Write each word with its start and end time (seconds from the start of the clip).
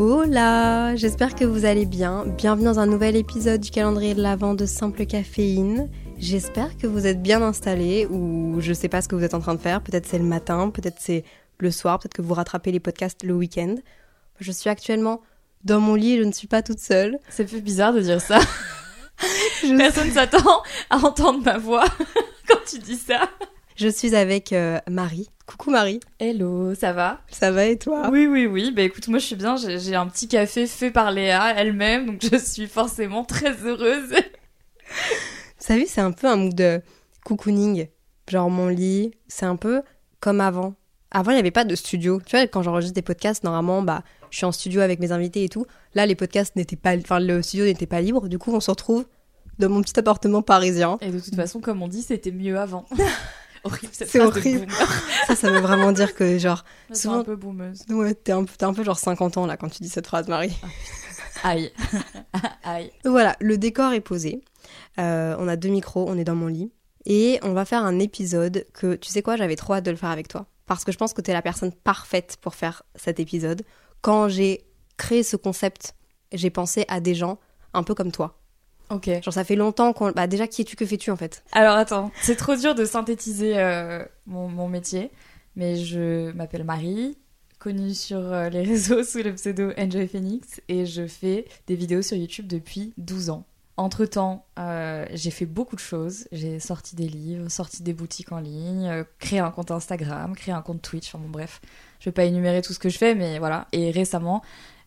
Hola, 0.00 0.94
j'espère 0.94 1.34
que 1.34 1.44
vous 1.44 1.64
allez 1.64 1.84
bien. 1.84 2.24
Bienvenue 2.24 2.66
dans 2.66 2.78
un 2.78 2.86
nouvel 2.86 3.16
épisode 3.16 3.60
du 3.60 3.72
calendrier 3.72 4.14
de 4.14 4.22
l'Avent 4.22 4.54
de 4.54 4.64
Simple 4.64 5.06
Caféine. 5.06 5.90
J'espère 6.18 6.76
que 6.76 6.86
vous 6.86 7.04
êtes 7.04 7.20
bien 7.20 7.42
installés 7.42 8.06
ou 8.06 8.58
je 8.60 8.72
sais 8.72 8.88
pas 8.88 9.02
ce 9.02 9.08
que 9.08 9.16
vous 9.16 9.24
êtes 9.24 9.34
en 9.34 9.40
train 9.40 9.56
de 9.56 9.60
faire. 9.60 9.82
Peut-être 9.82 10.06
c'est 10.06 10.18
le 10.18 10.24
matin, 10.24 10.70
peut-être 10.70 10.98
c'est 11.00 11.24
le 11.58 11.72
soir, 11.72 11.98
peut-être 11.98 12.14
que 12.14 12.22
vous 12.22 12.34
rattrapez 12.34 12.70
les 12.70 12.78
podcasts 12.78 13.24
le 13.24 13.34
week-end. 13.34 13.74
Je 14.38 14.52
suis 14.52 14.70
actuellement 14.70 15.20
dans 15.64 15.80
mon 15.80 15.96
lit, 15.96 16.16
je 16.16 16.22
ne 16.22 16.30
suis 16.30 16.46
pas 16.46 16.62
toute 16.62 16.78
seule. 16.78 17.18
Ça 17.28 17.44
fait 17.44 17.60
bizarre 17.60 17.92
de 17.92 18.00
dire 18.00 18.20
ça. 18.20 18.38
Je, 19.64 19.76
Personne 19.76 20.12
s'attend 20.12 20.62
à 20.90 20.98
entendre 20.98 21.42
ma 21.44 21.58
voix 21.58 21.86
quand 22.48 22.60
tu 22.68 22.78
dis 22.78 22.94
ça. 22.94 23.28
je 23.74 23.88
suis 23.88 24.14
avec 24.14 24.52
euh, 24.52 24.78
Marie. 24.88 25.28
Coucou 25.48 25.70
Marie, 25.70 25.98
Hello, 26.20 26.74
ça 26.74 26.92
va? 26.92 27.22
Ça 27.30 27.50
va 27.50 27.64
et 27.64 27.78
toi? 27.78 28.10
Oui, 28.12 28.26
oui, 28.26 28.44
oui. 28.44 28.70
Bah 28.70 28.82
écoute, 28.82 29.08
moi 29.08 29.18
je 29.18 29.24
suis 29.24 29.34
bien. 29.34 29.56
J'ai 29.56 29.94
un 29.94 30.06
petit 30.06 30.28
café 30.28 30.66
fait 30.66 30.90
par 30.90 31.10
Léa 31.10 31.54
elle-même, 31.56 32.04
donc 32.04 32.22
je 32.22 32.36
suis 32.36 32.66
forcément 32.66 33.24
très 33.24 33.56
heureuse. 33.64 34.10
Vous 34.10 35.56
savez, 35.58 35.86
c'est 35.86 36.02
un 36.02 36.12
peu 36.12 36.26
un 36.26 36.36
mood 36.36 36.54
de 36.54 36.82
cocooning. 37.24 37.88
Genre 38.28 38.50
mon 38.50 38.68
lit, 38.68 39.12
c'est 39.26 39.46
un 39.46 39.56
peu 39.56 39.80
comme 40.20 40.42
avant. 40.42 40.74
Avant, 41.10 41.30
il 41.30 41.34
n'y 41.34 41.40
avait 41.40 41.50
pas 41.50 41.64
de 41.64 41.74
studio. 41.74 42.20
Tu 42.26 42.36
vois, 42.36 42.46
quand 42.46 42.62
j'enregistre 42.62 42.94
des 42.94 43.00
podcasts, 43.00 43.42
normalement, 43.42 43.80
bah, 43.80 44.02
je 44.28 44.36
suis 44.36 44.44
en 44.44 44.52
studio 44.52 44.82
avec 44.82 45.00
mes 45.00 45.12
invités 45.12 45.44
et 45.44 45.48
tout. 45.48 45.64
Là, 45.94 46.04
les 46.04 46.14
podcasts 46.14 46.56
n'étaient 46.56 46.76
pas, 46.76 46.94
enfin, 46.94 47.20
le 47.20 47.40
studio 47.40 47.64
n'était 47.64 47.86
pas 47.86 48.02
libre. 48.02 48.28
Du 48.28 48.38
coup, 48.38 48.52
on 48.52 48.60
se 48.60 48.70
retrouve 48.70 49.06
dans 49.58 49.70
mon 49.70 49.80
petit 49.80 49.98
appartement 49.98 50.42
parisien. 50.42 50.98
Et 51.00 51.10
de 51.10 51.18
toute 51.18 51.34
façon, 51.36 51.60
comme 51.60 51.82
on 51.82 51.88
dit, 51.88 52.02
c'était 52.02 52.32
mieux 52.32 52.58
avant. 52.58 52.84
horrible 53.64 53.92
cette 53.92 54.08
C'est 54.08 54.18
de 54.18 54.24
horrible. 54.24 54.66
Ça, 55.26 55.34
ça 55.36 55.50
veut 55.50 55.60
vraiment 55.60 55.92
dire 55.92 56.14
que, 56.14 56.38
genre, 56.38 56.64
Je 56.90 56.94
Souvent- 56.94 57.20
un 57.20 57.24
peu 57.24 57.36
boumeuse. 57.36 57.82
ouais, 57.90 58.14
t'es 58.14 58.32
un, 58.32 58.44
peu- 58.44 58.52
t'es 58.56 58.64
un 58.64 58.72
peu 58.74 58.82
genre 58.84 58.98
50 58.98 59.36
ans 59.36 59.46
là 59.46 59.56
quand 59.56 59.68
tu 59.68 59.82
dis 59.82 59.88
cette 59.88 60.06
phrase, 60.06 60.28
Marie. 60.28 60.56
Aïe. 61.44 61.70
Aïe. 62.64 62.90
Donc 63.04 63.12
voilà, 63.12 63.36
le 63.40 63.58
décor 63.58 63.92
est 63.92 64.00
posé. 64.00 64.40
Euh, 64.98 65.36
on 65.38 65.48
a 65.48 65.56
deux 65.56 65.68
micros, 65.68 66.06
on 66.08 66.16
est 66.18 66.24
dans 66.24 66.34
mon 66.34 66.46
lit. 66.48 66.72
Et 67.06 67.38
on 67.42 67.52
va 67.52 67.64
faire 67.64 67.84
un 67.84 67.98
épisode 67.98 68.66
que, 68.74 68.94
tu 68.96 69.08
sais 69.10 69.22
quoi, 69.22 69.36
j'avais 69.36 69.56
trop 69.56 69.74
hâte 69.74 69.84
de 69.84 69.90
le 69.90 69.96
faire 69.96 70.10
avec 70.10 70.28
toi. 70.28 70.46
Parce 70.66 70.84
que 70.84 70.92
je 70.92 70.98
pense 70.98 71.14
que 71.14 71.20
tu 71.22 71.30
es 71.30 71.34
la 71.34 71.42
personne 71.42 71.72
parfaite 71.72 72.36
pour 72.40 72.54
faire 72.54 72.82
cet 72.94 73.20
épisode. 73.20 73.62
Quand 74.02 74.28
j'ai 74.28 74.64
créé 74.98 75.22
ce 75.22 75.36
concept, 75.36 75.94
j'ai 76.32 76.50
pensé 76.50 76.84
à 76.88 77.00
des 77.00 77.14
gens 77.14 77.38
un 77.72 77.82
peu 77.82 77.94
comme 77.94 78.12
toi. 78.12 78.37
Ok. 78.90 79.10
Genre 79.22 79.34
ça 79.34 79.44
fait 79.44 79.56
longtemps 79.56 79.92
qu'on... 79.92 80.12
Bah 80.12 80.26
déjà, 80.26 80.46
qui 80.46 80.62
es-tu, 80.62 80.76
que 80.76 80.86
fais-tu 80.86 81.10
en 81.10 81.16
fait? 81.16 81.42
Alors 81.52 81.76
attends, 81.76 82.10
c'est 82.22 82.36
trop 82.36 82.56
dur 82.56 82.74
de 82.74 82.84
synthétiser 82.84 83.58
euh, 83.58 84.04
mon, 84.26 84.48
mon 84.48 84.68
métier, 84.68 85.10
mais 85.56 85.76
je 85.76 86.32
m'appelle 86.32 86.64
Marie, 86.64 87.18
connue 87.58 87.94
sur 87.94 88.18
euh, 88.18 88.48
les 88.48 88.62
réseaux 88.64 89.02
sous 89.02 89.22
le 89.22 89.34
pseudo 89.34 89.72
Enjoy 89.78 90.08
Phoenix, 90.08 90.60
et 90.68 90.86
je 90.86 91.06
fais 91.06 91.46
des 91.66 91.76
vidéos 91.76 92.02
sur 92.02 92.16
YouTube 92.16 92.46
depuis 92.46 92.94
12 92.96 93.30
ans. 93.30 93.44
Entre-temps, 93.78 94.44
euh, 94.58 95.06
j'ai 95.12 95.30
fait 95.30 95.46
beaucoup 95.46 95.76
de 95.76 95.80
choses. 95.80 96.26
J'ai 96.32 96.58
sorti 96.58 96.96
des 96.96 97.06
livres, 97.06 97.48
sorti 97.48 97.84
des 97.84 97.92
boutiques 97.92 98.32
en 98.32 98.40
ligne, 98.40 98.88
euh, 98.88 99.04
créé 99.20 99.38
un 99.38 99.52
compte 99.52 99.70
Instagram, 99.70 100.34
créé 100.34 100.52
un 100.52 100.62
compte 100.62 100.82
Twitch, 100.82 101.14
enfin 101.14 101.22
bon 101.22 101.30
bref. 101.30 101.60
Je 102.00 102.06
vais 102.06 102.12
pas 102.12 102.24
énumérer 102.24 102.60
tout 102.60 102.72
ce 102.72 102.80
que 102.80 102.88
je 102.88 102.98
fais, 102.98 103.14
mais 103.14 103.38
voilà. 103.38 103.68
Et 103.70 103.92
récemment, 103.92 104.42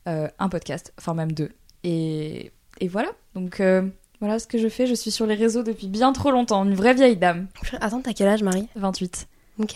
euh, 0.10 0.28
un 0.40 0.50
podcast, 0.50 0.94
enfin 0.98 1.14
même 1.14 1.32
deux. 1.32 1.52
Et, 1.86 2.52
et 2.82 2.88
voilà, 2.90 3.12
donc 3.36 3.60
euh, 3.62 3.88
voilà 4.20 4.40
ce 4.40 4.48
que 4.48 4.58
je 4.58 4.68
fais. 4.68 4.88
Je 4.88 4.94
suis 4.96 5.12
sur 5.12 5.26
les 5.26 5.36
réseaux 5.36 5.64
depuis 5.64 5.88
bien 5.88 6.12
trop 6.12 6.32
longtemps, 6.32 6.66
une 6.66 6.76
vraie 6.76 6.94
vieille 6.94 7.16
dame. 7.18 7.48
Attends, 7.80 8.02
t'as 8.02 8.14
quel 8.14 8.28
âge, 8.28 8.44
Marie? 8.44 8.68
28. 8.76 9.28
Ok. 9.60 9.76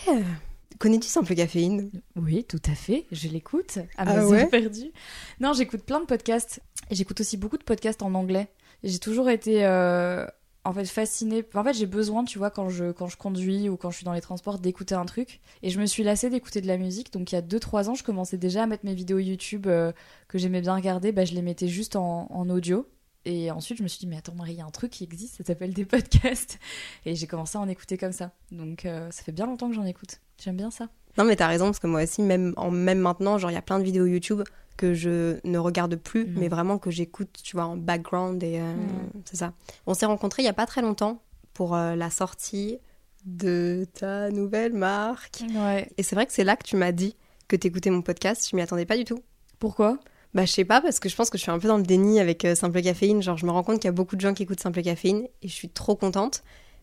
Connais-tu 0.78 1.08
Simple 1.08 1.34
Caféine 1.34 1.90
Oui, 2.16 2.44
tout 2.44 2.60
à 2.66 2.74
fait, 2.74 3.06
je 3.10 3.28
l'écoute 3.28 3.78
à 3.96 4.04
mes 4.04 4.12
Ah 4.18 4.26
ouais? 4.26 4.46
perdues. 4.46 4.92
Non, 5.40 5.54
j'écoute 5.54 5.80
plein 5.82 6.00
de 6.00 6.04
podcasts. 6.04 6.60
Et 6.90 6.94
j'écoute 6.94 7.20
aussi 7.20 7.38
beaucoup 7.38 7.56
de 7.56 7.64
podcasts 7.64 8.02
en 8.02 8.12
anglais. 8.14 8.48
J'ai 8.84 8.98
toujours 8.98 9.30
été 9.30 9.64
euh, 9.64 10.26
en 10.64 10.72
fait 10.74 10.84
fascinée. 10.84 11.44
En 11.54 11.64
fait, 11.64 11.72
j'ai 11.72 11.86
besoin, 11.86 12.24
tu 12.24 12.36
vois, 12.38 12.50
quand 12.50 12.68
je, 12.68 12.92
quand 12.92 13.06
je 13.08 13.16
conduis 13.16 13.70
ou 13.70 13.76
quand 13.78 13.90
je 13.90 13.96
suis 13.96 14.04
dans 14.04 14.12
les 14.12 14.20
transports, 14.20 14.58
d'écouter 14.58 14.94
un 14.94 15.06
truc. 15.06 15.40
Et 15.62 15.70
je 15.70 15.80
me 15.80 15.86
suis 15.86 16.02
lassée 16.02 16.28
d'écouter 16.28 16.60
de 16.60 16.66
la 16.66 16.76
musique. 16.76 17.10
Donc, 17.12 17.32
il 17.32 17.36
y 17.36 17.38
a 17.38 17.42
2-3 17.42 17.88
ans, 17.88 17.94
je 17.94 18.04
commençais 18.04 18.36
déjà 18.36 18.64
à 18.64 18.66
mettre 18.66 18.84
mes 18.84 18.94
vidéos 18.94 19.18
YouTube 19.18 19.66
euh, 19.68 19.92
que 20.28 20.36
j'aimais 20.36 20.60
bien 20.60 20.74
regarder. 20.74 21.10
Bah, 21.10 21.24
je 21.24 21.32
les 21.34 21.42
mettais 21.42 21.68
juste 21.68 21.96
en, 21.96 22.26
en 22.30 22.50
audio. 22.50 22.86
Et 23.28 23.50
ensuite, 23.50 23.76
je 23.78 23.82
me 23.82 23.88
suis 23.88 23.98
dit, 23.98 24.06
mais 24.06 24.16
attends, 24.16 24.34
Marie, 24.34 24.52
il 24.52 24.58
y 24.58 24.60
a 24.60 24.64
un 24.64 24.70
truc 24.70 24.92
qui 24.92 25.02
existe, 25.04 25.36
ça 25.36 25.44
s'appelle 25.44 25.74
des 25.74 25.84
podcasts. 25.84 26.58
Et 27.04 27.14
j'ai 27.16 27.26
commencé 27.26 27.58
à 27.58 27.60
en 27.60 27.68
écouter 27.68 27.98
comme 27.98 28.12
ça. 28.12 28.30
Donc, 28.52 28.86
euh, 28.86 29.10
ça 29.10 29.22
fait 29.24 29.32
bien 29.32 29.46
longtemps 29.46 29.68
que 29.68 29.74
j'en 29.74 29.84
écoute. 29.84 30.20
J'aime 30.42 30.56
bien 30.56 30.70
ça. 30.70 30.88
Non 31.18 31.24
mais 31.24 31.34
t'as 31.34 31.46
raison 31.48 31.64
parce 31.66 31.78
que 31.78 31.86
moi 31.86 32.02
aussi 32.02 32.20
même 32.20 32.52
en 32.58 32.70
même 32.70 32.98
maintenant 32.98 33.38
genre 33.38 33.50
il 33.50 33.54
y 33.54 33.56
a 33.56 33.62
plein 33.62 33.78
de 33.78 33.84
vidéos 33.84 34.04
YouTube 34.04 34.42
que 34.76 34.92
je 34.92 35.38
ne 35.44 35.56
regarde 35.56 35.96
plus 35.96 36.26
Mm. 36.26 36.34
mais 36.38 36.48
vraiment 36.48 36.76
que 36.78 36.90
j'écoute 36.90 37.30
tu 37.42 37.56
vois 37.56 37.64
en 37.64 37.78
background 37.78 38.42
et 38.42 38.60
euh, 38.60 38.74
Mm. 38.74 39.22
c'est 39.24 39.36
ça. 39.36 39.54
On 39.86 39.94
s'est 39.94 40.04
rencontrés 40.04 40.42
il 40.42 40.44
y 40.44 40.48
a 40.50 40.52
pas 40.52 40.66
très 40.66 40.82
longtemps 40.82 41.22
pour 41.54 41.74
euh, 41.74 41.96
la 41.96 42.10
sortie 42.10 42.76
de 43.24 43.86
ta 43.94 44.30
nouvelle 44.30 44.74
marque 44.74 45.42
Ouais. 45.54 45.90
et 45.96 46.02
c'est 46.02 46.14
vrai 46.14 46.26
que 46.26 46.32
c'est 46.34 46.44
là 46.44 46.54
que 46.54 46.64
tu 46.64 46.76
m'as 46.76 46.92
dit 46.92 47.16
que 47.48 47.56
t'écoutais 47.56 47.88
mon 47.88 48.02
podcast 48.02 48.46
je 48.50 48.54
m'y 48.54 48.60
attendais 48.60 48.84
pas 48.84 48.98
du 48.98 49.04
tout. 49.04 49.22
Pourquoi? 49.58 49.98
Bah 50.34 50.44
je 50.44 50.52
sais 50.52 50.64
pas 50.64 50.80
parce 50.80 51.00
que 51.00 51.08
je 51.08 51.16
pense 51.16 51.30
que 51.30 51.38
je 51.38 51.42
suis 51.42 51.50
un 51.50 51.58
peu 51.58 51.68
dans 51.68 51.78
le 51.78 51.82
déni 51.82 52.20
avec 52.20 52.44
euh, 52.44 52.54
Simple 52.54 52.82
Caféine 52.82 53.22
genre 53.22 53.38
je 53.38 53.46
me 53.46 53.50
rends 53.50 53.62
compte 53.62 53.76
qu'il 53.76 53.86
y 53.86 53.88
a 53.88 53.92
beaucoup 53.92 54.16
de 54.16 54.20
gens 54.20 54.34
qui 54.34 54.42
écoutent 54.42 54.60
Simple 54.60 54.82
Caféine 54.82 55.26
et 55.42 55.48
je 55.48 55.52
suis 55.52 55.70
trop 55.70 55.96
contente 55.96 56.42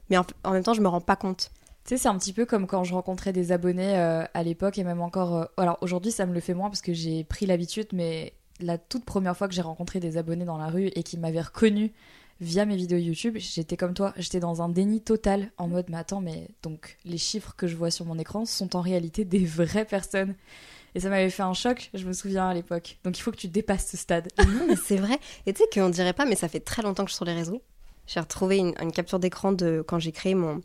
mais 0.10 0.18
en, 0.18 0.52
même 0.52 0.64
temps 0.64 0.74
je 0.74 0.82
me 0.82 0.88
rends 0.88 1.02
pas 1.02 1.16
compte. 1.16 1.52
Tu 1.86 1.90
sais, 1.90 1.98
c'est 1.98 2.08
un 2.08 2.18
petit 2.18 2.32
peu 2.34 2.46
comme 2.46 2.66
quand 2.66 2.84
je 2.86 2.94
rencontrais 2.94 3.34
des 3.34 3.52
abonnés 3.52 3.98
euh, 3.98 4.24
à 4.34 4.44
l'époque 4.44 4.78
et 4.78 4.84
même 4.84 5.02
encore. 5.02 5.36
euh, 5.36 5.46
Alors 5.58 5.78
aujourd'hui, 5.82 6.12
ça 6.12 6.26
me 6.26 6.34
le 6.34 6.40
fait 6.40 6.54
moins 6.54 6.70
parce 6.70 6.82
que 6.82 6.94
j'ai 6.94 7.26
pris 7.26 7.46
l'habitude, 7.46 7.88
mais 7.92 8.34
la 8.62 8.78
toute 8.78 9.04
première 9.04 9.36
fois 9.36 9.50
que 9.50 9.54
j'ai 9.54 9.62
rencontré 9.62 10.00
des 10.00 10.18
abonnés 10.18 10.46
dans 10.46 10.58
la 10.58 10.68
rue 10.68 10.88
et 10.96 11.04
qui 11.04 11.18
m'avaient 11.18 11.42
reconnu 11.42 11.92
via 12.40 12.66
mes 12.66 12.76
vidéos 12.76 12.98
YouTube, 12.98 13.36
j'étais 13.38 13.78
comme 13.78 13.94
toi, 13.94 14.14
j'étais 14.18 14.40
dans 14.40 14.62
un 14.62 14.70
déni 14.70 15.02
total 15.02 15.52
en 15.58 15.68
mode, 15.68 15.86
mais 15.90 15.98
attends, 15.98 16.22
mais 16.22 16.48
donc 16.62 16.98
les 17.06 17.18
chiffres 17.18 17.54
que 17.56 17.68
je 17.68 17.76
vois 17.76 17.92
sur 17.92 18.06
mon 18.06 18.18
écran 18.18 18.46
sont 18.46 18.76
en 18.76 18.82
réalité 18.82 19.26
des 19.26 19.46
vraies 19.46 19.86
personnes. 19.86 20.36
Et 20.96 21.00
ça 21.00 21.10
m'avait 21.10 21.30
fait 21.30 21.44
un 21.44 21.54
choc, 21.54 21.90
je 21.94 22.06
me 22.06 22.14
souviens 22.14 22.48
à 22.50 22.54
l'époque. 22.54 23.00
Donc 23.04 23.18
il 23.18 23.22
faut 23.22 23.32
que 23.32 23.38
tu 23.38 23.48
dépasses 23.48 23.88
ce 23.88 23.98
stade. 23.98 24.28
Non, 24.38 24.66
mais 24.68 24.76
c'est 24.76 24.98
vrai. 24.98 25.20
Et 25.46 25.54
tu 25.54 25.64
sais 25.64 25.70
qu'on 25.74 25.90
dirait 25.90 26.14
pas, 26.14 26.26
mais 26.26 26.36
ça 26.36 26.48
fait 26.48 26.60
très 26.60 26.82
longtemps 26.82 27.04
que 27.04 27.10
je 27.10 27.14
suis 27.14 27.18
sur 27.18 27.26
les 27.26 27.34
réseaux. 27.34 27.62
J'ai 28.06 28.20
retrouvé 28.20 28.58
une, 28.58 28.74
une 28.82 28.92
capture 28.92 29.20
d'écran 29.20 29.52
de 29.52 29.84
quand 29.88 30.00
j'ai 30.00 30.12
créé 30.12 30.36
mon 30.36 30.62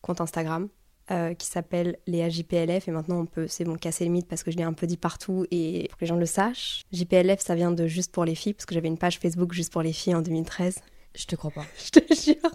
compte 0.00 0.20
Instagram 0.20 0.68
euh, 1.10 1.34
qui 1.34 1.46
s'appelle 1.46 1.98
Léa 2.08 2.28
JPLF. 2.28 2.88
Et 2.88 2.90
maintenant, 2.90 3.20
on 3.20 3.26
peut, 3.26 3.46
c'est 3.48 3.64
bon, 3.64 3.76
casser 3.76 4.04
le 4.04 4.10
mythe 4.10 4.26
parce 4.26 4.42
que 4.42 4.50
je 4.50 4.56
l'ai 4.56 4.64
un 4.64 4.72
peu 4.72 4.86
dit 4.86 4.96
partout 4.96 5.46
et 5.52 5.86
pour 5.88 5.98
que 5.98 6.04
les 6.04 6.08
gens 6.08 6.16
le 6.16 6.26
sachent. 6.26 6.82
JPLF, 6.92 7.40
ça 7.40 7.54
vient 7.54 7.70
de 7.70 7.86
Juste 7.86 8.10
pour 8.10 8.24
les 8.24 8.34
filles 8.34 8.54
parce 8.54 8.66
que 8.66 8.74
j'avais 8.74 8.88
une 8.88 8.98
page 8.98 9.18
Facebook 9.18 9.52
Juste 9.52 9.72
pour 9.72 9.82
les 9.82 9.92
filles 9.92 10.16
en 10.16 10.22
2013. 10.22 10.80
Je 11.14 11.26
te 11.26 11.36
crois 11.36 11.52
pas. 11.52 11.64
Je 11.84 12.00
te 12.00 12.14
jure. 12.14 12.50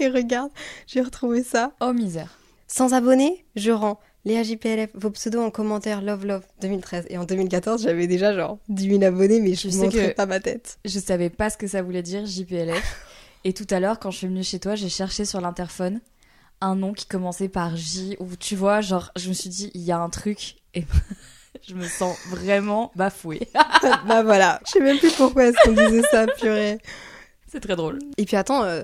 Et 0.00 0.08
regarde, 0.08 0.50
j'ai 0.86 1.00
retrouvé 1.00 1.42
ça. 1.42 1.72
Oh 1.80 1.92
misère. 1.92 2.38
Sans 2.66 2.92
abonnés, 2.92 3.46
je 3.54 3.70
rends 3.70 4.00
Léa 4.26 4.42
JPLF, 4.42 4.90
vos 4.94 5.10
pseudos 5.10 5.40
en 5.40 5.50
commentaire, 5.52 6.02
love 6.02 6.26
love 6.26 6.42
2013. 6.60 7.06
Et 7.10 7.16
en 7.16 7.22
2014, 7.24 7.84
j'avais 7.84 8.08
déjà 8.08 8.34
genre 8.34 8.58
10 8.68 8.98
000 8.98 9.02
abonnés, 9.04 9.40
mais 9.40 9.54
je 9.54 9.68
ne 9.68 9.76
montrais 9.76 10.10
que- 10.10 10.14
pas 10.14 10.26
ma 10.26 10.40
tête. 10.40 10.78
Je 10.84 10.98
savais 10.98 11.30
pas 11.30 11.48
ce 11.48 11.56
que 11.56 11.68
ça 11.68 11.80
voulait 11.80 12.02
dire, 12.02 12.26
JPLF. 12.26 13.06
Et 13.44 13.52
tout 13.52 13.66
à 13.70 13.78
l'heure, 13.78 14.00
quand 14.00 14.10
je 14.10 14.18
suis 14.18 14.26
venue 14.26 14.42
chez 14.42 14.58
toi, 14.58 14.74
j'ai 14.74 14.88
cherché 14.88 15.24
sur 15.24 15.40
l'interphone 15.40 16.00
un 16.60 16.74
nom 16.74 16.92
qui 16.92 17.06
commençait 17.06 17.48
par 17.48 17.76
J, 17.76 18.16
où 18.18 18.26
tu 18.34 18.56
vois, 18.56 18.80
genre, 18.80 19.12
je 19.14 19.28
me 19.28 19.34
suis 19.34 19.48
dit, 19.48 19.70
il 19.74 19.82
y 19.82 19.92
a 19.92 19.98
un 19.98 20.08
truc, 20.08 20.56
et 20.74 20.84
je 21.68 21.74
me 21.74 21.86
sens 21.86 22.16
vraiment 22.28 22.90
bafouée. 22.96 23.46
bah 24.08 24.24
voilà, 24.24 24.60
je 24.66 24.72
sais 24.72 24.80
même 24.80 24.98
plus 24.98 25.12
pourquoi 25.12 25.44
est-ce 25.46 25.56
qu'on 25.62 25.72
disait 25.72 26.02
ça, 26.10 26.26
purée. 26.26 26.78
C'est 27.46 27.60
très 27.60 27.76
drôle. 27.76 28.00
Et 28.16 28.24
puis 28.24 28.34
attends, 28.34 28.64
euh, 28.64 28.82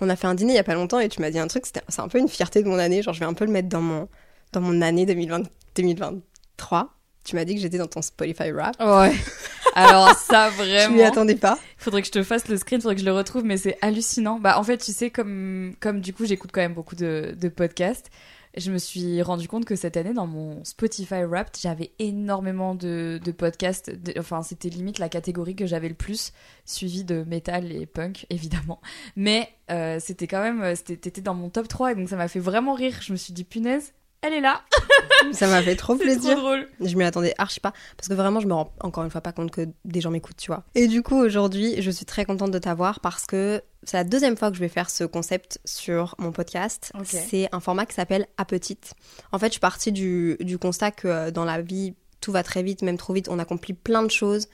on 0.00 0.08
a 0.08 0.14
fait 0.14 0.28
un 0.28 0.34
dîner 0.36 0.52
il 0.52 0.56
y 0.56 0.60
a 0.60 0.64
pas 0.64 0.74
longtemps 0.74 1.00
et 1.00 1.08
tu 1.08 1.20
m'as 1.20 1.30
dit 1.30 1.40
un 1.40 1.48
truc, 1.48 1.64
c'est 1.66 2.00
un 2.00 2.08
peu 2.08 2.18
une 2.18 2.28
fierté 2.28 2.62
de 2.62 2.68
mon 2.68 2.78
année, 2.78 3.02
genre 3.02 3.14
je 3.14 3.18
vais 3.20 3.26
un 3.26 3.34
peu 3.34 3.44
le 3.44 3.50
mettre 3.50 3.68
dans 3.68 3.80
mon 3.82 4.08
dans 4.54 4.60
mon 4.60 4.80
année 4.82 5.04
2020, 5.06 5.42
2023. 5.76 6.94
Tu 7.24 7.36
m'as 7.36 7.44
dit 7.44 7.54
que 7.54 7.60
j'étais 7.60 7.78
dans 7.78 7.86
ton 7.86 8.02
Spotify 8.02 8.50
rap. 8.52 8.76
Ouais. 8.80 9.14
Alors 9.74 10.10
ça 10.14 10.50
Je 10.50 10.62
m'y 10.62 10.68
vraiment. 10.98 11.04
attendais 11.08 11.34
pas. 11.34 11.58
Faudrait 11.78 12.02
que 12.02 12.06
je 12.06 12.12
te 12.12 12.22
fasse 12.22 12.46
le 12.48 12.56
screen, 12.56 12.80
faudrait 12.80 12.94
que 12.94 13.00
je 13.00 13.06
le 13.06 13.12
retrouve, 13.12 13.44
mais 13.44 13.56
c'est 13.56 13.76
hallucinant. 13.82 14.38
Bah 14.38 14.58
en 14.58 14.62
fait, 14.62 14.78
tu 14.78 14.92
sais, 14.92 15.10
comme 15.10 15.74
comme 15.80 16.00
du 16.00 16.12
coup 16.12 16.26
j'écoute 16.26 16.50
quand 16.52 16.60
même 16.60 16.74
beaucoup 16.74 16.94
de, 16.94 17.34
de 17.40 17.48
podcasts, 17.48 18.10
je 18.56 18.70
me 18.70 18.78
suis 18.78 19.20
rendu 19.22 19.48
compte 19.48 19.64
que 19.64 19.74
cette 19.74 19.96
année 19.96 20.12
dans 20.12 20.28
mon 20.28 20.62
Spotify 20.64 21.24
Wrapped, 21.24 21.56
j'avais 21.60 21.90
énormément 21.98 22.76
de, 22.76 23.18
de 23.24 23.32
podcasts. 23.32 23.90
de- 23.90 24.14
enfin, 24.18 24.42
c'était 24.42 24.68
limite 24.68 24.98
la 25.00 25.08
catégorie 25.08 25.56
que 25.56 25.66
j'avais 25.66 25.88
le 25.88 25.94
plus, 25.94 26.32
suivi 26.66 27.02
de 27.02 27.24
metal 27.24 27.72
et 27.72 27.86
punk 27.86 28.26
évidemment. 28.30 28.80
Mais 29.16 29.48
euh, 29.72 29.96
c'était 29.98 30.28
quand 30.28 30.42
même, 30.42 30.76
c'était 30.76 31.20
dans 31.22 31.34
mon 31.34 31.48
top 31.48 31.66
3 31.68 31.92
et 31.92 31.94
donc 31.96 32.08
ça 32.10 32.16
m'a 32.16 32.28
fait 32.28 32.38
vraiment 32.38 32.74
rire. 32.74 32.98
Je 33.00 33.10
me 33.12 33.16
suis 33.16 33.32
dit 33.32 33.42
punaise, 33.44 33.92
elle 34.24 34.32
est 34.32 34.40
là, 34.40 34.62
Ça 35.32 35.46
m'a 35.48 35.62
fait 35.62 35.76
trop 35.76 35.96
c'est 35.96 36.04
plaisir. 36.04 36.32
trop 36.32 36.40
drôle. 36.40 36.68
Je 36.80 36.96
m'y 36.96 37.04
attendais 37.04 37.34
archi 37.38 37.60
pas. 37.60 37.72
Parce 37.96 38.08
que 38.08 38.14
vraiment, 38.14 38.40
je 38.40 38.46
me 38.46 38.54
rends 38.54 38.72
encore 38.80 39.04
une 39.04 39.10
fois 39.10 39.20
pas 39.20 39.32
compte 39.32 39.50
que 39.50 39.68
des 39.84 40.00
gens 40.00 40.10
m'écoutent, 40.10 40.36
tu 40.36 40.48
vois. 40.48 40.64
Et 40.74 40.88
du 40.88 41.02
coup, 41.02 41.16
aujourd'hui, 41.16 41.80
je 41.82 41.90
suis 41.90 42.04
très 42.06 42.24
contente 42.24 42.50
de 42.50 42.58
t'avoir 42.58 43.00
parce 43.00 43.26
que 43.26 43.62
c'est 43.82 43.96
la 43.96 44.04
deuxième 44.04 44.36
fois 44.36 44.50
que 44.50 44.56
je 44.56 44.60
vais 44.60 44.68
faire 44.68 44.88
ce 44.90 45.04
concept 45.04 45.60
sur 45.64 46.14
mon 46.18 46.32
podcast. 46.32 46.92
C'est 47.04 47.48
un 47.52 47.60
format 47.60 47.86
qui 47.86 47.94
s'appelle 47.94 48.26
À 48.38 48.44
Petite. 48.44 48.94
En 49.32 49.38
fait, 49.38 49.46
je 49.46 49.52
suis 49.52 49.60
partie 49.60 49.92
du, 49.92 50.36
du 50.40 50.58
constat 50.58 50.90
que 50.90 51.08
euh, 51.08 51.30
dans 51.30 51.44
la 51.44 51.60
vie, 51.60 51.94
tout 52.20 52.32
va 52.32 52.42
très 52.42 52.62
vite, 52.62 52.82
même 52.82 52.96
trop 52.96 53.12
vite. 53.12 53.28
On 53.28 53.38
accomplit 53.38 53.74
plein 53.74 54.02
de 54.02 54.10
choses, 54.10 54.48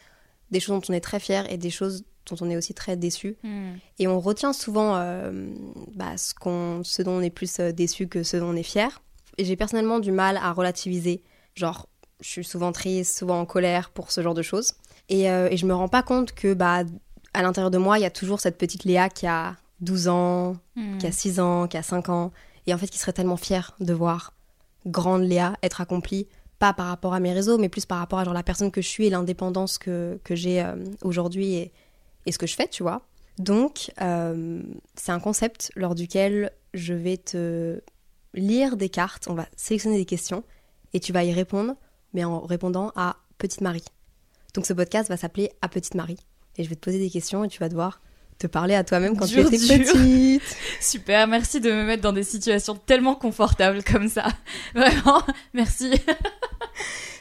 des 0.50 0.58
choses 0.60 0.80
dont 0.80 0.92
on 0.92 0.96
est 0.96 1.00
très 1.00 1.20
fier 1.20 1.50
et 1.52 1.58
des 1.58 1.70
choses 1.70 2.04
dont 2.28 2.36
on 2.40 2.50
est 2.50 2.56
aussi 2.56 2.74
très 2.74 2.96
déçu. 2.96 3.36
Et 3.98 4.06
on 4.08 4.20
retient 4.20 4.52
souvent 4.52 4.96
euh, 4.96 5.48
bah, 5.94 6.16
ce, 6.16 6.34
qu'on, 6.34 6.82
ce 6.84 7.02
dont 7.02 7.12
on 7.12 7.20
est 7.22 7.30
plus 7.30 7.58
euh, 7.60 7.72
déçu 7.72 8.08
que 8.08 8.22
ce 8.22 8.36
dont 8.36 8.46
on 8.50 8.56
est 8.56 8.62
fier. 8.62 9.00
Et 9.38 9.44
j'ai 9.44 9.56
personnellement 9.56 9.98
du 10.00 10.12
mal 10.12 10.36
à 10.36 10.52
relativiser. 10.52 11.22
Genre, 11.54 11.88
je 12.20 12.28
suis 12.28 12.44
souvent 12.44 12.72
triste, 12.72 13.18
souvent 13.18 13.40
en 13.40 13.46
colère 13.46 13.90
pour 13.90 14.10
ce 14.10 14.22
genre 14.22 14.34
de 14.34 14.42
choses. 14.42 14.74
Et, 15.08 15.30
euh, 15.30 15.48
et 15.50 15.56
je 15.56 15.66
me 15.66 15.74
rends 15.74 15.88
pas 15.88 16.02
compte 16.02 16.32
que 16.32 16.54
bah, 16.54 16.82
à 17.34 17.42
l'intérieur 17.42 17.70
de 17.70 17.78
moi, 17.78 17.98
il 17.98 18.02
y 18.02 18.06
a 18.06 18.10
toujours 18.10 18.40
cette 18.40 18.58
petite 18.58 18.84
Léa 18.84 19.08
qui 19.08 19.26
a 19.26 19.56
12 19.80 20.08
ans, 20.08 20.56
qui 20.98 21.06
a 21.06 21.12
6 21.12 21.40
ans, 21.40 21.66
qui 21.66 21.76
a 21.76 21.82
5 21.82 22.08
ans. 22.08 22.32
Et 22.66 22.74
en 22.74 22.78
fait, 22.78 22.88
qui 22.88 22.98
serait 22.98 23.12
tellement 23.12 23.36
fière 23.36 23.74
de 23.80 23.92
voir 23.92 24.32
grande 24.86 25.22
Léa 25.22 25.54
être 25.62 25.80
accomplie. 25.80 26.28
Pas 26.58 26.74
par 26.74 26.86
rapport 26.88 27.14
à 27.14 27.20
mes 27.20 27.32
réseaux, 27.32 27.56
mais 27.56 27.70
plus 27.70 27.86
par 27.86 27.98
rapport 27.98 28.18
à 28.18 28.24
genre, 28.24 28.34
la 28.34 28.42
personne 28.42 28.70
que 28.70 28.82
je 28.82 28.88
suis 28.88 29.06
et 29.06 29.10
l'indépendance 29.10 29.78
que, 29.78 30.20
que 30.24 30.34
j'ai 30.34 30.62
euh, 30.62 30.76
aujourd'hui 31.02 31.54
et, 31.54 31.72
et 32.26 32.32
ce 32.32 32.38
que 32.38 32.46
je 32.46 32.54
fais, 32.54 32.68
tu 32.68 32.82
vois. 32.82 33.02
Donc, 33.38 33.90
euh, 34.02 34.62
c'est 34.94 35.12
un 35.12 35.20
concept 35.20 35.72
lors 35.74 35.94
duquel 35.94 36.52
je 36.74 36.92
vais 36.92 37.16
te 37.16 37.80
lire 38.34 38.76
des 38.76 38.88
cartes, 38.88 39.26
on 39.28 39.34
va 39.34 39.46
sélectionner 39.56 39.96
des 39.96 40.04
questions 40.04 40.44
et 40.92 41.00
tu 41.00 41.12
vas 41.12 41.24
y 41.24 41.32
répondre, 41.32 41.74
mais 42.12 42.24
en 42.24 42.40
répondant 42.40 42.92
à 42.96 43.16
Petite 43.38 43.60
Marie. 43.60 43.84
Donc, 44.54 44.66
ce 44.66 44.72
podcast 44.72 45.08
va 45.08 45.16
s'appeler 45.16 45.50
À 45.62 45.68
Petite 45.68 45.94
Marie. 45.94 46.18
Et 46.56 46.64
je 46.64 46.68
vais 46.68 46.74
te 46.74 46.80
poser 46.80 46.98
des 46.98 47.10
questions 47.10 47.44
et 47.44 47.48
tu 47.48 47.60
vas 47.60 47.68
devoir 47.68 48.00
te 48.38 48.46
parler 48.46 48.74
à 48.74 48.82
toi-même 48.84 49.16
quand 49.16 49.26
Dur, 49.26 49.48
tu 49.48 49.54
étais 49.54 49.76
dur. 49.78 49.92
petite. 49.94 50.56
Super, 50.80 51.26
merci 51.28 51.60
de 51.60 51.70
me 51.70 51.84
mettre 51.84 52.02
dans 52.02 52.12
des 52.12 52.24
situations 52.24 52.74
tellement 52.74 53.14
confortables 53.14 53.84
comme 53.84 54.08
ça. 54.08 54.26
Vraiment, 54.74 55.22
merci. 55.54 55.90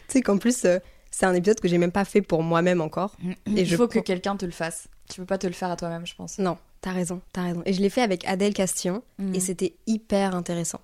Tu 0.08 0.14
sais 0.14 0.22
qu'en 0.22 0.38
plus, 0.40 0.66
euh, 0.66 0.80
c'est 1.12 1.26
un 1.28 1.34
épisode 1.36 1.60
que 1.60 1.68
j'ai 1.68 1.78
même 1.78 1.92
pas 1.92 2.04
fait 2.06 2.22
pour 2.24 2.42
moi-même 2.42 2.82
encore. 2.82 3.16
Il 3.46 3.64
je 3.66 3.76
faut 3.76 3.88
que 3.88 4.00
quelqu'un 4.00 4.36
te 4.38 4.46
le 4.46 4.52
fasse. 4.52 4.88
Tu 5.08 5.22
peux 5.22 5.26
pas 5.28 5.38
te 5.38 5.46
le 5.46 5.54
faire 5.54 5.70
à 5.70 5.76
toi-même, 5.76 6.08
je 6.08 6.16
pense. 6.16 6.40
Non, 6.40 6.58
t'as 6.82 6.92
raison, 6.94 7.22
t'as 7.32 7.44
raison. 7.44 7.62
Et 7.68 7.74
je 7.74 7.82
l'ai 7.82 7.90
fait 7.92 8.02
avec 8.02 8.26
Adèle 8.28 8.54
Castillon 8.56 9.04
Mm. 9.20 9.36
et 9.36 9.40
c'était 9.40 9.76
hyper 9.86 10.34
intéressant 10.36 10.82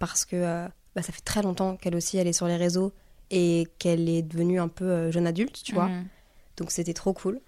parce 0.00 0.24
que 0.24 0.34
euh, 0.34 0.66
bah, 0.96 1.02
ça 1.02 1.12
fait 1.12 1.20
très 1.20 1.42
longtemps 1.42 1.76
qu'elle 1.76 1.94
aussi 1.94 2.18
elle 2.18 2.26
est 2.26 2.32
sur 2.32 2.48
les 2.48 2.56
réseaux 2.56 2.92
et 3.30 3.68
qu'elle 3.78 4.08
est 4.08 4.22
devenue 4.22 4.58
un 4.58 4.66
peu 4.66 4.84
euh, 4.86 5.12
jeune 5.12 5.28
adulte, 5.28 5.62
tu 5.62 5.74
vois. 5.74 5.86
Mhm. 5.86 6.06
Donc 6.56 6.72
c'était 6.72 6.94
trop 6.94 7.12
cool. 7.12 7.40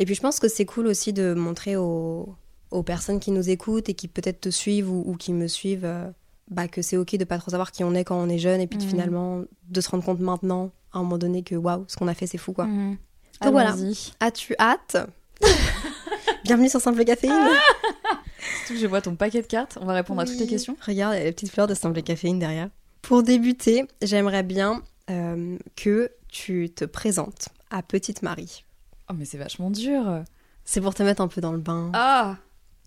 Et 0.00 0.04
puis 0.04 0.16
je 0.16 0.20
pense 0.20 0.40
que 0.40 0.48
c'est 0.48 0.64
cool 0.64 0.88
aussi 0.88 1.12
de 1.12 1.34
montrer 1.34 1.76
aux, 1.76 2.34
aux 2.72 2.82
personnes 2.82 3.20
qui 3.20 3.30
nous 3.30 3.48
écoutent 3.50 3.88
et 3.88 3.94
qui 3.94 4.08
peut-être 4.08 4.40
te 4.40 4.48
suivent 4.48 4.90
ou, 4.90 5.04
ou 5.06 5.16
qui 5.16 5.32
me 5.32 5.46
suivent 5.46 5.84
euh, 5.84 6.10
bah, 6.50 6.66
que 6.66 6.82
c'est 6.82 6.96
ok 6.96 7.14
de 7.16 7.24
pas 7.24 7.38
trop 7.38 7.50
savoir 7.52 7.70
qui 7.70 7.84
on 7.84 7.94
est 7.94 8.04
quand 8.04 8.16
on 8.20 8.28
est 8.28 8.38
jeune 8.38 8.60
et 8.60 8.66
puis 8.66 8.78
de 8.78 8.82
Mhm. 8.84 8.90
finalement 8.90 9.42
de 9.68 9.80
se 9.80 9.88
rendre 9.90 10.04
compte 10.04 10.18
maintenant 10.20 10.70
à 10.92 10.98
un 10.98 11.02
moment 11.02 11.18
donné 11.18 11.42
que 11.42 11.54
waouh, 11.54 11.84
ce 11.88 11.96
qu'on 11.96 12.08
a 12.08 12.14
fait 12.14 12.26
c'est 12.26 12.38
fou 12.38 12.52
quoi. 12.52 12.64
Mhm. 12.66 12.96
Donc 13.42 13.52
voilà. 13.52 13.76
As-tu 14.20 14.54
hâte? 14.58 14.96
Bienvenue 16.44 16.68
sur 16.68 16.80
Simple 16.80 17.04
Caféine 17.04 17.32
Surtout 18.38 18.74
que 18.74 18.78
je 18.78 18.86
vois 18.86 19.00
ton 19.00 19.16
paquet 19.16 19.42
de 19.42 19.46
cartes. 19.46 19.78
On 19.80 19.86
va 19.86 19.94
répondre 19.94 20.20
à 20.20 20.24
toutes 20.24 20.38
les 20.38 20.46
questions. 20.46 20.76
Regarde, 20.86 21.14
il 21.14 21.18
y 21.18 21.20
a 21.22 21.24
les 21.24 21.32
petites 21.32 21.50
fleurs 21.50 21.66
de 21.66 21.74
Simple 21.74 22.02
Caféine 22.02 22.38
derrière. 22.38 22.68
Pour 23.02 23.22
débuter, 23.22 23.86
j'aimerais 24.02 24.42
bien 24.42 24.82
euh, 25.10 25.56
que 25.76 26.10
tu 26.28 26.70
te 26.70 26.84
présentes 26.84 27.48
à 27.70 27.82
Petite 27.82 28.22
Marie. 28.22 28.64
Oh, 29.10 29.14
mais 29.16 29.24
c'est 29.24 29.38
vachement 29.38 29.70
dur. 29.70 30.22
C'est 30.64 30.80
pour 30.80 30.94
te 30.94 31.02
mettre 31.02 31.22
un 31.22 31.28
peu 31.28 31.40
dans 31.40 31.52
le 31.52 31.58
bain. 31.58 31.90
Ah 31.94 32.36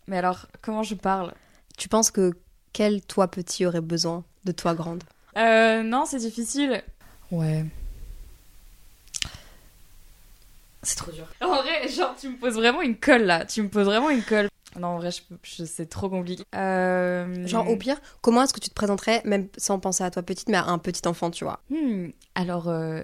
Mais 0.07 0.17
alors, 0.17 0.47
comment 0.61 0.83
je 0.83 0.95
parle? 0.95 1.33
Tu 1.77 1.89
penses 1.89 2.11
que 2.11 2.33
quel 2.73 3.01
toi 3.01 3.27
petit 3.27 3.65
aurait 3.65 3.81
besoin 3.81 4.23
de 4.45 4.51
toi 4.51 4.75
grande? 4.75 5.03
Euh, 5.37 5.81
non, 5.83 6.05
c'est 6.05 6.19
difficile. 6.19 6.83
Ouais. 7.31 7.65
C'est 10.83 10.95
trop 10.95 11.11
dur. 11.11 11.27
En 11.41 11.61
vrai, 11.61 11.87
genre, 11.89 12.15
tu 12.19 12.29
me 12.29 12.37
poses 12.37 12.55
vraiment 12.55 12.81
une 12.81 12.97
colle 12.97 13.23
là. 13.23 13.45
Tu 13.45 13.61
me 13.61 13.69
poses 13.69 13.85
vraiment 13.85 14.09
une 14.09 14.23
colle. 14.23 14.49
Non, 14.79 14.89
en 14.89 14.97
vrai, 14.97 15.11
je, 15.11 15.21
peux- 15.23 15.37
je- 15.43 15.65
c'est 15.65 15.87
trop 15.87 16.09
compliqué. 16.09 16.43
Euh... 16.55 17.45
Genre 17.47 17.69
au 17.69 17.75
pire, 17.77 17.97
comment 18.21 18.43
est-ce 18.43 18.53
que 18.53 18.59
tu 18.59 18.69
te 18.69 18.73
présenterais, 18.75 19.21
même 19.25 19.47
sans 19.57 19.79
penser 19.79 20.03
à 20.03 20.11
toi 20.11 20.23
petite, 20.23 20.49
mais 20.49 20.57
à 20.57 20.65
un 20.67 20.77
petit 20.77 21.07
enfant, 21.07 21.29
tu 21.31 21.43
vois? 21.43 21.59
Hmm, 21.69 22.07
Alors, 22.35 22.69
euh, 22.69 23.01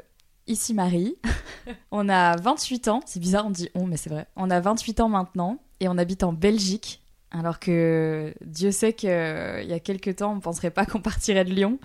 ici 0.47 0.73
Marie, 0.73 1.15
on 1.91 2.07
a 2.09 2.35
28 2.37 2.87
ans, 2.87 3.01
c'est 3.05 3.19
bizarre, 3.19 3.45
on 3.45 3.49
dit 3.51 3.69
on, 3.75 3.85
mais 3.87 3.97
c'est 3.97 4.09
vrai. 4.09 4.27
On 4.35 4.49
a 4.49 4.59
28 4.59 4.99
ans 5.01 5.09
maintenant 5.09 5.59
et 5.79 5.87
on 5.89 5.97
habite 5.97 6.23
en 6.23 6.33
Belgique, 6.33 7.01
alors 7.31 7.59
que 7.59 8.33
Dieu 8.45 8.71
sait 8.71 8.93
qu'il 8.93 9.09
y 9.09 9.73
a 9.73 9.79
quelques 9.79 10.15
temps, 10.17 10.31
on 10.31 10.35
ne 10.35 10.41
penserait 10.41 10.71
pas 10.71 10.85
qu'on 10.87 11.01
partirait 11.01 11.43
de 11.45 11.51
Lyon. 11.53 11.79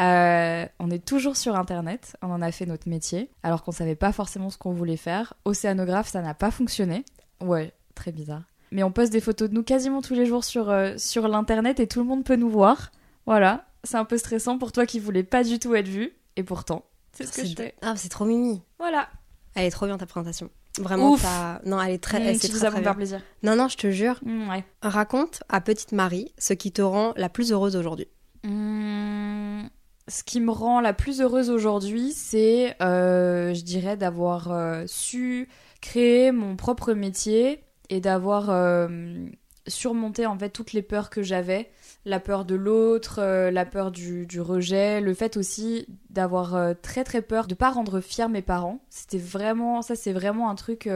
Euh, 0.00 0.66
on 0.78 0.90
est 0.90 1.04
toujours 1.04 1.36
sur 1.36 1.54
Internet, 1.54 2.16
on 2.22 2.30
en 2.30 2.40
a 2.40 2.50
fait 2.50 2.64
notre 2.64 2.88
métier, 2.88 3.28
alors 3.42 3.62
qu'on 3.62 3.72
savait 3.72 3.94
pas 3.94 4.10
forcément 4.12 4.48
ce 4.48 4.56
qu'on 4.56 4.72
voulait 4.72 4.96
faire. 4.96 5.34
Océanographe, 5.44 6.08
ça 6.08 6.22
n'a 6.22 6.32
pas 6.32 6.50
fonctionné. 6.50 7.04
Ouais, 7.42 7.72
très 7.94 8.10
bizarre. 8.10 8.42
Mais 8.72 8.82
on 8.82 8.90
poste 8.90 9.12
des 9.12 9.20
photos 9.20 9.48
de 9.50 9.54
nous 9.54 9.62
quasiment 9.62 10.00
tous 10.02 10.14
les 10.14 10.24
jours 10.26 10.44
sur, 10.44 10.70
euh, 10.70 10.94
sur 10.96 11.28
l'Internet 11.28 11.78
et 11.78 11.86
tout 11.86 12.00
le 12.00 12.06
monde 12.06 12.24
peut 12.24 12.36
nous 12.36 12.48
voir. 12.50 12.90
Voilà, 13.26 13.66
c'est 13.84 13.96
un 13.98 14.04
peu 14.04 14.16
stressant 14.18 14.58
pour 14.58 14.72
toi 14.72 14.86
qui 14.86 14.98
voulais 14.98 15.22
pas 15.22 15.44
du 15.44 15.58
tout 15.58 15.74
être 15.74 15.86
vu, 15.88 16.12
et 16.36 16.42
pourtant, 16.42 16.84
c'est 17.12 17.26
ce 17.26 17.32
que 17.40 17.46
je 17.46 17.54
fais. 17.54 17.74
Ah, 17.82 17.94
c'est 17.96 18.08
trop 18.08 18.24
mimi. 18.24 18.62
Voilà. 18.78 19.08
Elle 19.54 19.66
est 19.66 19.70
trop 19.70 19.86
bien 19.86 19.98
ta 19.98 20.06
présentation. 20.06 20.50
Vraiment, 20.80 21.12
Ouf. 21.12 21.24
non, 21.66 21.80
elle 21.82 21.92
est 21.92 22.02
très, 22.02 22.18
Mmh, 22.18 22.22
elle, 22.22 22.40
tu 22.40 22.48
très, 22.48 22.58
ça 22.58 22.66
très 22.68 22.76
faire 22.76 22.80
bien. 22.82 22.94
plaisir. 22.94 23.20
Non, 23.42 23.54
non, 23.56 23.68
je 23.68 23.76
te 23.76 23.90
jure. 23.90 24.18
Mmh, 24.24 24.48
ouais. 24.48 24.64
Raconte 24.80 25.42
à 25.50 25.60
Petite 25.60 25.92
Marie 25.92 26.32
ce 26.38 26.54
qui 26.54 26.72
te 26.72 26.80
rend 26.80 27.12
la 27.16 27.28
plus 27.28 27.52
heureuse 27.52 27.76
aujourd'hui. 27.76 28.08
Mmh, 28.44 29.66
ce 30.08 30.22
qui 30.24 30.40
me 30.40 30.50
rend 30.50 30.80
la 30.80 30.94
plus 30.94 31.20
heureuse 31.20 31.50
aujourd'hui, 31.50 32.12
c'est, 32.12 32.74
euh, 32.82 33.52
je 33.54 33.62
dirais, 33.62 33.96
d'avoir 33.98 34.50
euh, 34.50 34.84
su 34.86 35.48
créer 35.82 36.32
mon 36.32 36.56
propre 36.56 36.94
métier 36.94 37.62
et 37.88 38.00
d'avoir 38.00 38.50
euh, 38.50 39.26
surmonté 39.66 40.26
en 40.26 40.38
fait 40.38 40.50
toutes 40.50 40.72
les 40.72 40.82
peurs 40.82 41.10
que 41.10 41.22
j'avais, 41.22 41.70
la 42.04 42.20
peur 42.20 42.44
de 42.44 42.54
l'autre, 42.54 43.20
euh, 43.20 43.50
la 43.50 43.64
peur 43.64 43.90
du, 43.90 44.26
du 44.26 44.40
rejet, 44.40 45.00
le 45.00 45.14
fait 45.14 45.36
aussi 45.36 45.86
d'avoir 46.10 46.54
euh, 46.54 46.74
très 46.80 47.04
très 47.04 47.22
peur 47.22 47.46
de 47.46 47.54
pas 47.54 47.70
rendre 47.70 48.00
fiers 48.00 48.28
mes 48.28 48.42
parents. 48.42 48.84
C'était 48.88 49.18
vraiment, 49.18 49.82
ça 49.82 49.94
c'est 49.94 50.12
vraiment 50.12 50.50
un 50.50 50.54
truc 50.54 50.88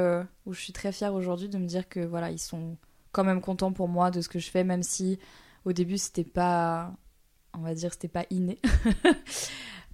où 0.47 0.53
je 0.53 0.61
suis 0.61 0.73
très 0.73 0.93
fière 0.93 1.15
aujourd'hui 1.15 1.49
de 1.49 1.59
me 1.59 1.67
dire 1.67 1.89
que 1.89 2.01
voilà 2.01 2.31
ils 2.31 2.39
sont 2.39 2.77
quand 3.13 3.25
même 3.25 3.41
contents 3.41 3.73
pour 3.73 3.89
moi 3.89 4.11
de 4.11 4.21
ce 4.21 4.29
que 4.29 4.39
je 4.39 4.51
fais, 4.51 4.65
même 4.65 4.83
si 4.83 5.19
au 5.65 5.73
début 5.73 5.99
c'était 5.99 6.25
pas 6.25 6.93
on 7.55 7.61
va 7.61 7.75
dire 7.75 7.93
c'était 7.93 8.09
pas 8.09 8.25
inné. 8.31 8.61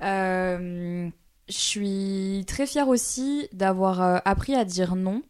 Je 1.49 1.59
suis 1.59 2.45
très 2.47 2.67
fière 2.67 2.89
aussi 2.89 3.49
d'avoir 3.53 4.23
appris 4.25 4.55
à 4.55 4.65
dire 4.65 4.95
non. 4.97 5.23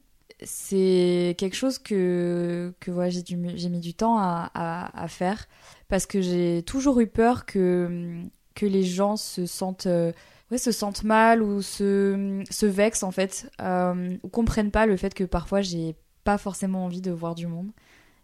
C'est 0.44 1.34
quelque 1.38 1.54
chose 1.56 1.78
que, 1.78 2.75
que 2.80 2.90
voilà, 2.90 3.11
j'ai, 3.11 3.37
mis 3.37 3.80
du 3.80 3.94
temps 3.94 4.18
à, 4.18 4.50
à- 4.54 5.02
à 5.02 5.08
faire 5.08 5.46
parce 5.88 6.06
que 6.06 6.20
j'ai 6.20 6.62
toujours 6.64 7.00
eu 7.00 7.06
peur 7.06 7.44
que, 7.46 8.22
que 8.54 8.66
les 8.66 8.82
gens 8.82 9.16
se 9.16 9.46
sentent, 9.46 9.87
euh, 9.87 10.12
ouais, 10.50 10.58
se 10.58 10.72
sentent 10.72 11.04
mal 11.04 11.42
ou 11.42 11.62
se, 11.62 12.42
se 12.50 12.66
vexent 12.66 13.02
en 13.02 13.11
fait 13.11 13.50
euh, 13.61 14.16
ou 14.22 14.28
comprennent 14.28 14.70
pas 14.70 14.87
le 14.87 14.96
fait 14.96 15.14
que 15.14 15.25
parfois 15.25 15.61
j'ai 15.61 15.94
pas 16.25 16.38
forcément 16.38 16.84
envie 16.84 17.00
de 17.00 17.11
voir 17.11 17.34
du 17.34 17.46
monde. 17.46 17.70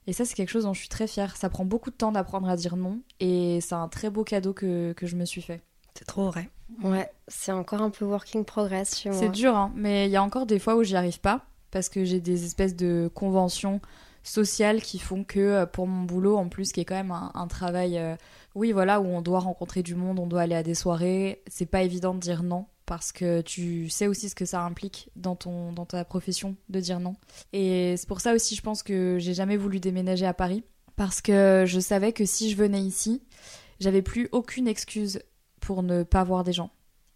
Et 0.06 0.14
ça, 0.14 0.25
c'est 0.25 0.34
quelque 0.34 0.48
chose 0.48 0.64
dont 0.64 0.72
je 0.72 0.80
suis 0.80 0.88
très 0.88 1.06
fière. 1.06 1.37
Ça 1.37 1.50
prend 1.50 1.66
beaucoup 1.66 1.90
de 1.90 1.94
temps 1.94 2.12
d'apprendre 2.12 2.48
à 2.48 2.56
dire 2.56 2.76
non. 2.76 3.00
Et 3.20 3.60
c'est 3.60 3.75
un 3.75 3.88
très 3.88 4.08
beau 4.08 4.25
cadeau 4.25 4.54
que, 4.54 4.94
que 4.94 5.06
je 5.06 5.16
me 5.16 5.26
suis 5.26 5.42
fait. 5.42 5.60
C'est 5.94 6.06
trop 6.06 6.25
vrai. 6.30 6.48
Ouais, 6.82 7.10
c'est 7.26 7.52
encore 7.52 7.82
un 7.82 7.90
peu 7.90 8.06
working 8.06 8.46
progress 8.46 8.98
chez 8.98 9.10
moi. 9.10 9.18
C'est 9.18 9.28
dur, 9.28 9.54
hein, 9.54 9.70
mais 9.75 10.06
il 10.06 10.10
y 10.10 10.16
a 10.16 10.22
encore 10.22 10.46
des 10.46 10.58
fois 10.58 10.76
où 10.76 10.82
j'y 10.82 10.96
arrive 10.96 11.20
pas. 11.20 11.44
Parce 11.70 11.88
que 11.88 12.04
j'ai 12.04 12.20
des 12.20 12.44
espèces 12.44 12.76
de 12.76 13.10
conventions 13.14 13.80
sociales 14.22 14.82
qui 14.82 14.98
font 14.98 15.25
que 15.25 15.38
euh, 15.40 15.66
pour 15.66 15.87
mon 15.87 16.04
boulot, 16.04 16.37
en 16.37 16.48
plus, 16.48 16.72
qui 16.72 16.80
est 16.80 16.84
quand 16.84 16.94
même 16.94 17.12
un, 17.12 17.46
travail, 17.46 17.98
euh, 17.98 18.16
oui, 18.54 18.72
voilà, 18.72 19.00
où 19.00 19.06
on 19.06 19.22
doit 19.22 19.40
rencontrer 19.40 19.82
du 19.82 19.94
monde, 19.94 20.18
on 20.18 20.26
doit 20.26 20.42
aller 20.42 20.54
à 20.54 20.62
des 20.62 20.75
soirées, 20.75 21.42
c'est 21.46 21.66
pas 21.66 21.82
évident 21.82 22.14
de 22.14 22.20
dire 22.20 22.42
non. 22.42 22.66
parce 22.87 23.12
que 23.12 23.40
tu 23.42 23.88
sais 23.90 24.06
aussi 24.06 24.28
ce 24.28 24.34
que 24.34 24.44
ça 24.44 24.62
implique 24.62 25.10
dans, 25.16 25.37
ton, 25.37 25.72
dans 25.72 25.87
ta 25.87 26.04
profession 26.04 26.56
de 26.68 26.80
dire 26.80 27.00
non. 27.00 27.16
Et 27.52 27.96
c'est 27.96 28.08
pour 28.08 28.20
ça 28.20 28.34
aussi, 28.34 28.54
je 28.54 28.62
pense 28.62 28.82
que 28.82 29.18
j'ai 29.18 29.34
jamais 29.34 29.56
voulu 29.56 29.80
déménager 29.80 30.26
à 30.26 30.34
Paris, 30.34 30.64
parce 30.96 31.20
que 31.20 31.64
je 31.66 31.80
savais 31.80 32.12
que 32.12 32.25
si 32.25 32.50
je 32.50 32.56
venais 32.56 32.82
ici, 32.82 33.22
j'avais 33.80 34.02
plus 34.02 34.28
aucune 34.32 34.68
excuse 34.68 35.20
pour 35.60 35.82
ne 35.82 36.02
pas 36.02 36.25
voir 36.25 36.44
des 36.44 36.52
gens. 36.52 36.70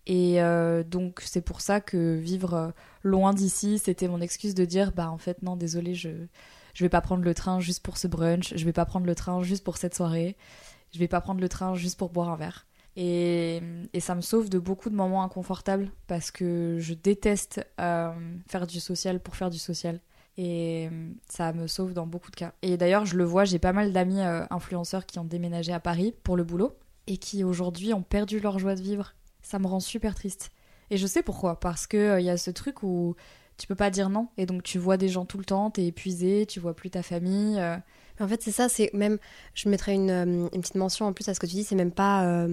Et 0.06 0.42
euh, 0.42 0.82
donc 0.82 1.20
c'est 1.24 1.40
pour 1.42 1.60
ça 1.60 1.80
que 1.80 2.16
vivre 2.16 2.54
euh, 2.54 2.70
loin 3.02 3.32
d'ici, 3.32 3.78
c'était 3.78 4.08
mon 4.08 4.20
excuse 4.20 4.54
de 4.54 4.64
dire 4.64 4.92
bah 4.92 5.10
en 5.10 5.18
fait 5.18 5.42
non, 5.42 5.56
désolé, 5.56 5.94
je 5.94 6.10
je 6.74 6.84
vais 6.84 6.88
pas 6.88 7.02
prendre 7.02 7.22
le 7.22 7.34
train 7.34 7.60
juste 7.60 7.82
pour 7.82 7.98
ce 7.98 8.08
brunch, 8.08 8.54
je 8.56 8.64
vais 8.64 8.72
pas 8.72 8.86
prendre 8.86 9.06
le 9.06 9.14
train 9.14 9.42
juste 9.42 9.62
pour 9.62 9.76
cette 9.76 9.94
soirée, 9.94 10.36
je 10.92 10.98
vais 10.98 11.08
pas 11.08 11.20
prendre 11.20 11.40
le 11.40 11.48
train 11.48 11.74
juste 11.74 11.98
pour 11.98 12.10
boire 12.10 12.30
un 12.30 12.36
verre. 12.36 12.66
Et, 12.96 13.60
et 13.92 14.00
ça 14.00 14.14
me 14.14 14.22
sauve 14.22 14.48
de 14.48 14.58
beaucoup 14.58 14.90
de 14.90 14.94
moments 14.94 15.22
inconfortables 15.22 15.90
parce 16.06 16.30
que 16.30 16.78
je 16.78 16.94
déteste 16.94 17.66
euh, 17.80 18.12
faire 18.48 18.66
du 18.66 18.80
social 18.80 19.20
pour 19.20 19.36
faire 19.36 19.50
du 19.50 19.58
social. 19.58 20.00
Et 20.38 20.88
ça 21.28 21.52
me 21.52 21.66
sauve 21.66 21.92
dans 21.92 22.06
beaucoup 22.06 22.30
de 22.30 22.36
cas. 22.36 22.52
Et 22.62 22.78
d'ailleurs, 22.78 23.04
je 23.04 23.16
le 23.16 23.24
vois, 23.24 23.44
j'ai 23.44 23.58
pas 23.58 23.74
mal 23.74 23.92
d'amis 23.92 24.20
influenceurs 24.50 25.04
qui 25.04 25.18
ont 25.18 25.24
déménagé 25.24 25.72
à 25.72 25.80
Paris 25.80 26.14
pour 26.22 26.36
le 26.36 26.44
boulot 26.44 26.74
et 27.06 27.18
qui 27.18 27.44
aujourd'hui 27.44 27.92
ont 27.92 28.02
perdu 28.02 28.40
leur 28.40 28.58
joie 28.58 28.74
de 28.74 28.80
vivre 28.80 29.14
ça 29.42 29.58
me 29.58 29.66
rend 29.66 29.80
super 29.80 30.14
triste. 30.14 30.50
Et 30.90 30.96
je 30.96 31.06
sais 31.06 31.22
pourquoi, 31.22 31.58
parce 31.58 31.86
que 31.86 31.96
il 31.96 32.00
euh, 32.00 32.20
y 32.20 32.30
a 32.30 32.36
ce 32.36 32.50
truc 32.50 32.82
où 32.82 33.16
tu 33.56 33.66
peux 33.66 33.74
pas 33.74 33.90
dire 33.90 34.10
non, 34.10 34.28
et 34.36 34.46
donc 34.46 34.62
tu 34.62 34.78
vois 34.78 34.96
des 34.96 35.08
gens 35.08 35.24
tout 35.24 35.38
le 35.38 35.44
temps, 35.44 35.70
t'es 35.70 35.86
épuisé, 35.86 36.46
tu 36.46 36.60
vois 36.60 36.74
plus 36.74 36.90
ta 36.90 37.02
famille. 37.02 37.58
Euh. 37.58 37.76
En 38.20 38.28
fait, 38.28 38.42
c'est 38.42 38.52
ça, 38.52 38.68
c'est 38.68 38.90
même, 38.92 39.18
je 39.54 39.68
mettrais 39.68 39.94
une, 39.94 40.10
euh, 40.10 40.48
une, 40.52 40.60
petite 40.60 40.76
mention 40.76 41.06
en 41.06 41.12
plus 41.12 41.28
à 41.28 41.34
ce 41.34 41.40
que 41.40 41.46
tu 41.46 41.56
dis, 41.56 41.64
c'est 41.64 41.74
même 41.74 41.90
pas 41.92 42.46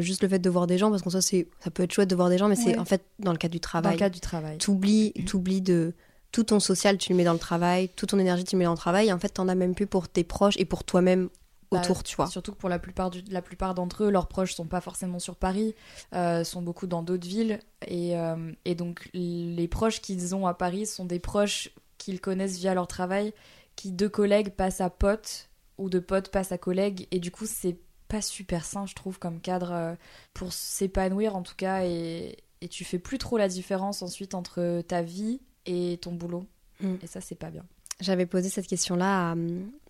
juste 0.00 0.22
le 0.22 0.28
fait 0.28 0.38
de 0.38 0.50
voir 0.50 0.66
des 0.66 0.76
gens, 0.76 0.90
parce 0.90 1.02
qu'en 1.02 1.10
soi, 1.10 1.22
ça 1.22 1.70
peut 1.72 1.82
être 1.82 1.92
chouette 1.92 2.10
de 2.10 2.14
voir 2.14 2.28
des 2.28 2.38
gens, 2.38 2.48
mais 2.48 2.54
c'est 2.54 2.78
en 2.78 2.84
fait 2.84 3.02
dans 3.18 3.32
le 3.32 3.38
cadre 3.38 3.52
du 3.52 3.60
travail. 3.60 3.92
Dans 3.92 3.96
le 3.96 3.98
cadre 3.98 4.14
du 4.14 4.20
travail. 4.20 4.58
T'oublies, 4.58 5.12
t'oublies 5.26 5.62
de 5.62 5.94
tout 6.32 6.44
ton 6.44 6.60
social, 6.60 6.98
tu 6.98 7.12
le 7.12 7.16
mets 7.16 7.24
dans 7.24 7.32
le 7.32 7.38
travail, 7.38 7.88
toute 7.96 8.10
ton 8.10 8.18
énergie, 8.18 8.44
tu 8.44 8.56
le 8.56 8.58
mets 8.58 8.66
dans 8.66 8.72
le 8.72 8.76
travail, 8.76 9.08
et 9.08 9.12
en 9.12 9.18
fait, 9.18 9.30
t'en 9.30 9.48
as 9.48 9.54
même 9.54 9.74
plus 9.74 9.86
pour 9.86 10.08
tes 10.08 10.22
proches 10.22 10.54
et 10.58 10.66
pour 10.66 10.84
toi-même 10.84 11.30
bah, 11.70 11.80
autour, 11.80 12.02
tu 12.02 12.16
vois. 12.16 12.26
Surtout 12.26 12.52
que 12.52 12.56
pour 12.56 12.68
la 12.68 12.78
plupart, 12.78 13.10
du, 13.10 13.22
la 13.30 13.42
plupart 13.42 13.74
d'entre 13.74 14.04
eux, 14.04 14.10
leurs 14.10 14.28
proches 14.28 14.54
sont 14.54 14.66
pas 14.66 14.80
forcément 14.80 15.18
sur 15.18 15.36
Paris, 15.36 15.74
euh, 16.14 16.44
sont 16.44 16.62
beaucoup 16.62 16.86
dans 16.86 17.02
d'autres 17.02 17.26
villes. 17.26 17.60
Et, 17.86 18.16
euh, 18.16 18.52
et, 18.64 18.74
donc, 18.74 19.08
les 19.14 19.68
proches 19.68 20.00
qu'ils 20.00 20.34
ont 20.34 20.46
à 20.46 20.54
Paris 20.54 20.86
sont 20.86 21.04
des 21.04 21.20
proches 21.20 21.70
qu'ils 21.98 22.20
connaissent 22.20 22.58
via 22.58 22.74
leur 22.74 22.86
travail, 22.86 23.32
qui 23.76 23.92
de 23.92 24.08
collègues 24.08 24.50
passent 24.50 24.80
à 24.80 24.90
potes, 24.90 25.48
ou 25.78 25.88
de 25.88 25.98
potes 25.98 26.30
passent 26.30 26.52
à 26.52 26.58
collègues. 26.58 27.06
Et 27.10 27.20
du 27.20 27.30
coup, 27.30 27.46
c'est 27.46 27.78
pas 28.08 28.22
super 28.22 28.64
sain, 28.64 28.86
je 28.86 28.94
trouve, 28.94 29.18
comme 29.18 29.40
cadre 29.40 29.72
euh, 29.72 29.94
pour 30.34 30.52
s'épanouir 30.52 31.36
en 31.36 31.42
tout 31.42 31.54
cas. 31.56 31.84
Et, 31.84 32.36
et 32.60 32.68
tu 32.68 32.84
fais 32.84 32.98
plus 32.98 33.18
trop 33.18 33.38
la 33.38 33.48
différence 33.48 34.02
ensuite 34.02 34.34
entre 34.34 34.82
ta 34.82 35.02
vie 35.02 35.40
et 35.66 35.98
ton 36.02 36.12
boulot. 36.12 36.46
Mm. 36.80 36.96
Et 37.02 37.06
ça, 37.06 37.20
c'est 37.20 37.36
pas 37.36 37.50
bien. 37.50 37.64
J'avais 38.00 38.26
posé 38.26 38.48
cette 38.48 38.66
question-là 38.66 39.34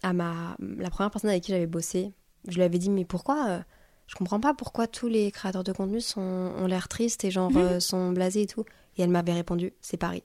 à, 0.03 0.13
ma, 0.13 0.57
la 0.59 0.91
première 0.91 1.11
personne 1.11 1.31
avec 1.31 1.45
qui 1.45 1.53
j'avais 1.53 1.67
bossé. 1.67 2.13
Je 2.49 2.57
lui 2.57 2.63
avais 2.63 2.79
dit, 2.79 2.91
mais 2.91 3.05
pourquoi 3.05 3.47
euh, 3.49 3.61
Je 4.07 4.17
comprends 4.17 4.41
pas 4.41 4.55
pourquoi 4.55 4.87
tous 4.87 5.09
les 5.09 5.31
créateurs 5.31 5.65
de 5.65 5.73
contenu 5.73 6.01
sont, 6.01 6.21
ont 6.21 6.67
l'air 6.67 6.89
tristes 6.89 7.25
et 7.25 7.31
genre 7.31 7.53
euh, 7.57 7.79
sont 7.79 8.13
blasés 8.13 8.43
et 8.43 8.47
tout. 8.47 8.65
Et 8.97 9.03
elle 9.03 9.11
m'avait 9.11 9.33
répondu, 9.33 9.73
c'est 9.81 9.97
Paris. 9.97 10.25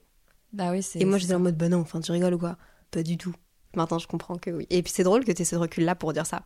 Bah 0.52 0.70
oui, 0.70 0.82
c'est. 0.82 1.00
Et 1.00 1.04
moi, 1.04 1.18
j'étais 1.18 1.34
en 1.34 1.40
mode, 1.40 1.56
bah 1.56 1.68
non, 1.68 1.80
enfin, 1.80 2.00
tu 2.00 2.12
rigoles 2.12 2.34
ou 2.34 2.38
quoi? 2.38 2.56
Pas 2.90 3.02
du 3.02 3.16
tout. 3.16 3.34
Maintenant, 3.74 3.98
je 3.98 4.08
comprends 4.08 4.36
que 4.36 4.50
oui. 4.50 4.66
Et 4.70 4.82
puis, 4.82 4.92
c'est 4.92 5.04
drôle 5.04 5.24
que 5.24 5.32
tu 5.32 5.42
aies 5.42 5.44
ce 5.46 5.56
recul-là 5.56 5.94
pour 5.94 6.12
dire 6.12 6.26
ça. 6.26 6.42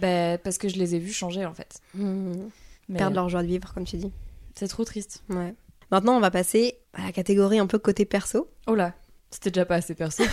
Bah, 0.00 0.38
parce 0.38 0.58
que 0.58 0.68
je 0.68 0.76
les 0.76 0.94
ai 0.94 0.98
vus 0.98 1.12
changer, 1.12 1.44
en 1.44 1.54
fait. 1.54 1.80
Mmh. 1.94 2.48
Perdre 2.94 3.16
leur 3.16 3.28
joie 3.28 3.42
de 3.42 3.48
vivre, 3.48 3.74
comme 3.74 3.84
tu 3.84 3.96
dis. 3.96 4.12
C'est 4.54 4.68
trop 4.68 4.84
triste. 4.84 5.24
Ouais. 5.28 5.54
Maintenant, 5.90 6.16
on 6.16 6.20
va 6.20 6.30
passer 6.30 6.78
à 6.92 7.04
la 7.04 7.12
catégorie 7.12 7.58
un 7.58 7.66
peu 7.66 7.78
côté 7.78 8.04
perso. 8.04 8.48
Oh 8.66 8.74
là 8.74 8.94
c'était 9.30 9.50
déjà 9.50 9.66
pas 9.66 9.76
assez 9.76 9.94
perso. 9.94 10.24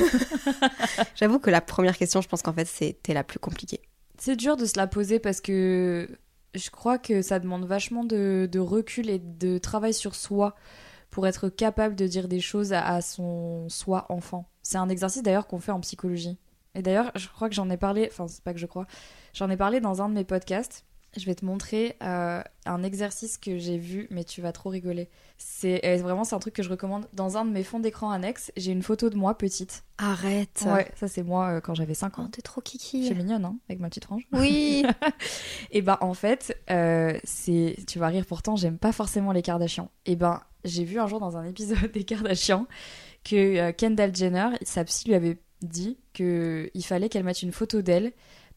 J'avoue 1.15 1.39
que 1.39 1.49
la 1.49 1.61
première 1.61 1.97
question, 1.97 2.21
je 2.21 2.27
pense 2.27 2.41
qu'en 2.41 2.53
fait, 2.53 2.65
c'était 2.65 3.13
la 3.13 3.23
plus 3.23 3.39
compliquée. 3.39 3.81
C'est 4.17 4.35
dur 4.35 4.55
de 4.55 4.65
se 4.65 4.77
la 4.77 4.87
poser 4.87 5.19
parce 5.19 5.41
que 5.41 6.09
je 6.53 6.69
crois 6.69 6.97
que 6.97 7.21
ça 7.21 7.39
demande 7.39 7.65
vachement 7.65 8.03
de, 8.03 8.49
recul 8.57 9.09
et 9.09 9.19
de 9.19 9.57
travail 9.57 9.93
sur 9.93 10.15
soi 10.15 10.55
pour 11.11 11.27
être 11.27 11.49
capable 11.49 11.95
de 11.95 12.07
dire 12.07 12.27
des 12.27 12.39
choses 12.39 12.73
à, 12.73 13.01
son 13.01 13.67
soi 13.69 14.05
enfant. 14.09 14.49
C'est 14.63 14.77
un 14.77 14.89
exercice 14.89 15.23
d'ailleurs 15.23 15.47
qu'on 15.47 15.59
fait 15.59 15.71
en 15.71 15.81
psychologie. 15.81 16.37
Et 16.73 16.81
d'ailleurs, 16.81 17.11
je 17.15 17.27
crois 17.27 17.47
que 17.49 17.55
j'en 17.55 17.69
ai 17.69 17.77
parlé, 17.77 18.09
enfin, 18.11 18.27
c'est 18.27 18.43
pas 18.43 18.53
que 18.53 18.59
je 18.59 18.65
crois, 18.65 18.85
j'en 19.33 19.49
ai 19.49 19.55
parlé 19.55 19.79
dans 19.79 20.01
un 20.01 20.09
de 20.09 20.13
mes 20.13 20.25
podcasts 20.25 20.84
je 21.17 21.25
vais 21.25 21.35
te 21.35 21.45
montrer 21.45 21.95
euh, 22.03 22.41
un 22.65 22.83
exercice 22.83 23.37
que 23.37 23.57
j'ai 23.57 23.77
vu, 23.77 24.07
mais 24.09 24.23
tu 24.23 24.41
vas 24.41 24.51
trop 24.51 24.69
rigoler. 24.69 25.09
C'est 25.37 25.97
vraiment 25.97 26.23
c'est 26.23 26.35
un 26.35 26.39
truc 26.39 26.53
que 26.53 26.63
je 26.63 26.69
recommande. 26.69 27.07
Dans 27.13 27.37
un 27.37 27.45
de 27.45 27.51
mes 27.51 27.63
fonds 27.63 27.79
d'écran 27.79 28.11
annexes, 28.11 28.51
j'ai 28.57 28.71
une 28.71 28.83
photo 28.83 29.09
de 29.09 29.15
moi 29.15 29.37
petite. 29.37 29.83
Arrête. 29.97 30.65
Ouais, 30.65 30.91
ça 30.95 31.07
c'est 31.07 31.23
moi 31.23 31.55
euh, 31.55 31.61
quand 31.61 31.73
j'avais 31.73 31.93
5 31.93 32.19
ans. 32.19 32.25
Oh, 32.25 32.31
t'es 32.31 32.41
trop 32.41 32.61
kiki. 32.61 33.07
C'est 33.07 33.15
mignonne, 33.15 33.45
hein, 33.45 33.57
avec 33.69 33.79
ma 33.79 33.89
petite 33.89 34.05
frange. 34.05 34.23
Oui. 34.33 34.85
et 35.71 35.81
ben 35.81 35.97
en 36.01 36.13
fait, 36.13 36.57
euh, 36.69 37.17
c'est, 37.23 37.77
tu 37.87 37.99
vas 37.99 38.07
rire 38.07 38.25
pourtant, 38.25 38.55
j'aime 38.55 38.77
pas 38.77 38.91
forcément 38.91 39.31
les 39.31 39.41
Kardashians. 39.41 39.89
Et 40.05 40.15
ben 40.15 40.41
j'ai 40.63 40.83
vu 40.83 40.99
un 40.99 41.07
jour 41.07 41.19
dans 41.19 41.37
un 41.37 41.45
épisode 41.45 41.91
des 41.93 42.03
Kardashians 42.03 42.67
que 43.23 43.71
Kendall 43.71 44.15
Jenner, 44.15 44.49
sa 44.61 44.83
psy 44.83 45.07
lui 45.07 45.15
avait 45.15 45.39
dit 45.61 45.97
que 46.13 46.69
il 46.73 46.83
fallait 46.83 47.09
qu'elle 47.09 47.23
mette 47.23 47.41
une 47.41 47.51
photo 47.51 47.81
d'elle 47.81 48.13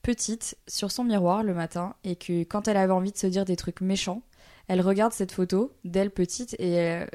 petite 0.08 0.56
sur 0.66 0.90
son 0.90 1.04
miroir 1.04 1.42
le 1.42 1.52
matin 1.52 1.94
et 2.02 2.16
que 2.16 2.42
quand 2.42 2.66
elle 2.66 2.78
avait 2.78 2.94
envie 2.94 3.12
de 3.12 3.18
se 3.18 3.26
dire 3.26 3.44
des 3.44 3.56
trucs 3.56 3.82
méchants, 3.82 4.22
elle 4.66 4.80
regarde 4.80 5.12
cette 5.12 5.32
photo 5.32 5.70
d'elle 5.84 6.10
petite 6.10 6.56
et 6.58 6.80
euh, 6.80 7.06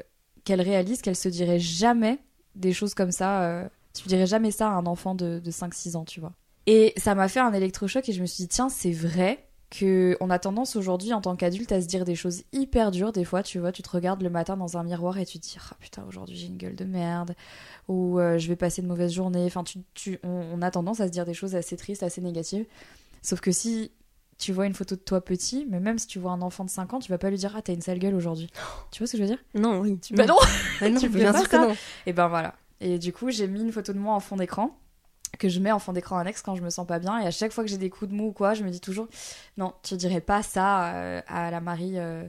qu'elle 0.44 0.60
réalise 0.60 1.02
qu'elle 1.02 1.16
se 1.16 1.28
dirait 1.28 1.58
jamais 1.58 2.20
des 2.54 2.72
choses 2.72 2.94
comme 2.94 3.10
ça. 3.10 3.42
Euh, 3.42 3.68
tu 3.94 4.06
dirais 4.06 4.28
jamais 4.28 4.52
ça 4.52 4.68
à 4.68 4.74
un 4.74 4.86
enfant 4.86 5.16
de, 5.16 5.40
de 5.40 5.50
5-6 5.50 5.96
ans, 5.96 6.04
tu 6.04 6.20
vois. 6.20 6.34
Et 6.66 6.92
ça 6.96 7.16
m'a 7.16 7.26
fait 7.26 7.40
un 7.40 7.52
électrochoc 7.52 8.08
et 8.08 8.12
je 8.12 8.20
me 8.20 8.26
suis 8.26 8.44
dit, 8.44 8.48
tiens, 8.48 8.68
c'est 8.68 8.92
vrai 8.92 9.44
que 9.74 10.16
on 10.20 10.30
a 10.30 10.38
tendance 10.38 10.76
aujourd'hui 10.76 11.12
en 11.12 11.20
tant 11.20 11.34
qu'adulte 11.34 11.72
à 11.72 11.80
se 11.80 11.86
dire 11.86 12.04
des 12.04 12.14
choses 12.14 12.44
hyper 12.52 12.90
dures. 12.90 13.12
Des 13.12 13.24
fois 13.24 13.42
tu 13.42 13.58
vois 13.58 13.72
tu 13.72 13.82
te 13.82 13.90
regardes 13.90 14.22
le 14.22 14.30
matin 14.30 14.56
dans 14.56 14.76
un 14.76 14.84
miroir 14.84 15.18
et 15.18 15.26
tu 15.26 15.38
te 15.38 15.44
dis 15.44 15.56
ah 15.58 15.74
putain 15.80 16.04
aujourd'hui 16.08 16.36
j'ai 16.36 16.46
une 16.46 16.56
gueule 16.56 16.76
de 16.76 16.84
merde. 16.84 17.34
Ou 17.88 18.20
euh, 18.20 18.38
je 18.38 18.48
vais 18.48 18.56
passer 18.56 18.82
une 18.82 18.88
mauvaise 18.88 19.12
journée 19.12 19.44
enfin 19.46 19.64
tu, 19.64 19.78
tu 19.94 20.18
on, 20.22 20.62
a 20.62 20.70
tendance 20.70 21.00
à 21.00 21.06
se 21.06 21.12
dire 21.12 21.24
des 21.24 21.34
choses 21.34 21.56
assez 21.56 21.76
tristes 21.76 22.02
assez 22.02 22.20
négatives. 22.20 22.66
Sauf 23.22 23.40
que 23.40 23.50
si 23.50 23.90
tu 24.38 24.52
vois 24.52 24.66
une 24.66 24.74
photo 24.74 24.94
de 24.94 25.00
toi 25.00 25.20
petit 25.20 25.66
mais 25.68 25.80
même 25.80 25.98
si 25.98 26.06
tu 26.06 26.18
vois 26.18 26.32
un 26.32 26.42
enfant 26.42 26.64
de 26.64 26.70
5 26.70 26.94
ans 26.94 26.98
tu 27.00 27.10
vas 27.10 27.18
pas 27.18 27.30
lui 27.30 27.36
dire 27.36 27.54
ah 27.56 27.62
t'as 27.62 27.72
une 27.72 27.82
sale 27.82 27.98
gueule 27.98 28.14
aujourd'hui. 28.14 28.50
Tu 28.92 28.98
vois 29.00 29.08
ce 29.08 29.12
que 29.12 29.18
je 29.18 29.22
veux 29.22 29.28
dire? 29.28 29.42
Non 29.54 29.80
oui. 29.80 29.98
Tu... 29.98 30.14
bah 30.14 30.26
non, 30.26 30.36
bah 30.80 30.88
non 30.88 31.00
tu 31.00 31.08
bien 31.08 31.32
sûr 31.32 31.48
que 31.48 31.56
non. 31.56 31.76
Et 32.06 32.12
ben 32.12 32.28
voilà. 32.28 32.54
Et 32.80 32.98
du 33.00 33.12
coup 33.12 33.30
j'ai 33.30 33.48
mis 33.48 33.60
une 33.60 33.72
photo 33.72 33.92
de 33.92 33.98
moi 33.98 34.14
en 34.14 34.20
fond 34.20 34.36
d'écran 34.36 34.78
que 35.38 35.48
je 35.48 35.60
mets 35.60 35.72
en 35.72 35.78
fond 35.78 35.92
d'écran 35.92 36.18
annexe 36.18 36.42
quand 36.42 36.54
je 36.54 36.62
me 36.62 36.70
sens 36.70 36.86
pas 36.86 36.98
bien. 36.98 37.18
Et 37.20 37.26
à 37.26 37.30
chaque 37.30 37.52
fois 37.52 37.64
que 37.64 37.70
j'ai 37.70 37.78
des 37.78 37.90
coups 37.90 38.10
de 38.10 38.16
mou 38.16 38.28
ou 38.28 38.32
quoi, 38.32 38.54
je 38.54 38.62
me 38.62 38.70
dis 38.70 38.80
toujours 38.80 39.08
non, 39.56 39.72
tu 39.82 39.96
dirais 39.96 40.20
pas 40.20 40.42
ça 40.42 40.94
euh, 40.94 41.20
à 41.26 41.50
la 41.50 41.60
Marie 41.60 41.98
euh, 41.98 42.24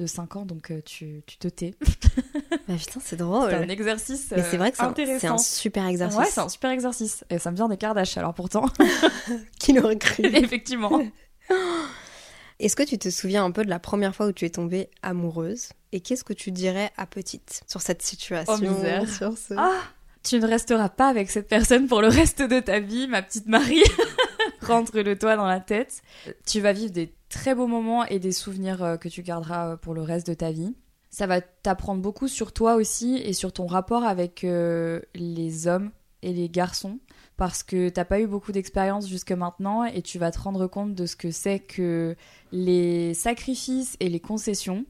de 0.00 0.06
5 0.06 0.36
ans, 0.36 0.44
donc 0.46 0.70
euh, 0.70 0.80
tu, 0.82 1.22
tu, 1.26 1.36
te 1.36 1.48
tais. 1.48 1.74
bah 2.68 2.74
putain, 2.76 3.00
c'est 3.04 3.16
drôle. 3.16 3.50
C'est 3.50 3.56
un 3.56 3.68
exercice 3.68 4.32
Mais 4.34 4.42
c'est 4.42 4.56
vrai 4.56 4.70
que 4.70 4.78
c'est 4.78 5.26
un, 5.26 5.38
super 5.38 5.86
exercice. 5.86 6.18
Ouais, 6.18 6.26
c'est 6.26 6.40
un 6.40 6.48
super 6.48 6.70
exercice. 6.70 7.24
Et 7.30 7.38
ça 7.38 7.50
me 7.50 7.56
vient 7.56 7.68
des 7.68 7.76
Kardashians, 7.76 8.20
alors 8.20 8.34
pourtant. 8.34 8.66
Qui 9.58 9.74
l'aurait 9.74 9.98
cru? 9.98 10.24
Effectivement. 10.34 11.02
Est-ce 12.58 12.76
que 12.76 12.82
tu 12.82 12.98
te 12.98 13.08
souviens 13.08 13.44
un 13.44 13.52
peu 13.52 13.64
de 13.64 13.70
la 13.70 13.78
première 13.78 14.14
fois 14.14 14.26
où 14.26 14.32
tu 14.32 14.44
es 14.44 14.50
tombée 14.50 14.90
amoureuse? 15.02 15.70
Et 15.92 16.00
qu'est-ce 16.00 16.24
que 16.24 16.34
tu 16.34 16.50
dirais 16.50 16.90
à 16.96 17.06
petite 17.06 17.62
sur 17.66 17.80
cette 17.80 18.02
situation? 18.02 18.54
Oh, 18.54 18.58
misère. 18.58 19.08
Sur 19.08 19.36
ce... 19.36 19.54
Ah 19.56 19.80
tu 20.22 20.38
ne 20.38 20.46
resteras 20.46 20.88
pas 20.88 21.08
avec 21.08 21.30
cette 21.30 21.48
personne 21.48 21.86
pour 21.86 22.02
le 22.02 22.08
reste 22.08 22.42
de 22.42 22.60
ta 22.60 22.80
vie, 22.80 23.08
ma 23.08 23.22
petite 23.22 23.46
Marie. 23.46 23.82
Rentre-le 24.62 25.18
toi 25.18 25.36
dans 25.36 25.46
la 25.46 25.60
tête. 25.60 26.02
Tu 26.46 26.60
vas 26.60 26.72
vivre 26.72 26.92
des 26.92 27.14
très 27.28 27.54
beaux 27.54 27.66
moments 27.66 28.04
et 28.04 28.18
des 28.18 28.32
souvenirs 28.32 28.82
euh, 28.82 28.96
que 28.96 29.08
tu 29.08 29.22
garderas 29.22 29.70
euh, 29.70 29.76
pour 29.76 29.94
le 29.94 30.02
reste 30.02 30.26
de 30.26 30.34
ta 30.34 30.50
vie. 30.50 30.74
Ça 31.08 31.26
va 31.26 31.40
t'apprendre 31.40 32.02
beaucoup 32.02 32.28
sur 32.28 32.52
toi 32.52 32.74
aussi 32.74 33.16
et 33.16 33.32
sur 33.32 33.52
ton 33.52 33.66
rapport 33.66 34.04
avec 34.04 34.44
euh, 34.44 35.00
les 35.14 35.66
hommes 35.66 35.90
et 36.22 36.32
les 36.32 36.48
garçons 36.48 36.98
parce 37.36 37.62
que 37.62 37.88
t'as 37.88 38.04
pas 38.04 38.20
eu 38.20 38.26
beaucoup 38.26 38.52
d'expérience 38.52 39.08
jusque 39.08 39.32
maintenant 39.32 39.84
et 39.84 40.02
tu 40.02 40.18
vas 40.18 40.30
te 40.30 40.38
rendre 40.38 40.66
compte 40.66 40.94
de 40.94 41.06
ce 41.06 41.16
que 41.16 41.30
c'est 41.30 41.58
que 41.58 42.14
les 42.52 43.14
sacrifices 43.14 43.96
et 43.98 44.10
les 44.10 44.20
concessions, 44.20 44.84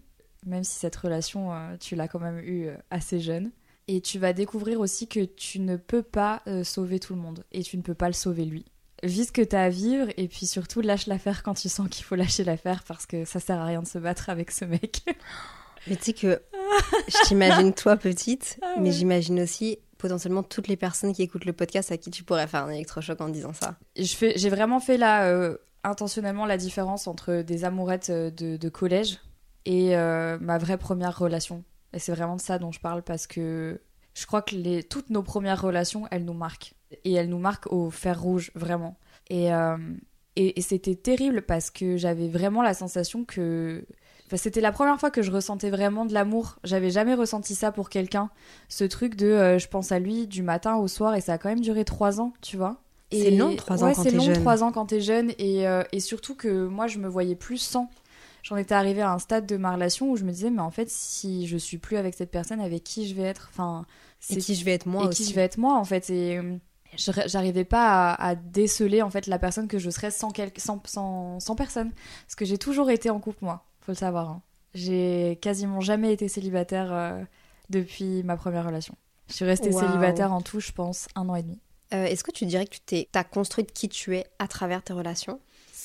même 0.45 0.65
si 0.65 0.75
cette 0.75 0.97
relation 0.97 1.53
tu 1.79 1.95
l'as 1.95 2.09
quand 2.09 2.19
même 2.19 2.41
eu 2.41 2.69
assez 2.91 3.21
jeune. 3.21 3.53
Et 3.89 4.01
tu 4.01 4.19
vas 4.19 4.33
découvrir 4.33 4.81
aussi 4.81 5.09
que 5.09 5.25
tu 5.25 5.59
ne 5.59 5.77
peux 5.77 6.03
pas 6.03 6.43
euh, 6.47 6.65
sauver 6.65 7.01
tout 7.01 7.15
le 7.15 7.21
monde 7.21 7.45
et 7.53 7.63
tu 7.63 7.77
ne 7.77 7.83
peux 7.83 7.95
pas 7.95 8.07
le 8.07 8.13
sauver 8.13 8.45
lui. 8.45 8.65
Vis 9.03 9.27
ce 9.27 9.33
que 9.33 9.43
tu 9.43 9.57
as 9.57 9.65
à 9.65 9.69
vivre 9.69 10.09
et 10.17 10.29
puis 10.29 10.47
surtout 10.47 10.81
lâche 10.81 11.07
l'affaire 11.07 11.43
quand 11.43 11.55
tu 11.55 11.69
sens 11.69 11.89
qu'il 11.89 12.05
faut 12.05 12.15
lâcher 12.15 12.45
l'affaire 12.45 12.85
parce 12.85 13.07
que 13.07 13.25
ça 13.25 13.41
sert 13.41 13.59
à 13.59 13.65
rien 13.65 13.83
de 13.83 13.89
se 13.89 13.99
battre 13.99 14.31
avec 14.31 14.51
ce 14.51 14.65
mec. 14.65 15.03
Mais 15.87 15.97
tu 15.97 16.05
sais 16.05 16.13
que 16.13 16.43
je 17.09 17.27
t'imagine 17.27 17.73
toi 17.73 17.97
petite, 17.97 18.59
ah 18.63 18.75
mais 18.79 18.93
j'imagine 18.93 19.41
aussi 19.41 19.79
potentiellement 19.97 20.43
toutes 20.43 20.69
les 20.69 20.77
personnes 20.77 21.15
qui 21.15 21.23
écoutent 21.23 21.47
le 21.47 21.55
podcast 21.55 21.91
à 21.91 21.97
qui 21.97 22.11
tu 22.11 22.23
pourrais 22.23 22.47
faire 22.47 22.65
un 22.65 22.71
électrochoc 22.71 23.19
en 23.21 23.31
disant 23.31 23.55
ça. 23.55 23.77
J'ai 23.97 24.51
vraiment 24.51 24.79
fait 24.79 24.99
là 24.99 25.25
euh, 25.25 25.57
intentionnellement 25.83 26.45
la 26.45 26.59
différence 26.59 27.07
entre 27.07 27.41
des 27.41 27.65
amourettes 27.65 28.11
euh, 28.11 28.31
de, 28.31 28.69
collège 28.69 29.21
et 29.65 29.97
ma 29.97 30.59
vraie 30.59 30.77
première 30.77 31.19
relation 31.19 31.65
Et 31.92 31.99
c'est 31.99 32.12
vraiment 32.12 32.37
de 32.37 32.40
ça 32.40 32.59
dont 32.59 32.73
je 32.73 32.80
parle 32.80 33.02
parce 33.02 33.26
que 33.26 33.80
je 34.14 34.26
crois 34.26 34.42
que 34.42 34.54
les, 34.54 34.82
toutes 34.82 35.11
nos 35.11 35.23
premières 35.23 35.61
relations, 35.61 36.06
elles 36.11 36.25
nous 36.25 36.35
marquent. 36.35 36.75
Et 37.04 37.12
elles 37.12 37.28
nous 37.28 37.38
marquent 37.38 37.73
au 37.73 37.90
fer 37.90 38.20
rouge, 38.20 38.50
vraiment. 38.54 38.97
Et, 39.28 39.52
euh, 39.52 39.76
et, 40.37 40.59
et 40.59 40.62
c'était 40.62 40.97
terrible 40.97 41.42
parce 41.42 41.70
que 41.70 41.97
j'avais 41.97 42.28
vraiment 42.28 42.62
la 42.62 42.75
sensation 42.75 43.25
que. 43.25 43.85
Enfin, 44.26 44.37
c'était 44.37 44.61
la 44.61 44.73
première 44.73 44.99
fois 44.99 45.11
que 45.11 45.23
je 45.23 45.30
ressentais 45.32 45.70
vraiment 45.70 46.04
de 46.04 46.14
l'amour. 46.14 46.59
J'avais 46.62 46.90
jamais 46.90 47.14
ressenti 47.14 47.54
ça 47.54 47.73
pour 47.73 47.88
quelqu'un. 47.90 48.30
Ce 48.68 48.85
truc 48.85 49.16
de 49.16 49.26
euh, 49.26 49.59
je 49.59 49.68
pense 49.68 49.90
à 49.92 49.99
lui 49.99 50.26
du 50.26 50.42
matin 50.42 50.76
au 50.76 50.87
soir 50.88 51.14
et 51.14 51.20
ça 51.20 51.35
a 51.35 51.38
quand 51.38 51.49
même 51.49 51.61
duré 51.61 51.85
trois 51.85 52.20
ans, 52.20 52.32
tu 52.40 52.56
vois. 52.56 52.80
C'est 53.12 53.32
long, 53.32 53.56
trois 53.56 53.82
ans 53.82 53.88
ouais, 53.88 53.94
quand 53.94 54.04
c'est 54.04 54.11
t'es 54.11 54.16
long, 54.16 54.25
jeune. 54.25 54.35
trois 54.35 54.62
ans 54.62 54.70
quand 54.70 54.87
t'es 54.87 55.00
jeune. 55.00 55.32
Et, 55.38 55.66
euh, 55.66 55.82
et 55.90 55.99
surtout 55.99 56.37
que 56.37 56.66
moi, 56.66 56.87
je 56.87 56.99
me 56.99 57.09
voyais 57.09 57.35
plus 57.35 57.59
sans. 57.59 57.90
J'en 58.42 58.56
étais 58.56 58.75
arrivée 58.75 59.02
à 59.02 59.12
un 59.12 59.18
stade 59.18 59.47
de 59.47 59.56
ma 59.56 59.73
relation 59.73 60.11
où 60.11 60.16
je 60.16 60.25
me 60.25 60.32
disais, 60.32 60.50
mais 60.50 60.61
en 60.62 60.70
fait, 60.70 60.88
si 60.90 61.47
je 61.47 61.56
suis 61.56 61.78
plus 61.78 61.97
avec 61.97 62.14
cette 62.14 62.30
personne, 62.30 62.61
avec 62.61 62.85
qui 62.85 63.06
je 63.09 63.14
vais 63.14 63.23
être 63.23 63.49
Enfin, 63.52 63.85
Et 64.28 64.35
c'est 64.35 64.40
qui 64.40 64.54
je 64.54 64.64
vais 64.64 64.73
être 64.73 64.87
moi 64.87 65.04
et 65.04 65.09
aussi. 65.09 65.25
qui 65.25 65.30
je 65.30 65.35
vais 65.35 65.42
être 65.42 65.59
moi 65.59 65.76
en 65.76 65.85
fait. 65.85 66.09
Et 66.11 66.38
euh, 66.38 66.56
j'arrivais 66.97 67.64
pas 67.64 68.11
à, 68.12 68.28
à 68.30 68.35
déceler 68.35 69.02
en 69.02 69.11
fait 69.11 69.26
la 69.26 69.38
personne 69.38 69.68
que 69.68 69.78
je 69.78 69.90
serais 69.90 70.11
sans, 70.11 70.30
quel- 70.30 70.52
sans, 70.56 70.80
sans, 70.87 71.38
sans 71.40 71.54
personne. 71.54 71.92
Parce 72.26 72.35
que 72.35 72.44
j'ai 72.44 72.59
toujours 72.59 72.90
été 72.90 73.11
en 73.11 73.20
couple 73.20 73.44
moi 73.44 73.64
faut 73.80 73.92
le 73.92 73.97
savoir 73.97 74.28
hein. 74.28 74.42
j'ai 74.75 75.38
quasiment 75.40 75.80
jamais 75.80 76.12
été 76.12 76.28
célibataire 76.28 76.92
euh, 76.92 77.23
depuis 77.70 78.23
ma 78.25 78.37
première 78.37 78.66
relation. 78.66 78.94
Je 79.28 79.35
suis 79.35 79.44
restée 79.44 79.70
célibataire 79.73 80.32
en 80.32 80.40
tout 80.42 80.61
je 80.61 80.73
pense 80.73 81.06
un 81.14 81.28
an 81.28 81.35
et 81.37 81.42
demi. 81.42 81.59
Euh, 81.94 82.04
Est-ce 82.04 82.23
que 82.25 82.30
tu 82.30 82.44
dirais 82.47 82.66
que 82.66 82.75
tu 82.75 82.80
t'es, 82.80 83.09
t'as 83.11 83.25
construite 83.25 83.73
qui 83.73 83.88
tu 83.88 84.16
es 84.16 84.26
à 84.38 84.49
travers 84.49 84.82
tes 84.82 84.92
relations? 84.92 85.40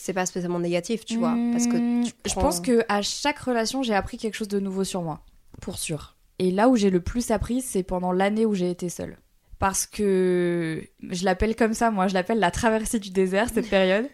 C'est 0.05 0.13
pas 0.13 0.27
spécialement 0.27 0.59
négatif, 0.59 1.03
tu 1.03 1.17
vois, 1.17 1.35
parce 1.51 1.65
que 1.65 2.03
tu 2.03 2.13
je 2.27 2.33
pense 2.35 2.59
que 2.59 2.85
à 2.89 3.01
chaque 3.01 3.39
relation 3.39 3.81
j'ai 3.81 3.95
appris 3.95 4.17
quelque 4.17 4.35
chose 4.35 4.47
de 4.47 4.59
nouveau 4.59 4.83
sur 4.83 5.01
moi 5.01 5.21
pour 5.61 5.79
sûr 5.79 6.15
et 6.37 6.51
là 6.51 6.69
où 6.69 6.75
j'ai 6.75 6.91
le 6.91 6.99
plus 6.99 7.31
appris 7.31 7.61
c'est 7.61 7.81
pendant 7.81 8.11
l'année 8.11 8.45
où 8.45 8.53
j'ai 8.53 8.69
été 8.69 8.87
seule 8.87 9.17
parce 9.57 9.87
que 9.87 10.83
je 11.09 11.25
l'appelle 11.25 11.55
comme 11.55 11.73
ça, 11.73 11.89
moi, 11.89 12.07
je 12.07 12.13
l'appelle 12.13 12.39
la 12.39 12.51
traversée 12.51 12.99
du 12.99 13.09
désert, 13.09 13.47
cette 13.49 13.69
période. 13.77 14.07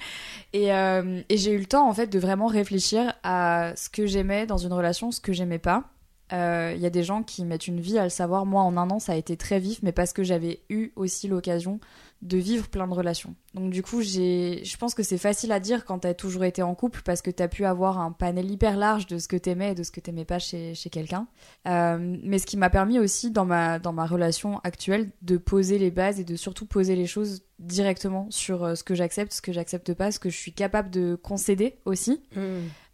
Et, 0.53 0.71
euh, 0.71 1.21
et 1.27 1.37
j'ai 1.37 1.51
eu 1.51 1.57
le 1.57 1.65
temps, 1.65 1.89
en 1.89 1.93
fait, 1.93 2.07
de 2.07 2.19
vraiment 2.19 2.45
réfléchir 2.47 3.13
à 3.23 3.73
ce 3.75 3.89
que 3.89 4.05
j'aimais 4.05 4.45
dans 4.45 4.57
une 4.57 4.71
relation, 4.71 5.11
ce 5.11 5.19
que 5.19 5.33
j'aimais 5.33 5.59
pas. 5.59 5.85
Euh, 6.31 6.73
Il 6.75 6.81
y 6.81 6.85
a 6.85 6.89
des 6.91 7.03
gens 7.03 7.23
qui 7.23 7.43
mettent 7.43 7.67
une 7.67 7.81
vie 7.81 7.97
à 7.97 8.03
le 8.03 8.09
savoir. 8.09 8.45
Moi, 8.45 8.61
en 8.61 8.77
un 8.77 8.89
an, 8.91 8.99
ça 8.99 9.13
a 9.13 9.15
été 9.15 9.35
très 9.35 9.59
vif, 9.59 9.79
mais 9.81 9.91
parce 9.91 10.13
que 10.13 10.23
j'avais 10.23 10.61
eu 10.69 10.91
aussi 10.95 11.27
l'occasion 11.27 11.79
de 12.21 12.37
vivre 12.37 12.67
plein 12.69 12.87
de 12.87 12.93
relations. 12.93 13.35
Donc, 13.55 13.71
du 13.71 13.81
coup, 13.81 14.01
j'ai, 14.01 14.61
je 14.63 14.77
pense 14.77 14.93
que 14.93 15.01
c'est 15.01 15.17
facile 15.17 15.51
à 15.51 15.59
dire 15.59 15.85
quand 15.85 15.99
t'as 15.99 16.13
toujours 16.13 16.43
été 16.43 16.61
en 16.61 16.75
couple 16.75 17.01
parce 17.03 17.21
que 17.23 17.31
t'as 17.31 17.47
pu 17.47 17.65
avoir 17.65 17.99
un 17.99 18.11
panel 18.11 18.49
hyper 18.51 18.77
large 18.77 19.07
de 19.07 19.17
ce 19.17 19.27
que 19.27 19.35
t'aimais 19.37 19.71
et 19.71 19.75
de 19.75 19.81
ce 19.83 19.89
que 19.91 19.99
t'aimais 19.99 20.23
pas 20.25 20.37
chez, 20.37 20.75
chez 20.75 20.89
quelqu'un. 20.91 21.27
Euh, 21.67 22.17
mais 22.23 22.37
ce 22.37 22.45
qui 22.45 22.57
m'a 22.57 22.69
permis 22.69 22.99
aussi 22.99 23.31
dans 23.31 23.45
ma, 23.45 23.79
dans 23.79 23.91
ma 23.93 24.05
relation 24.05 24.59
actuelle 24.59 25.09
de 25.23 25.37
poser 25.37 25.79
les 25.79 25.89
bases 25.89 26.19
et 26.19 26.23
de 26.23 26.35
surtout 26.35 26.65
poser 26.67 26.95
les 26.95 27.07
choses 27.07 27.41
directement 27.57 28.27
sur 28.29 28.63
euh, 28.63 28.75
ce 28.75 28.83
que 28.83 28.93
j'accepte, 28.93 29.33
ce 29.33 29.41
que 29.41 29.51
j'accepte 29.51 29.93
pas, 29.93 30.11
ce 30.11 30.19
que 30.19 30.29
je 30.29 30.37
suis 30.37 30.53
capable 30.53 30.89
de 30.91 31.15
concéder 31.15 31.77
aussi 31.85 32.21
Mmh. 32.35 32.41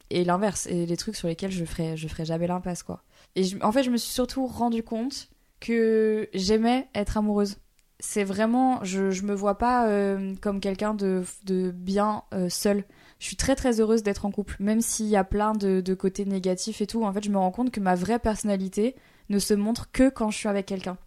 et 0.09 0.23
l'inverse 0.23 0.67
et 0.67 0.85
les 0.85 0.95
trucs 0.97 1.15
sur 1.17 1.27
lesquels 1.27 1.51
je 1.51 1.65
ferai 1.65 1.97
je 1.97 2.07
ferai 2.07 2.23
jamais 2.25 2.47
l'impasse 2.47 2.81
quoi. 2.83 3.03
Et 3.35 3.43
je- 3.43 3.57
en 3.61 3.71
fait, 3.73 3.83
je 3.83 3.89
me 3.89 3.97
suis 3.97 4.11
surtout 4.13 4.45
rendu 4.47 4.83
compte 4.83 5.29
que 5.59 6.29
j'aimais 6.33 6.87
être 6.95 7.17
amoureuse. 7.17 7.57
C'est 7.99 8.23
vraiment 8.23 8.83
je 8.83 9.09
je 9.09 9.23
me 9.23 9.33
vois 9.33 9.57
pas 9.57 9.87
euh, 9.87 10.35
comme 10.41 10.59
quelqu'un 10.59 10.93
de 10.93 11.23
de 11.43 11.71
bien 11.71 12.23
euh, 12.33 12.49
seul. 12.49 12.83
Je 13.19 13.25
suis 13.25 13.35
très 13.35 13.55
très 13.55 13.79
heureuse 13.79 14.03
d'être 14.03 14.25
en 14.25 14.31
couple, 14.31 14.55
même 14.59 14.81
s'il 14.81 15.07
y 15.07 15.15
a 15.15 15.23
plein 15.23 15.53
de, 15.53 15.81
de 15.81 15.93
côtés 15.95 16.25
négatifs 16.25 16.81
et 16.81 16.87
tout. 16.87 17.03
En 17.03 17.11
fait, 17.11 17.23
je 17.23 17.31
me 17.31 17.37
rends 17.37 17.51
compte 17.51 17.71
que 17.71 17.79
ma 17.79 17.95
vraie 17.95 18.19
personnalité 18.19 18.95
ne 19.29 19.39
se 19.39 19.55
montre 19.55 19.91
que 19.91 20.09
quand 20.09 20.29
je 20.29 20.37
suis 20.37 20.47
avec 20.47 20.67
quelqu'un. 20.67 20.97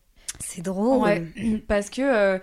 C'est 0.41 0.63
drôle. 0.63 0.99
Ouais, 0.99 1.25
parce 1.69 1.91
que 1.91 2.03
euh, 2.03 2.39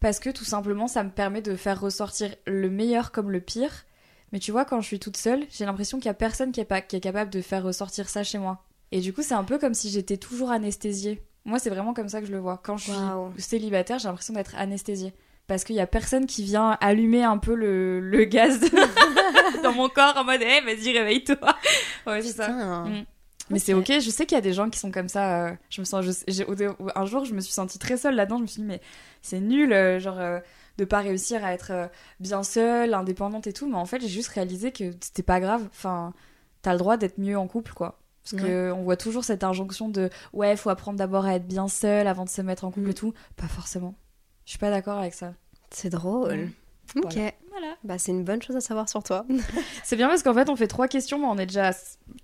parce 0.00 0.18
que 0.18 0.30
tout 0.30 0.44
simplement 0.44 0.88
ça 0.88 1.04
me 1.04 1.10
permet 1.10 1.42
de 1.42 1.54
faire 1.54 1.80
ressortir 1.80 2.34
le 2.46 2.70
meilleur 2.70 3.12
comme 3.12 3.30
le 3.30 3.40
pire. 3.40 3.84
Mais 4.32 4.38
tu 4.38 4.52
vois, 4.52 4.64
quand 4.64 4.80
je 4.80 4.86
suis 4.86 5.00
toute 5.00 5.16
seule, 5.16 5.42
j'ai 5.50 5.64
l'impression 5.64 5.98
qu'il 5.98 6.06
y 6.06 6.10
a 6.10 6.14
personne 6.14 6.52
qui 6.52 6.60
est, 6.60 6.64
pas, 6.64 6.80
qui 6.80 6.96
est 6.96 7.00
capable 7.00 7.30
de 7.30 7.40
faire 7.40 7.64
ressortir 7.64 8.08
ça 8.08 8.22
chez 8.22 8.38
moi. 8.38 8.64
Et 8.92 9.00
du 9.00 9.12
coup, 9.12 9.22
c'est 9.22 9.34
un 9.34 9.44
peu 9.44 9.58
comme 9.58 9.74
si 9.74 9.90
j'étais 9.90 10.16
toujours 10.16 10.50
anesthésiée. 10.50 11.22
Moi, 11.44 11.58
c'est 11.58 11.70
vraiment 11.70 11.94
comme 11.94 12.08
ça 12.08 12.20
que 12.20 12.26
je 12.26 12.32
le 12.32 12.38
vois. 12.38 12.60
Quand 12.62 12.76
je 12.76 12.84
suis 12.84 12.92
célibataire, 13.38 13.98
j'ai 13.98 14.08
l'impression 14.08 14.34
d'être 14.34 14.54
anesthésiée. 14.56 15.14
Parce 15.46 15.64
qu'il 15.64 15.74
y 15.74 15.80
a 15.80 15.86
personne 15.86 16.26
qui 16.26 16.44
vient 16.44 16.76
allumer 16.80 17.24
un 17.24 17.38
peu 17.38 17.54
le, 17.54 17.98
le 18.00 18.24
gaz 18.24 18.60
de- 18.60 19.62
dans 19.62 19.72
mon 19.72 19.88
corps 19.88 20.14
en 20.16 20.24
mode, 20.24 20.42
hey, 20.42 20.62
vas-y, 20.64 20.92
réveille-toi. 20.96 21.36
Ouais, 22.06 22.22
c'est 22.22 22.32
ça. 22.32 22.48
Mm. 22.84 23.04
Mais 23.50 23.58
c'est 23.58 23.74
ok, 23.74 23.86
je 24.00 24.10
sais 24.10 24.26
qu'il 24.26 24.36
y 24.36 24.38
a 24.38 24.42
des 24.42 24.52
gens 24.52 24.70
qui 24.70 24.78
sont 24.78 24.92
comme 24.92 25.08
ça. 25.08 25.46
euh, 25.48 25.52
je 25.70 25.80
me 25.80 25.84
sens, 25.84 26.04
je- 26.04 26.90
un 26.94 27.06
jour, 27.06 27.24
je 27.24 27.34
me 27.34 27.40
suis 27.40 27.52
sentie 27.52 27.78
très 27.80 27.96
seule 27.96 28.14
là-dedans. 28.14 28.36
Je 28.36 28.42
me 28.42 28.46
suis 28.46 28.62
dit, 28.62 28.68
mais 28.68 28.80
c'est 29.22 29.40
nul, 29.40 29.72
euh, 29.72 29.98
genre, 29.98 30.20
euh, 30.20 30.38
de 30.78 30.84
pas 30.84 31.00
réussir 31.00 31.44
à 31.44 31.52
être 31.52 31.90
bien 32.20 32.42
seule, 32.44 32.94
indépendante 32.94 33.48
et 33.48 33.52
tout. 33.52 33.66
Mais 33.68 33.76
en 33.76 33.86
fait, 33.86 34.00
j'ai 34.00 34.08
juste 34.08 34.28
réalisé 34.28 34.70
que 34.70 34.92
c'était 35.00 35.24
pas 35.24 35.40
grave. 35.40 35.66
Enfin, 35.72 36.14
t'as 36.62 36.72
le 36.74 36.78
droit 36.78 36.96
d'être 36.96 37.18
mieux 37.18 37.36
en 37.36 37.48
couple, 37.48 37.72
quoi. 37.72 37.98
Parce 38.22 38.42
que 38.42 38.70
on 38.72 38.82
voit 38.82 38.96
toujours 38.96 39.24
cette 39.24 39.44
injonction 39.44 39.88
de 39.88 40.10
ouais, 40.32 40.56
faut 40.56 40.70
apprendre 40.70 40.98
d'abord 40.98 41.24
à 41.24 41.34
être 41.34 41.46
bien 41.46 41.68
seule 41.68 42.06
avant 42.06 42.24
de 42.24 42.28
se 42.30 42.42
mettre 42.42 42.64
en 42.64 42.70
couple 42.70 42.86
Mm. 42.88 42.90
et 42.90 42.94
tout. 42.94 43.14
Pas 43.36 43.48
forcément. 43.48 43.94
Je 44.44 44.50
suis 44.50 44.58
pas 44.58 44.70
d'accord 44.70 44.98
avec 44.98 45.14
ça. 45.14 45.32
C'est 45.70 45.90
drôle. 45.90 46.34
Mm. 46.94 47.00
Ok. 47.04 47.14
Voilà. 47.14 47.30
Voilà. 47.50 47.74
Bah, 47.84 47.98
c'est 47.98 48.10
une 48.12 48.24
bonne 48.24 48.40
chose 48.42 48.56
à 48.56 48.60
savoir 48.60 48.88
sur 48.88 49.02
toi. 49.02 49.26
C'est 49.84 49.96
bien 49.96 50.08
parce 50.08 50.22
qu'en 50.22 50.32
fait, 50.34 50.48
on 50.48 50.56
fait 50.56 50.66
trois 50.68 50.86
questions, 50.88 51.18
mais 51.18 51.26
on 51.26 51.36
est 51.36 51.46
déjà 51.46 51.68
à 51.68 51.72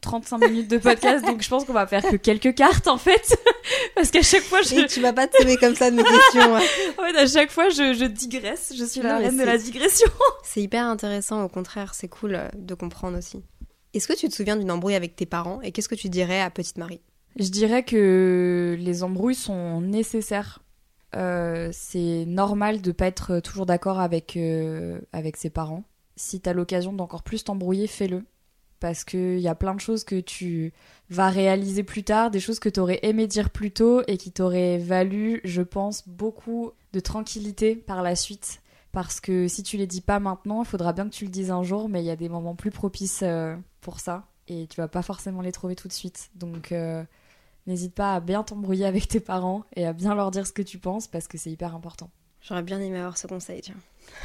35 0.00 0.38
minutes 0.38 0.70
de 0.70 0.78
podcast, 0.78 1.24
donc 1.26 1.42
je 1.42 1.48
pense 1.48 1.64
qu'on 1.64 1.72
va 1.72 1.86
faire 1.86 2.02
que 2.02 2.16
quelques 2.16 2.54
cartes 2.54 2.86
en 2.88 2.96
fait. 2.96 3.36
parce 3.94 4.10
qu'à 4.10 4.22
chaque 4.22 4.42
fois, 4.44 4.62
je, 4.62 4.74
Et 4.76 4.86
tu 4.86 5.00
vas 5.00 5.12
pas 5.12 5.26
te 5.26 5.36
sauver 5.36 5.56
comme 5.56 5.74
ça 5.74 5.90
de 5.90 5.96
mes 5.96 6.04
questions. 6.04 6.54
ouais. 6.54 6.62
En 6.98 7.02
fait, 7.02 7.16
à 7.18 7.26
chaque 7.26 7.50
fois, 7.50 7.68
je, 7.70 7.92
je 7.94 8.04
digresse. 8.06 8.72
Je 8.76 8.84
suis 8.84 9.02
la 9.02 9.14
Non, 9.14 9.18
reine 9.24 9.36
de 9.36 9.44
la 9.44 9.58
digression. 9.58 10.08
C'est 10.44 10.62
hyper 10.62 10.84
intéressant, 10.86 11.42
au 11.44 11.48
contraire, 11.48 11.92
c'est 11.94 12.08
cool 12.08 12.34
euh, 12.36 12.48
de 12.56 12.74
comprendre 12.74 13.18
aussi. 13.18 13.42
Est-ce 13.96 14.08
que 14.08 14.12
tu 14.12 14.28
te 14.28 14.34
souviens 14.34 14.56
d'une 14.56 14.70
embrouille 14.70 14.94
avec 14.94 15.16
tes 15.16 15.24
parents 15.24 15.62
et 15.62 15.72
qu'est-ce 15.72 15.88
que 15.88 15.94
tu 15.94 16.10
dirais 16.10 16.42
à 16.42 16.50
Petite 16.50 16.76
Marie? 16.76 17.00
Je 17.36 17.48
dirais 17.48 17.82
que 17.82 18.76
les 18.78 19.02
embrouilles 19.02 19.34
sont 19.34 19.80
nécessaires. 19.80 20.62
Euh, 21.14 21.70
c'est 21.72 22.26
normal 22.26 22.82
de 22.82 22.92
pas 22.92 23.06
être 23.06 23.40
toujours 23.40 23.64
d'accord 23.64 23.98
avec, 23.98 24.36
euh, 24.36 25.00
avec 25.14 25.38
ses 25.38 25.48
parents. 25.48 25.82
Si 26.14 26.40
t'as 26.40 26.52
l'occasion 26.52 26.92
d'encore 26.92 27.22
plus 27.22 27.42
t'embrouiller, 27.44 27.86
fais-le. 27.86 28.26
Parce 28.80 29.02
qu'il 29.02 29.40
y 29.40 29.48
a 29.48 29.54
plein 29.54 29.74
de 29.74 29.80
choses 29.80 30.04
que 30.04 30.20
tu 30.20 30.74
vas 31.08 31.30
réaliser 31.30 31.82
plus 31.82 32.04
tard, 32.04 32.30
des 32.30 32.40
choses 32.40 32.58
que 32.58 32.68
t'aurais 32.68 33.00
aimé 33.02 33.26
dire 33.26 33.48
plus 33.48 33.70
tôt 33.70 34.02
et 34.08 34.18
qui 34.18 34.30
t'auraient 34.30 34.76
valu, 34.76 35.40
je 35.44 35.62
pense, 35.62 36.06
beaucoup 36.06 36.72
de 36.92 37.00
tranquillité 37.00 37.74
par 37.74 38.02
la 38.02 38.14
suite. 38.14 38.60
Parce 38.96 39.20
que 39.20 39.46
si 39.46 39.62
tu 39.62 39.76
les 39.76 39.86
dis 39.86 40.00
pas 40.00 40.20
maintenant, 40.20 40.62
il 40.62 40.66
faudra 40.66 40.94
bien 40.94 41.04
que 41.04 41.14
tu 41.14 41.26
le 41.26 41.30
dises 41.30 41.50
un 41.50 41.62
jour, 41.62 41.90
mais 41.90 42.02
il 42.02 42.06
y 42.06 42.10
a 42.10 42.16
des 42.16 42.30
moments 42.30 42.54
plus 42.54 42.70
propices 42.70 43.20
euh, 43.22 43.54
pour 43.82 44.00
ça. 44.00 44.24
Et 44.48 44.66
tu 44.68 44.80
vas 44.80 44.88
pas 44.88 45.02
forcément 45.02 45.42
les 45.42 45.52
trouver 45.52 45.76
tout 45.76 45.86
de 45.86 45.92
suite. 45.92 46.30
Donc 46.34 46.72
euh, 46.72 47.04
n'hésite 47.66 47.94
pas 47.94 48.14
à 48.14 48.20
bien 48.20 48.42
t'embrouiller 48.42 48.86
avec 48.86 49.06
tes 49.06 49.20
parents 49.20 49.64
et 49.74 49.84
à 49.84 49.92
bien 49.92 50.14
leur 50.14 50.30
dire 50.30 50.46
ce 50.46 50.52
que 50.54 50.62
tu 50.62 50.78
penses 50.78 51.08
parce 51.08 51.28
que 51.28 51.36
c'est 51.36 51.50
hyper 51.50 51.74
important. 51.74 52.10
J'aurais 52.40 52.62
bien 52.62 52.80
aimé 52.80 52.96
avoir 52.96 53.18
ce 53.18 53.26
conseil, 53.26 53.60
tiens. 53.60 53.74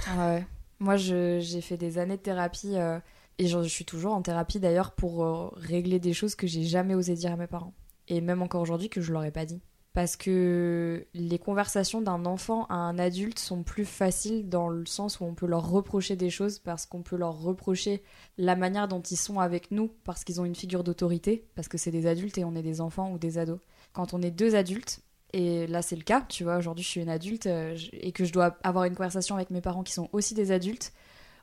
Ah 0.08 0.36
ouais. 0.36 0.48
Moi, 0.80 0.96
j'ai 0.96 1.42
fait 1.60 1.76
des 1.76 1.98
années 1.98 2.16
de 2.16 2.22
thérapie 2.22 2.78
euh, 2.78 2.98
et 3.40 3.48
je, 3.48 3.62
je 3.62 3.68
suis 3.68 3.84
toujours 3.84 4.14
en 4.14 4.22
thérapie 4.22 4.62
d'ailleurs 4.62 4.92
pour 4.92 5.26
euh, 5.26 5.50
régler 5.58 6.00
des 6.00 6.14
choses 6.14 6.34
que 6.34 6.48
j'ai 6.48 6.64
jamais 6.64 6.96
osé 6.96 7.16
dire 7.16 7.34
à 7.34 7.36
mes 7.36 7.48
parents. 7.48 7.74
Et 8.08 8.22
même 8.22 8.42
encore 8.42 8.62
aujourd'hui 8.62 8.88
que 8.88 9.02
je 9.02 9.12
leur 9.12 9.26
ai 9.26 9.32
pas 9.32 9.46
dit. 9.46 9.60
Parce 9.94 10.16
que 10.16 11.06
les 11.14 11.38
conversations 11.38 12.02
d'un 12.02 12.26
enfant 12.26 12.66
à 12.68 12.76
un 12.76 12.98
adulte 12.98 13.40
sont 13.40 13.62
plus 13.62 13.84
faciles 13.84 14.48
dans 14.48 14.70
le 14.70 14.86
sens 14.86 15.20
où 15.20 15.26
on 15.26 15.34
peut 15.34 15.48
leur 15.48 15.70
reprocher 15.70 16.16
des 16.16 16.30
choses 16.30 16.60
parce 16.60 16.86
qu'on 16.86 17.02
peut 17.02 17.18
leur 17.18 17.42
reprocher 17.42 18.02
la 18.38 18.56
manière 18.56 18.88
dont 18.88 19.02
ils 19.02 19.18
sont 19.18 19.42
avec 19.42 19.70
nous 19.70 19.92
parce 20.06 20.24
qu'ils 20.24 20.40
ont 20.40 20.46
une 20.46 20.56
figure 20.56 20.86
d'autorité, 20.86 21.46
parce 21.56 21.68
que 21.68 21.78
c'est 21.78 21.92
des 21.92 22.08
adultes 22.08 22.38
et 22.38 22.46
on 22.46 22.56
est 22.56 22.62
des 22.62 22.80
enfants 22.80 23.12
ou 23.12 23.18
des 23.18 23.38
ados. 23.38 23.60
Quand 23.92 24.14
on 24.14 24.22
est 24.22 24.32
deux 24.32 24.56
adultes, 24.56 25.02
et 25.34 25.68
là 25.68 25.82
c'est 25.82 25.98
le 25.98 26.04
cas, 26.04 26.22
tu 26.22 26.46
vois, 26.46 26.58
aujourd'hui 26.58 26.86
je 26.86 26.90
suis 26.90 27.02
une 27.02 27.10
adulte 27.10 27.48
euh, 27.48 27.78
et 27.92 28.14
que 28.14 28.24
je 28.24 28.32
dois 28.32 28.58
avoir 28.64 28.86
une 28.86 28.96
conversation 28.96 29.36
avec 29.36 29.50
mes 29.50 29.62
parents 29.62 29.84
qui 29.84 29.94
sont 29.94 30.08
aussi 30.14 30.34
des 30.34 30.52
adultes, 30.52 30.94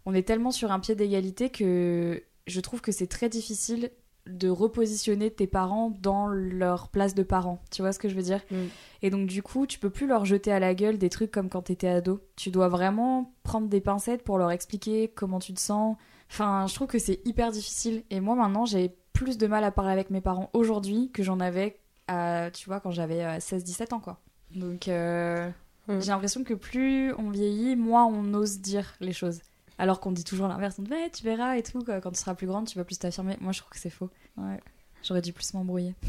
on 0.07 0.15
est 0.15 0.27
tellement 0.27 0.53
sur 0.53 0.73
un 0.73 0.81
pied 0.81 0.95
d'égalité 0.95 1.51
que 1.51 2.23
je 2.47 2.61
trouve 2.61 2.81
que 2.81 2.93
c'est 2.93 3.09
très 3.09 3.29
difficile 3.29 3.91
de 4.29 4.49
repositionner 4.49 5.31
tes 5.31 5.47
parents 5.47 5.91
dans 6.01 6.27
leur 6.29 6.89
place 6.89 7.15
de 7.15 7.23
parents. 7.23 7.61
Tu 7.71 7.83
vois 7.83 7.93
ce 7.93 7.99
que 7.99 8.09
je 8.09 8.15
veux 8.15 8.23
dire 8.23 8.41
Mm. 8.51 8.57
Et 9.03 9.11
donc 9.11 9.27
du 9.27 9.43
coup, 9.43 9.67
tu 9.67 9.79
peux 9.79 9.91
plus 9.91 10.07
leur 10.07 10.25
jeter 10.25 10.53
à 10.53 10.59
la 10.61 10.75
gueule 10.75 10.99
des 10.99 11.09
trucs 11.09 11.31
comme 11.31 11.49
quand 11.49 11.63
t'étais 11.63 11.89
ado. 11.89 12.21
Tu 12.37 12.51
dois 12.51 12.69
vraiment 12.69 13.33
prendre 13.43 13.69
des 13.69 13.81
pincettes 13.81 14.23
pour 14.23 14.39
leur 14.39 14.51
expliquer 14.51 15.09
comment 15.09 15.39
tu 15.39 15.53
te 15.55 15.61
sens. 15.61 15.97
Enfin, 16.31 16.67
je 16.69 16.75
trouve 16.75 16.89
que 16.89 16.99
c'est 16.99 17.21
hyper 17.27 17.51
difficile. 17.51 18.03
Et 18.11 18.21
moi 18.21 18.35
maintenant, 18.35 18.65
j'ai 18.67 18.95
plus 19.13 19.39
de 19.39 19.47
mal 19.47 19.65
à 19.65 19.71
parler 19.71 19.93
avec 19.93 20.11
mes 20.11 20.21
parents 20.21 20.51
aujourd'hui 20.53 21.11
que 21.13 21.23
j'en 21.23 21.41
avais, 21.41 21.79
à, 22.07 22.51
tu 22.53 22.69
vois, 22.69 22.81
quand 22.81 22.91
j'avais 22.91 23.25
euh, 23.25 23.39
16-17 23.39 23.95
ans, 23.95 24.01
quoi. 24.01 24.21
Donc 24.55 24.89
euh, 24.89 25.51
Mm. 25.89 26.01
j'ai 26.01 26.11
l'impression 26.11 26.45
que 26.45 26.53
plus 26.55 27.15
on 27.15 27.31
vieillit, 27.31 27.75
moins 27.75 28.05
on 28.05 28.35
ose 28.35 28.59
dire 28.61 28.95
les 29.01 29.13
choses. 29.15 29.41
Alors 29.79 30.01
qu'on 30.01 30.13
dit 30.13 30.25
toujours 30.25 30.49
l'inverse, 30.49 30.77
on 30.79 30.83
dit 30.83 30.91
ouais, 30.91 31.11
tu 31.11 31.23
verras 31.25 31.57
et 31.57 31.63
tout, 31.63 31.83
quand 31.85 32.11
tu 32.11 32.19
seras 32.19 32.35
plus 32.35 32.47
grande, 32.47 32.67
tu 32.67 32.77
vas 32.79 32.85
plus 32.85 32.99
t'affirmer. 32.99 33.37
Moi 33.41 33.53
je 33.53 33.61
trouve 33.61 33.71
que 33.71 33.79
c'est 33.79 33.91
faux. 33.91 34.11
Ouais. 34.37 34.59
J'aurais 35.05 35.23
dû 35.23 35.33
plus 35.33 35.55
m'embrouiller. 35.55 35.95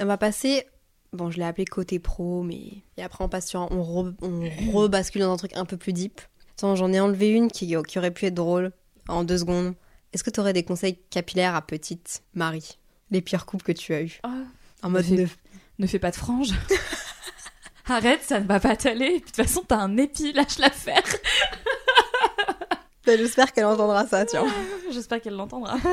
On 0.00 0.06
va 0.06 0.16
passer. 0.18 0.66
Bon, 1.12 1.30
je 1.30 1.38
l'ai 1.38 1.44
appelé 1.44 1.64
côté 1.64 1.98
pro, 1.98 2.42
mais. 2.42 2.82
Et 2.96 3.02
après, 3.02 3.24
on 3.24 3.28
passe 3.28 3.48
sur. 3.48 3.60
un- 3.60 3.68
On, 3.70 3.82
re- 3.82 4.14
on 4.22 4.70
rebascule 4.72 5.22
dans 5.22 5.32
un 5.32 5.36
truc 5.36 5.54
un 5.56 5.64
peu 5.64 5.76
plus 5.76 5.92
deep. 5.92 6.20
Attends, 6.56 6.76
j'en 6.76 6.92
ai 6.92 7.00
enlevé 7.00 7.30
une 7.30 7.48
qui, 7.50 7.74
qui 7.86 7.98
aurait 7.98 8.10
pu 8.10 8.26
être 8.26 8.34
drôle 8.34 8.72
en 9.08 9.24
deux 9.24 9.38
secondes. 9.38 9.74
Est-ce 10.12 10.24
que 10.24 10.30
tu 10.30 10.40
aurais 10.40 10.52
des 10.52 10.62
conseils 10.64 10.98
capillaires 11.10 11.54
à 11.54 11.62
petite 11.62 12.22
Marie 12.34 12.78
Les 13.10 13.20
pires 13.22 13.46
coupes 13.46 13.62
que 13.62 13.72
tu 13.72 13.94
as 13.94 14.02
eues 14.02 14.20
Ah, 14.22 14.42
En 14.82 14.90
mode 14.90 15.04
fait- 15.04 15.16
neuf. 15.16 15.38
ne 15.78 15.86
fais 15.86 15.98
pas 15.98 16.10
de 16.10 16.16
frange. 16.16 16.50
Arrête, 17.86 18.22
ça 18.22 18.40
ne 18.40 18.46
va 18.46 18.60
pas 18.60 18.76
t'aller. 18.76 19.06
Et 19.06 19.20
puis, 19.20 19.20
De 19.20 19.26
toute 19.26 19.36
façon, 19.36 19.62
t'as 19.66 19.76
un 19.78 19.96
épi, 19.96 20.32
lâche 20.32 20.58
l'affaire. 20.58 21.02
Bah, 23.04 23.16
J'espère 23.16 23.52
qu'elle 23.52 23.64
entendra 23.64 24.06
ça, 24.06 24.24
tiens. 24.24 24.44
J'espère 24.92 25.20
qu'elle 25.20 25.34
l'entendra. 25.34 25.76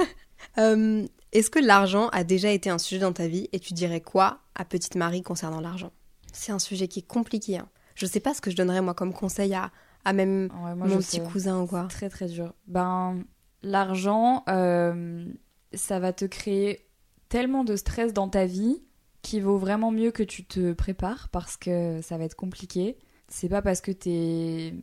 Euh, 0.57 1.05
Est-ce 1.33 1.49
que 1.49 1.59
l'argent 1.59 2.07
a 2.09 2.23
déjà 2.23 2.49
été 2.49 2.69
un 2.69 2.77
sujet 2.77 3.01
dans 3.01 3.11
ta 3.11 3.27
vie 3.27 3.49
et 3.51 3.59
tu 3.59 3.73
dirais 3.73 3.99
quoi 3.99 4.39
à 4.55 4.63
petite 4.63 4.95
Marie 4.95 5.21
concernant 5.21 5.59
l'argent? 5.59 5.91
C'est 6.31 6.53
un 6.53 6.59
sujet 6.59 6.87
qui 6.87 6.99
est 6.99 7.07
compliqué. 7.07 7.57
hein. 7.57 7.67
Je 7.95 8.05
sais 8.05 8.21
pas 8.21 8.33
ce 8.33 8.39
que 8.39 8.49
je 8.49 8.55
donnerais 8.55 8.81
moi 8.81 8.93
comme 8.93 9.13
conseil 9.13 9.53
à, 9.53 9.69
à 10.05 10.13
même 10.13 10.49
Ouais, 10.63 10.75
moi, 10.75 10.87
mon 10.87 10.97
petit 10.99 11.17
sais. 11.17 11.23
cousin 11.23 11.59
ou 11.61 11.67
quoi. 11.67 11.87
Très 11.89 12.09
très 12.09 12.27
dur. 12.27 12.53
Ben, 12.67 13.21
l'argent, 13.61 14.43
euh, 14.47 15.25
ça 15.73 15.99
va 15.99 16.13
te 16.13 16.23
créer 16.25 16.87
tellement 17.27 17.65
de 17.65 17.75
stress 17.75 18.13
dans 18.13 18.29
ta 18.29 18.45
vie 18.45 18.81
qu'il 19.21 19.43
vaut 19.43 19.57
vraiment 19.57 19.91
mieux 19.91 20.11
que 20.11 20.23
tu 20.23 20.45
te 20.45 20.73
prépares 20.73 21.29
parce 21.29 21.57
que 21.57 22.01
ça 22.01 22.17
va 22.17 22.23
être 22.25 22.35
compliqué. 22.35 22.97
C'est 23.27 23.49
pas 23.49 23.61
parce 23.61 23.81
que 23.81 23.91
tes 23.91 24.73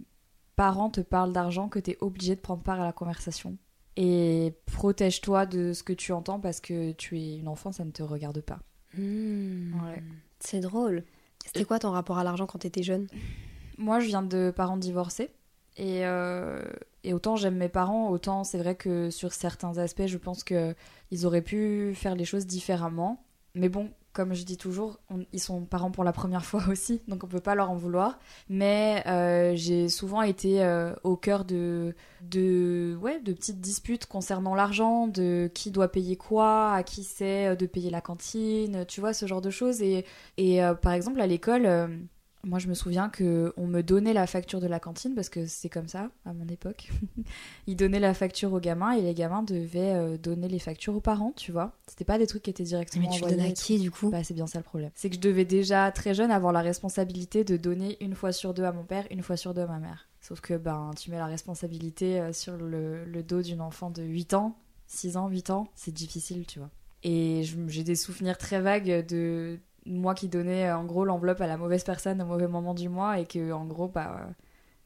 parents 0.57 0.91
te 0.91 1.01
parlent 1.01 1.33
d'argent 1.33 1.69
que 1.69 1.79
t'es 1.79 1.97
obligé 2.01 2.35
de 2.37 2.41
prendre 2.41 2.63
part 2.63 2.81
à 2.81 2.85
la 2.85 2.93
conversation. 2.93 3.57
Et 3.97 4.55
protège-toi 4.67 5.47
de 5.47 5.73
ce 5.73 5.83
que 5.83 5.93
tu 5.93 6.13
entends 6.13 6.39
parce 6.39 6.61
que 6.61 6.93
tu 6.93 7.19
es 7.19 7.37
une 7.39 7.49
enfant, 7.49 7.73
ça 7.73 7.85
ne 7.85 7.91
te 7.91 8.03
regarde 8.03 8.41
pas. 8.43 8.59
Hmm, 8.97 9.73
Ouais. 9.85 10.03
C'est 10.39 10.61
drôle. 10.61 11.05
C'était 11.47 11.65
quoi 11.65 11.79
ton 11.79 11.91
rapport 11.91 12.19
à 12.19 12.25
l'argent 12.25 12.47
quand 12.47 12.59
t'étais 12.59 12.83
jeune? 12.83 13.07
Moi, 13.79 14.01
je 14.01 14.07
viens 14.07 14.23
de 14.23 14.53
parents 14.55 14.77
divorcés. 14.77 15.31
Et, 15.79 16.07
euh, 16.07 16.63
et 17.05 17.13
autant 17.13 17.37
j'aime 17.37 17.57
mes 17.57 17.69
parents, 17.69 18.09
autant 18.09 18.45
c'est 18.45 18.57
vrai 18.57 18.75
que 18.77 19.11
sur 19.11 19.35
certains 19.35 19.77
aspects, 19.77 20.07
je 20.07 20.17
pense 20.17 20.43
que 20.43 20.75
ils 21.11 21.27
auraient 21.27 21.43
pu 21.43 21.93
faire 21.95 22.15
les 22.15 22.25
choses 22.25 22.47
différemment. 22.47 23.23
Mais 23.55 23.69
bon, 23.69 23.91
comme 24.17 24.33
je 24.33 24.45
dis 24.45 24.57
toujours, 24.57 24.99
ils 25.35 25.41
sont 25.41 25.67
parents 25.67 25.91
pour 25.91 26.03
la 26.03 26.13
première 26.13 26.47
fois 26.47 26.63
aussi, 26.71 27.03
donc 27.07 27.23
on 27.23 27.27
peut 27.27 27.39
pas 27.39 27.55
leur 27.55 27.71
en 27.71 27.75
vouloir. 27.77 28.19
Mais 28.49 29.03
euh, 29.07 29.53
j'ai 29.57 29.91
souvent 29.91 30.23
été 30.23 30.65
euh, 30.65 30.95
au 31.05 31.17
cœur 31.17 31.45
de, 31.45 31.95
petites 32.23 33.61
disputes 33.61 34.07
concernant 34.07 34.55
l'argent, 34.55 35.07
de 35.07 35.51
qui 35.53 35.71
doit 35.71 35.93
payer 35.93 36.17
quoi, 36.17 36.73
à 36.73 36.83
qui 36.83 37.05
c'est 37.05 37.49
euh, 37.49 37.57
de 37.57 37.67
payer 37.67 37.91
la 37.91 38.01
cantine, 38.01 38.87
tu 38.89 39.01
vois, 39.01 39.13
ce 39.13 39.27
genre 39.27 39.43
de 39.43 39.51
choses. 39.51 39.83
Et, 39.83 40.05
par 40.81 40.95
exemple, 40.95 41.21
à 41.21 41.27
l'école, 41.27 42.09
moi, 42.47 42.61
je 42.61 42.69
me 42.69 42.75
souviens 42.75 43.09
que 43.09 43.53
on 43.57 43.67
me 43.67 43.83
donnait 43.83 44.13
la 44.13 44.27
facture 44.27 44.61
de 44.61 44.69
la 44.69 44.79
cantine 44.79 45.15
parce 45.15 45.29
que 45.29 45.47
c'est 45.47 45.69
comme 45.69 45.89
ça 45.89 46.11
à 46.25 46.33
mon 46.33 46.47
époque. 46.47 46.91
Ils 47.67 47.77
donnaient 47.77 48.01
la 48.01 48.15
facture 48.15 48.53
aux 48.53 48.61
gamins 48.61 48.93
et 48.93 49.03
les 49.03 49.15
gamins 49.15 49.43
devaient 49.43 49.95
euh, 49.95 50.17
donner 50.17 50.49
les 50.49 50.61
factures 50.61 50.95
aux 50.95 51.01
parents, 51.01 51.33
tu 51.35 51.51
vois. 51.51 51.73
C'était 51.89 52.05
pas 52.05 52.19
des 52.19 52.27
trucs 52.29 52.45
qui 52.45 52.51
étaient 52.51 52.63
directement 52.63 53.05
Mais 53.05 53.13
tu 53.13 53.21
le 53.21 53.27
envoyés 53.27 53.43
donnes 53.43 53.53
à 53.53 53.55
qui 53.55 53.81
du 53.81 53.91
coup? 53.91 54.11
Bah, 54.11 54.23
c'est 54.23 54.35
bien 54.35 54.47
ça 54.47 54.59
le 54.59 54.65
problème. 54.65 54.91
C'est 54.95 55.11
que 55.11 55.17
je 55.17 55.21
devais 55.21 55.45
déjà 55.45 55.91
très 55.91 56.15
jeune 56.15 56.31
avoir 56.31 56.53
la 56.53 56.63
responsabilité 56.63 57.43
de 57.43 57.57
donner 57.57 57.97
une 58.01 58.15
fois 58.15 58.31
sur 58.31 58.55
deux 58.55 58.65
à 58.65 58.73
mon 58.73 58.85
père, 58.85 59.07
une 59.11 59.23
fois 59.23 59.37
sur 59.37 59.53
deux 59.53 59.63
à 59.63 59.67
ma 59.67 59.81
mère. 59.81 60.09
Sauf 60.21 60.41
que 60.41 60.55
ben 60.55 60.93
tu 60.97 61.11
mets 61.11 61.19
la 61.19 61.27
responsabilité 61.27 62.21
euh, 62.21 62.33
sur 62.33 62.57
le, 62.57 63.05
le 63.05 63.23
dos 63.25 63.43
d'une 63.43 63.61
enfant 63.61 63.91
de 63.91 64.03
8 64.03 64.35
ans, 64.35 64.57
6 64.87 65.17
ans, 65.17 65.29
8 65.29 65.51
ans, 65.51 65.69
c'est 65.75 65.93
difficile, 65.93 66.47
tu 66.47 66.61
vois. 66.61 66.71
Et 67.03 67.43
j'ai 67.69 67.85
des 67.85 67.97
souvenirs 67.97 68.39
très 68.39 68.61
vagues 68.61 69.05
de 69.07 69.59
moi 69.87 70.15
qui 70.15 70.29
donnais 70.29 70.69
euh, 70.69 70.77
en 70.77 70.85
gros 70.85 71.05
l'enveloppe 71.05 71.41
à 71.41 71.47
la 71.47 71.57
mauvaise 71.57 71.85
personne 71.85 72.21
au 72.23 72.27
mauvais 72.27 72.49
moment 72.49 72.75
du 72.75 72.89
mois 72.89 73.19
et 73.19 73.27
que 73.27 73.53
en 73.53 73.65
gros 73.65 73.89
bah 73.89 74.17
euh, 74.21 74.33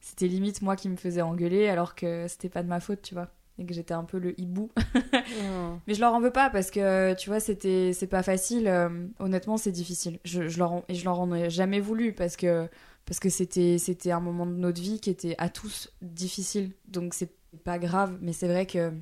c'était 0.01 0.29
limite 0.29 0.63
moi 0.63 0.77
qui 0.77 0.89
me 0.89 0.97
faisais 0.97 1.23
engueuler 1.23 1.69
alors 1.69 1.95
que 1.95 2.27
c'était 2.29 2.49
pas 2.49 2.63
de 2.63 2.69
ma 2.69 2.81
faute, 2.81 3.03
tu 3.03 3.15
vois. 3.15 3.29
Et 3.59 3.67
que 3.67 3.75
j'étais 3.75 3.93
un 3.93 4.05
peu 4.05 4.19
le 4.19 4.41
hibou. 4.41 4.71
Mais 5.87 5.93
je 5.95 6.01
leur 6.01 6.15
en 6.15 6.21
veux 6.21 6.31
pas 6.31 6.49
parce 6.49 6.71
que 6.71 7.13
tu 7.15 7.29
vois, 7.29 7.41
c'était 7.41 7.93
c'est 7.93 8.07
pas 8.07 8.23
facile. 8.23 8.67
euh, 8.67 9.07
honnêtement, 9.19 9.59
c'est 9.59 9.73
difficile. 9.73 10.19
Je, 10.25 10.49
je 10.49 10.59
leur 10.59 10.73
en, 10.73 10.85
et 10.89 10.95
je 10.95 11.05
leur 11.05 11.21
en 11.21 11.31
ai 11.35 11.51
jamais 11.51 11.81
voulu 11.81 12.15
parce 12.15 12.37
que 12.37 12.69
parce 13.05 13.21
que 13.21 13.29
c'était 13.29 13.77
c'était 13.77 14.13
un 14.13 14.21
moment 14.21 14.47
de 14.47 14.53
notre 14.55 14.81
vie 14.81 14.99
qui 14.99 15.11
était 15.11 15.35
à 15.37 15.51
tous 15.51 15.93
difficile. 16.01 16.73
Donc 16.89 17.13
c'est 17.13 17.35
pas 17.65 17.79
grave, 17.79 18.17
mais 18.23 18.33
c'est 18.33 18.49
vrai 18.49 18.65
que 18.65 18.93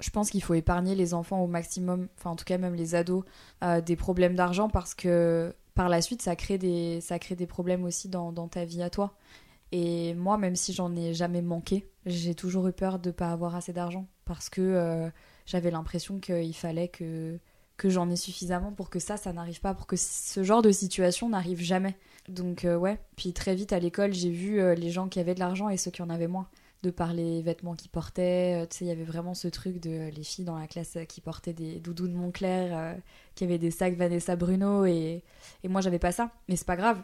je 0.00 0.10
pense 0.10 0.30
qu'il 0.30 0.42
faut 0.42 0.54
épargner 0.54 0.94
les 0.94 1.14
enfants 1.14 1.40
au 1.42 1.46
maximum, 1.46 2.08
enfin 2.18 2.30
en 2.30 2.36
tout 2.36 2.44
cas 2.44 2.58
même 2.58 2.74
les 2.74 2.94
ados, 2.94 3.24
euh, 3.62 3.80
des 3.80 3.96
problèmes 3.96 4.34
d'argent 4.34 4.68
parce 4.68 4.94
que 4.94 5.54
par 5.74 5.88
la 5.88 6.02
suite 6.02 6.22
ça 6.22 6.36
crée 6.36 6.58
des 6.58 7.00
ça 7.00 7.18
crée 7.18 7.36
des 7.36 7.46
problèmes 7.46 7.84
aussi 7.84 8.08
dans, 8.08 8.32
dans 8.32 8.48
ta 8.48 8.64
vie 8.64 8.82
à 8.82 8.90
toi. 8.90 9.14
Et 9.72 10.14
moi, 10.14 10.38
même 10.38 10.54
si 10.54 10.72
j'en 10.72 10.94
ai 10.94 11.14
jamais 11.14 11.42
manqué, 11.42 11.88
j'ai 12.06 12.34
toujours 12.34 12.68
eu 12.68 12.72
peur 12.72 13.00
de 13.00 13.10
pas 13.10 13.30
avoir 13.30 13.56
assez 13.56 13.72
d'argent 13.72 14.06
parce 14.24 14.48
que 14.48 14.60
euh, 14.60 15.10
j'avais 15.46 15.70
l'impression 15.70 16.20
qu'il 16.20 16.54
fallait 16.54 16.88
que, 16.88 17.40
que 17.76 17.88
j'en 17.88 18.08
ai 18.08 18.14
suffisamment 18.14 18.70
pour 18.70 18.88
que 18.88 19.00
ça, 19.00 19.16
ça 19.16 19.32
n'arrive 19.32 19.60
pas, 19.60 19.74
pour 19.74 19.88
que 19.88 19.96
ce 19.96 20.44
genre 20.44 20.62
de 20.62 20.70
situation 20.70 21.28
n'arrive 21.28 21.60
jamais. 21.60 21.96
Donc 22.28 22.64
euh, 22.64 22.76
ouais, 22.76 23.00
puis 23.16 23.32
très 23.32 23.56
vite 23.56 23.72
à 23.72 23.80
l'école, 23.80 24.12
j'ai 24.12 24.30
vu 24.30 24.60
les 24.76 24.90
gens 24.90 25.08
qui 25.08 25.18
avaient 25.18 25.34
de 25.34 25.40
l'argent 25.40 25.68
et 25.68 25.76
ceux 25.76 25.90
qui 25.90 26.02
en 26.02 26.10
avaient 26.10 26.28
moins. 26.28 26.48
De 26.84 26.90
par 26.90 27.14
les 27.14 27.40
vêtements 27.40 27.74
qu'ils 27.74 27.90
portaient, 27.90 28.62
euh, 28.62 28.66
tu 28.66 28.76
sais, 28.76 28.84
il 28.84 28.88
y 28.88 28.90
avait 28.90 29.04
vraiment 29.04 29.32
ce 29.32 29.48
truc 29.48 29.80
de 29.80 29.88
euh, 29.88 30.10
les 30.10 30.22
filles 30.22 30.44
dans 30.44 30.58
la 30.58 30.66
classe 30.66 30.96
euh, 30.96 31.04
qui 31.04 31.22
portaient 31.22 31.54
des 31.54 31.80
doudous 31.80 32.08
de 32.08 32.12
Montclair, 32.12 32.96
qui 33.34 33.44
avaient 33.44 33.56
des 33.56 33.70
sacs 33.70 33.94
Vanessa 33.94 34.36
Bruno 34.36 34.84
et, 34.84 35.24
et 35.62 35.68
moi 35.68 35.80
j'avais 35.80 35.98
pas 35.98 36.12
ça. 36.12 36.30
Mais 36.46 36.56
c'est 36.56 36.66
pas 36.66 36.76
grave, 36.76 37.00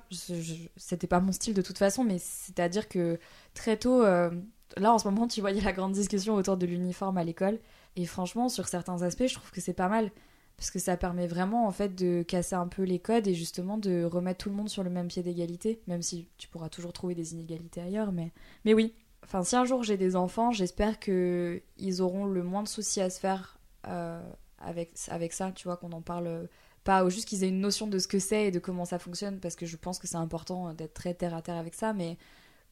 c'était 0.77 1.07
pas 1.07 1.21
mon 1.21 1.33
style 1.33 1.55
de 1.55 1.63
toute 1.63 1.79
façon, 1.79 2.05
mais 2.05 2.19
c'est-à-dire 2.19 2.91
que 2.91 3.19
très 3.55 3.79
tôt, 3.79 4.03
là 4.03 4.93
en 4.93 4.99
ce 4.99 5.09
moment 5.09 5.27
tu 5.27 5.41
voyais 5.41 5.63
la 5.63 5.73
grande 5.73 5.93
discussion 5.93 6.35
autour 6.35 6.59
de 6.59 6.67
l'uniforme 6.67 7.17
à 7.17 7.25
l'école. 7.25 7.59
Et 7.97 8.05
franchement, 8.05 8.51
sur 8.51 8.69
certains 8.69 9.01
aspects, 9.01 9.29
je 9.29 9.35
trouve 9.35 9.51
que 9.51 9.63
c'est 9.63 9.73
pas 9.73 9.89
mal. 9.89 10.11
Parce 10.59 10.71
que 10.71 10.79
ça 10.79 10.99
permet 10.99 11.27
vraiment 11.27 11.67
en 11.67 11.73
fait 11.73 11.95
de 11.95 12.23
casser 12.23 12.55
un 12.55 12.69
peu 12.69 12.83
les 12.83 12.99
codes 12.99 13.27
et 13.27 13.35
justement 13.35 13.79
de 13.79 14.05
remettre 14.05 14.45
tout 14.45 14.51
le 14.51 14.57
monde 14.57 14.69
sur 14.69 14.83
le 14.83 14.91
même 14.91 15.09
pied 15.09 15.23
d'égalité. 15.23 15.81
Même 15.87 16.03
si 16.03 16.29
tu 16.37 16.49
pourras 16.49 16.69
toujours 16.69 16.93
trouver 16.93 17.15
des 17.15 17.33
inégalités 17.33 17.81
ailleurs. 17.81 18.13
Mais, 18.13 18.31
mais 18.67 18.75
oui. 18.75 18.93
Enfin, 19.25 19.43
si 19.45 19.55
un 19.57 19.65
jour 19.65 19.83
j'ai 19.83 19.97
des 19.97 20.17
enfants, 20.17 20.51
j'espère 20.51 20.99
que 20.99 21.63
ils 21.79 22.03
auront 22.03 22.25
le 22.27 22.43
moins 22.43 22.63
de 22.63 22.69
soucis 22.69 23.01
à 23.01 23.11
se 23.11 23.21
faire 23.21 23.59
euh, 23.87 24.21
avec, 24.59 24.93
avec 25.09 25.33
ça. 25.33 25.53
Tu 25.53 25.65
vois, 25.69 25.77
qu'on 25.77 25.93
en 25.93 26.01
parle 26.03 26.49
pas, 26.85 27.05
ou 27.05 27.11
juste 27.11 27.29
qu'ils 27.29 27.45
aient 27.45 27.49
une 27.49 27.61
notion 27.61 27.87
de 27.87 27.99
ce 27.99 28.09
que 28.09 28.19
c'est 28.19 28.47
et 28.47 28.51
de 28.51 28.59
comment 28.59 28.85
ça 28.85 28.99
fonctionne. 28.99 29.39
Parce 29.39 29.55
que 29.57 29.67
je 29.67 29.77
pense 29.77 29.99
que 29.99 30.07
c'est 30.09 30.17
important 30.17 30.73
d'être 30.75 30.95
très 30.95 31.15
terre 31.15 31.35
à 31.35 31.43
terre 31.43 31.57
avec 31.57 31.75
ça. 31.75 31.93
Mais 31.93 32.17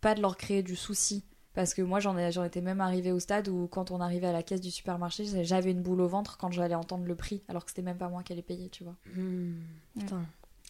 pas 0.01 0.15
de 0.15 0.21
leur 0.23 0.37
créer 0.37 0.63
du 0.63 0.75
souci. 0.77 1.25
Parce 1.55 1.75
que 1.75 1.83
moi, 1.83 1.99
j'en 1.99 2.17
ai- 2.17 2.31
j'en 2.31 2.45
étais 2.45 2.61
même 2.61 2.81
arrivée 2.81 3.11
au 3.11 3.19
stade 3.19 3.49
où, 3.49 3.67
quand 3.67 3.91
on 3.91 4.01
arrivait 4.01 4.29
à 4.29 4.33
la 4.33 4.43
caisse 4.45 4.61
du 4.61 4.71
supermarché, 4.71 5.25
j'avais 5.45 5.73
une 5.73 5.83
boule 5.83 6.01
au 6.01 6.07
ventre 6.09 6.37
quand 6.39 6.53
j'allais 6.53 6.75
entendre 6.77 7.05
le 7.05 7.17
prix, 7.17 7.43
alors 7.49 7.65
que 7.65 7.71
c'était 7.71 7.83
même 7.83 7.99
pas 7.99 8.09
moi 8.09 8.23
qui 8.23 8.33
allais 8.33 8.43
payer, 8.43 8.69
tu 8.69 8.85
vois. 8.85 8.95
Hmm, 9.17 9.55
Putain. 9.99 10.23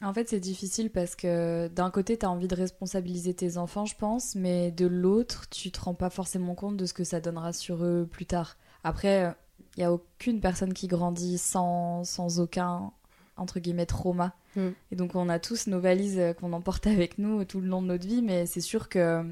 En 0.02 0.14
fait, 0.14 0.28
c'est 0.28 0.40
difficile 0.40 0.90
parce 0.90 1.16
que 1.16 1.68
d'un 1.68 1.90
côté, 1.90 2.16
t'as 2.16 2.28
envie 2.28 2.46
de 2.46 2.54
responsabiliser 2.54 3.34
tes 3.34 3.56
enfants, 3.56 3.84
je 3.84 3.96
pense, 3.96 4.37
mais 4.37 4.70
de 4.70 4.87
l'autre, 4.87 5.48
tu 5.50 5.72
te 5.72 5.80
rends 5.80 5.94
pas 5.94 6.11
forcément 6.11 6.54
compte 6.54 6.76
de 6.76 6.87
ce 6.87 6.92
que 6.92 7.02
ça 7.02 7.20
donnera 7.20 7.52
sur 7.52 7.84
eux 7.84 8.06
plus 8.08 8.26
tard. 8.26 8.56
Après, 8.84 9.34
il 9.76 9.80
y 9.80 9.84
a 9.84 9.92
aucune 9.92 10.40
personne 10.40 10.72
qui 10.72 10.87
grandit 10.87 11.38
sans, 11.38 12.04
sans 12.04 12.40
aucun 12.40 12.92
entre 13.37 13.61
guillemets 13.61 13.87
trauma. 13.87 14.34
Mm. 14.56 14.68
Et 14.90 14.96
donc 14.96 15.14
on 15.14 15.28
a 15.28 15.38
tous 15.38 15.66
nos 15.66 15.80
valises 15.80 16.20
qu'on 16.40 16.52
emporte 16.52 16.87
avec 16.88 17.18
nous 17.18 17.44
tout 17.44 17.61
le 17.61 17.68
long 17.68 17.82
de 17.82 17.87
notre 17.88 18.06
vie, 18.06 18.22
mais 18.22 18.46
c'est 18.46 18.61
sûr 18.61 18.88
que 18.88 19.24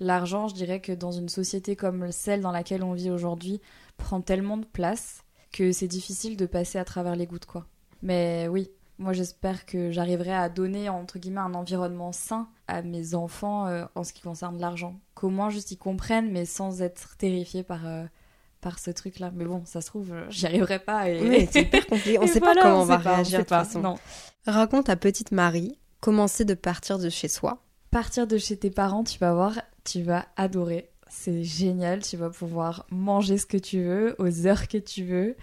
l'argent, 0.00 0.48
je 0.48 0.54
dirais 0.54 0.80
que 0.80 0.92
dans 0.92 1.12
une 1.12 1.28
société 1.28 1.76
comme 1.76 2.12
celle 2.12 2.40
dans 2.40 2.52
laquelle 2.52 2.82
on 2.82 2.92
vit 2.92 3.10
aujourd'hui, 3.10 3.60
prend 3.96 4.20
tellement 4.20 4.56
de 4.56 4.64
place 4.64 5.22
que 5.52 5.72
c'est 5.72 5.88
difficile 5.88 6.36
de 6.36 6.46
passer 6.46 6.78
à 6.78 6.84
travers 6.84 7.14
les 7.14 7.26
gouttes, 7.26 7.46
quoi. 7.46 7.66
Mais 8.02 8.48
oui, 8.48 8.70
moi 9.02 9.12
j'espère 9.12 9.66
que 9.66 9.90
j'arriverai 9.90 10.32
à 10.32 10.48
donner 10.48 10.88
entre 10.88 11.18
guillemets 11.18 11.40
un 11.40 11.54
environnement 11.54 12.12
sain 12.12 12.48
à 12.68 12.82
mes 12.82 13.14
enfants 13.14 13.66
euh, 13.66 13.84
en 13.94 14.04
ce 14.04 14.12
qui 14.12 14.22
concerne 14.22 14.58
l'argent. 14.58 14.98
Qu'au 15.14 15.28
moins 15.28 15.50
juste 15.50 15.70
ils 15.72 15.76
comprennent, 15.76 16.30
mais 16.30 16.44
sans 16.44 16.80
être 16.80 17.16
terrifiés 17.16 17.62
par, 17.62 17.86
euh, 17.86 18.04
par 18.60 18.78
ce 18.78 18.90
truc-là. 18.90 19.30
Mais 19.34 19.44
bon, 19.44 19.62
ça 19.66 19.80
se 19.80 19.88
trouve, 19.88 20.12
euh, 20.12 20.24
j'y 20.30 20.46
arriverai 20.46 20.78
pas. 20.78 21.08
Et... 21.08 21.20
Oui, 21.20 21.48
c'est 21.50 21.62
hyper 21.62 21.86
compliqué. 21.86 22.18
On 22.18 22.22
Et 22.26 22.26
sait 22.28 22.38
voilà, 22.38 22.62
pas 22.62 22.62
comment 22.62 22.82
on 22.82 22.86
va 22.86 22.98
pas, 22.98 23.16
réagir 23.16 23.40
de 23.40 23.42
toute 23.42 23.50
pas. 23.50 23.64
façon. 23.64 23.80
Non. 23.80 23.98
Raconte 24.46 24.88
à 24.88 24.96
petite 24.96 25.32
Marie 25.32 25.78
comment 26.00 26.28
c'est 26.28 26.44
de 26.44 26.54
partir 26.54 26.98
de 26.98 27.10
chez 27.10 27.28
soi. 27.28 27.62
Partir 27.90 28.26
de 28.26 28.38
chez 28.38 28.56
tes 28.56 28.70
parents, 28.70 29.04
tu 29.04 29.18
vas 29.18 29.34
voir, 29.34 29.60
tu 29.84 30.02
vas 30.02 30.26
adorer. 30.36 30.90
C'est 31.08 31.44
génial, 31.44 32.02
tu 32.02 32.16
vas 32.16 32.30
pouvoir 32.30 32.86
manger 32.90 33.36
ce 33.36 33.44
que 33.44 33.58
tu 33.58 33.82
veux, 33.82 34.16
aux 34.18 34.46
heures 34.46 34.66
que 34.66 34.78
tu 34.78 35.04
veux, 35.04 35.36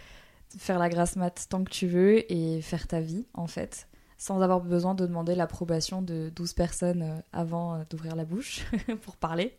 faire 0.57 0.79
la 0.79 0.89
grasse 0.89 1.15
mat 1.15 1.47
tant 1.49 1.63
que 1.63 1.69
tu 1.69 1.87
veux 1.87 2.31
et 2.31 2.61
faire 2.61 2.87
ta 2.87 2.99
vie 2.99 3.25
en 3.33 3.47
fait, 3.47 3.87
sans 4.17 4.41
avoir 4.41 4.61
besoin 4.61 4.95
de 4.95 5.05
demander 5.05 5.35
l'approbation 5.35 6.01
de 6.01 6.31
12 6.35 6.53
personnes 6.53 7.01
euh, 7.03 7.21
avant 7.33 7.75
euh, 7.75 7.83
d'ouvrir 7.89 8.15
la 8.15 8.25
bouche 8.25 8.65
pour 9.01 9.15
parler. 9.15 9.57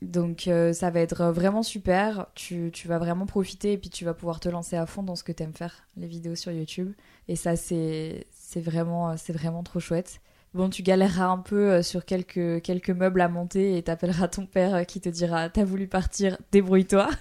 Donc 0.00 0.46
euh, 0.46 0.72
ça 0.72 0.90
va 0.90 1.00
être 1.00 1.24
vraiment 1.26 1.64
super, 1.64 2.28
tu, 2.36 2.70
tu, 2.72 2.86
vas 2.86 2.98
vraiment 2.98 3.26
profiter 3.26 3.72
et 3.72 3.78
puis 3.78 3.90
tu 3.90 4.04
vas 4.04 4.14
pouvoir 4.14 4.38
te 4.38 4.48
lancer 4.48 4.76
à 4.76 4.86
fond 4.86 5.02
dans 5.02 5.16
ce 5.16 5.24
que 5.24 5.32
t'aimes 5.32 5.54
faire, 5.54 5.88
les 5.96 6.06
vidéos 6.06 6.36
sur 6.36 6.52
YouTube. 6.52 6.92
Et 7.26 7.34
ça 7.34 7.56
c'est 7.56 8.26
vraiment, 8.56 9.14
vraiment 9.28 9.62
trop 9.64 9.80
chouette. 9.80 10.20
Bon, 10.54 10.70
tu 10.70 10.82
galéreras 10.82 11.26
un 11.26 11.38
peu 11.38 11.82
sur 11.82 12.04
quelques, 12.04 12.62
quelques 12.62 12.90
meubles 12.90 13.20
à 13.20 13.28
monter 13.28 13.76
et 13.76 13.82
t'appelleras 13.82 14.28
ton 14.28 14.46
père 14.46 14.86
qui 14.86 15.00
te 15.00 15.08
dira 15.08 15.50
T'as 15.50 15.64
voulu 15.64 15.88
partir, 15.88 16.38
débrouille-toi. 16.52 17.10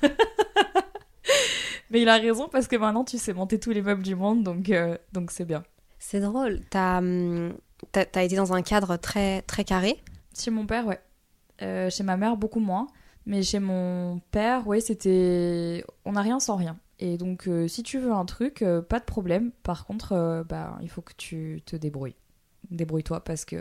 Mais 1.92 2.02
il 2.02 2.10
a 2.10 2.18
raison 2.18 2.50
parce 2.50 2.68
que 2.68 2.76
maintenant 2.76 3.04
tu 3.04 3.18
sais 3.18 3.34
monter 3.34 3.60
tous 3.60 3.72
les 3.72 3.82
meubles 3.82 4.04
du 4.04 4.16
monde, 4.16 4.44
donc 4.44 4.72
donc 5.14 5.32
c'est 5.32 5.46
bien. 5.46 5.64
C'est 6.00 6.20
drôle, 6.20 6.60
t'as 6.70 7.00
hum, 7.00 7.54
as, 7.94 8.24
été 8.24 8.36
dans 8.36 8.54
un 8.54 8.62
cadre 8.62 8.98
très, 8.98 9.42
très 9.44 9.64
carré 9.64 9.98
Chez 10.38 10.52
mon 10.52 10.66
père, 10.66 10.86
ouais. 10.86 11.00
Euh, 11.62 11.90
chez 11.90 12.04
ma 12.04 12.18
mère, 12.18 12.38
beaucoup 12.38 12.60
moins. 12.60 12.88
Mais 13.26 13.44
chez 13.44 13.60
mon 13.60 14.22
père, 14.32 14.68
ouais, 14.68 14.80
c'était. 14.80 15.84
On 16.06 16.14
n'a 16.14 16.22
rien 16.22 16.40
sans 16.40 16.56
rien. 16.56 16.78
Et 17.00 17.18
donc, 17.18 17.48
euh, 17.48 17.68
si 17.68 17.84
tu 17.84 18.00
veux 18.00 18.12
un 18.12 18.26
truc, 18.26 18.62
euh, 18.62 18.82
pas 18.82 19.00
de 19.00 19.06
problème. 19.06 19.52
Par 19.64 19.86
contre, 19.86 20.46
bah, 20.48 20.78
il 20.82 20.90
faut 20.90 21.02
que 21.02 21.14
tu 21.18 21.62
te 21.66 21.76
débrouilles. 21.76 22.16
Débrouille-toi 22.72 23.24
parce 23.24 23.46
que 23.46 23.58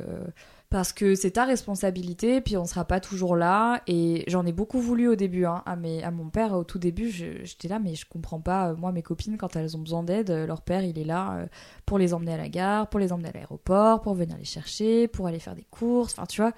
parce 0.70 0.92
que 0.92 1.14
c'est 1.14 1.32
ta 1.32 1.44
responsabilité, 1.44 2.40
puis 2.40 2.56
on 2.56 2.64
sera 2.64 2.84
pas 2.84 3.00
toujours 3.00 3.36
là. 3.36 3.82
Et 3.86 4.24
j'en 4.28 4.44
ai 4.46 4.52
beaucoup 4.52 4.80
voulu 4.80 5.08
au 5.08 5.14
début, 5.14 5.44
hein, 5.44 5.62
à, 5.66 5.76
mon 5.76 6.28
père. 6.30 6.52
Au 6.54 6.64
tout 6.64 6.78
début, 6.78 7.10
j'étais 7.10 7.68
là, 7.68 7.78
mais 7.78 7.94
je 7.94 8.06
comprends 8.08 8.40
pas. 8.40 8.74
Moi, 8.74 8.92
mes 8.92 9.02
copines, 9.02 9.36
quand 9.36 9.56
elles 9.56 9.76
ont 9.76 9.80
besoin 9.80 10.02
d'aide, 10.02 10.30
leur 10.30 10.62
père, 10.62 10.82
il 10.82 10.98
est 10.98 11.04
là 11.04 11.46
pour 11.86 11.98
les 11.98 12.14
emmener 12.14 12.34
à 12.34 12.36
la 12.36 12.48
gare, 12.48 12.88
pour 12.88 13.00
les 13.00 13.12
emmener 13.12 13.28
à 13.28 13.32
l'aéroport, 13.32 14.00
pour 14.00 14.14
venir 14.14 14.36
les 14.36 14.44
chercher, 14.44 15.08
pour 15.08 15.26
aller 15.26 15.38
faire 15.38 15.54
des 15.54 15.66
courses. 15.70 16.12
Enfin, 16.12 16.26
tu 16.26 16.40
vois, 16.40 16.52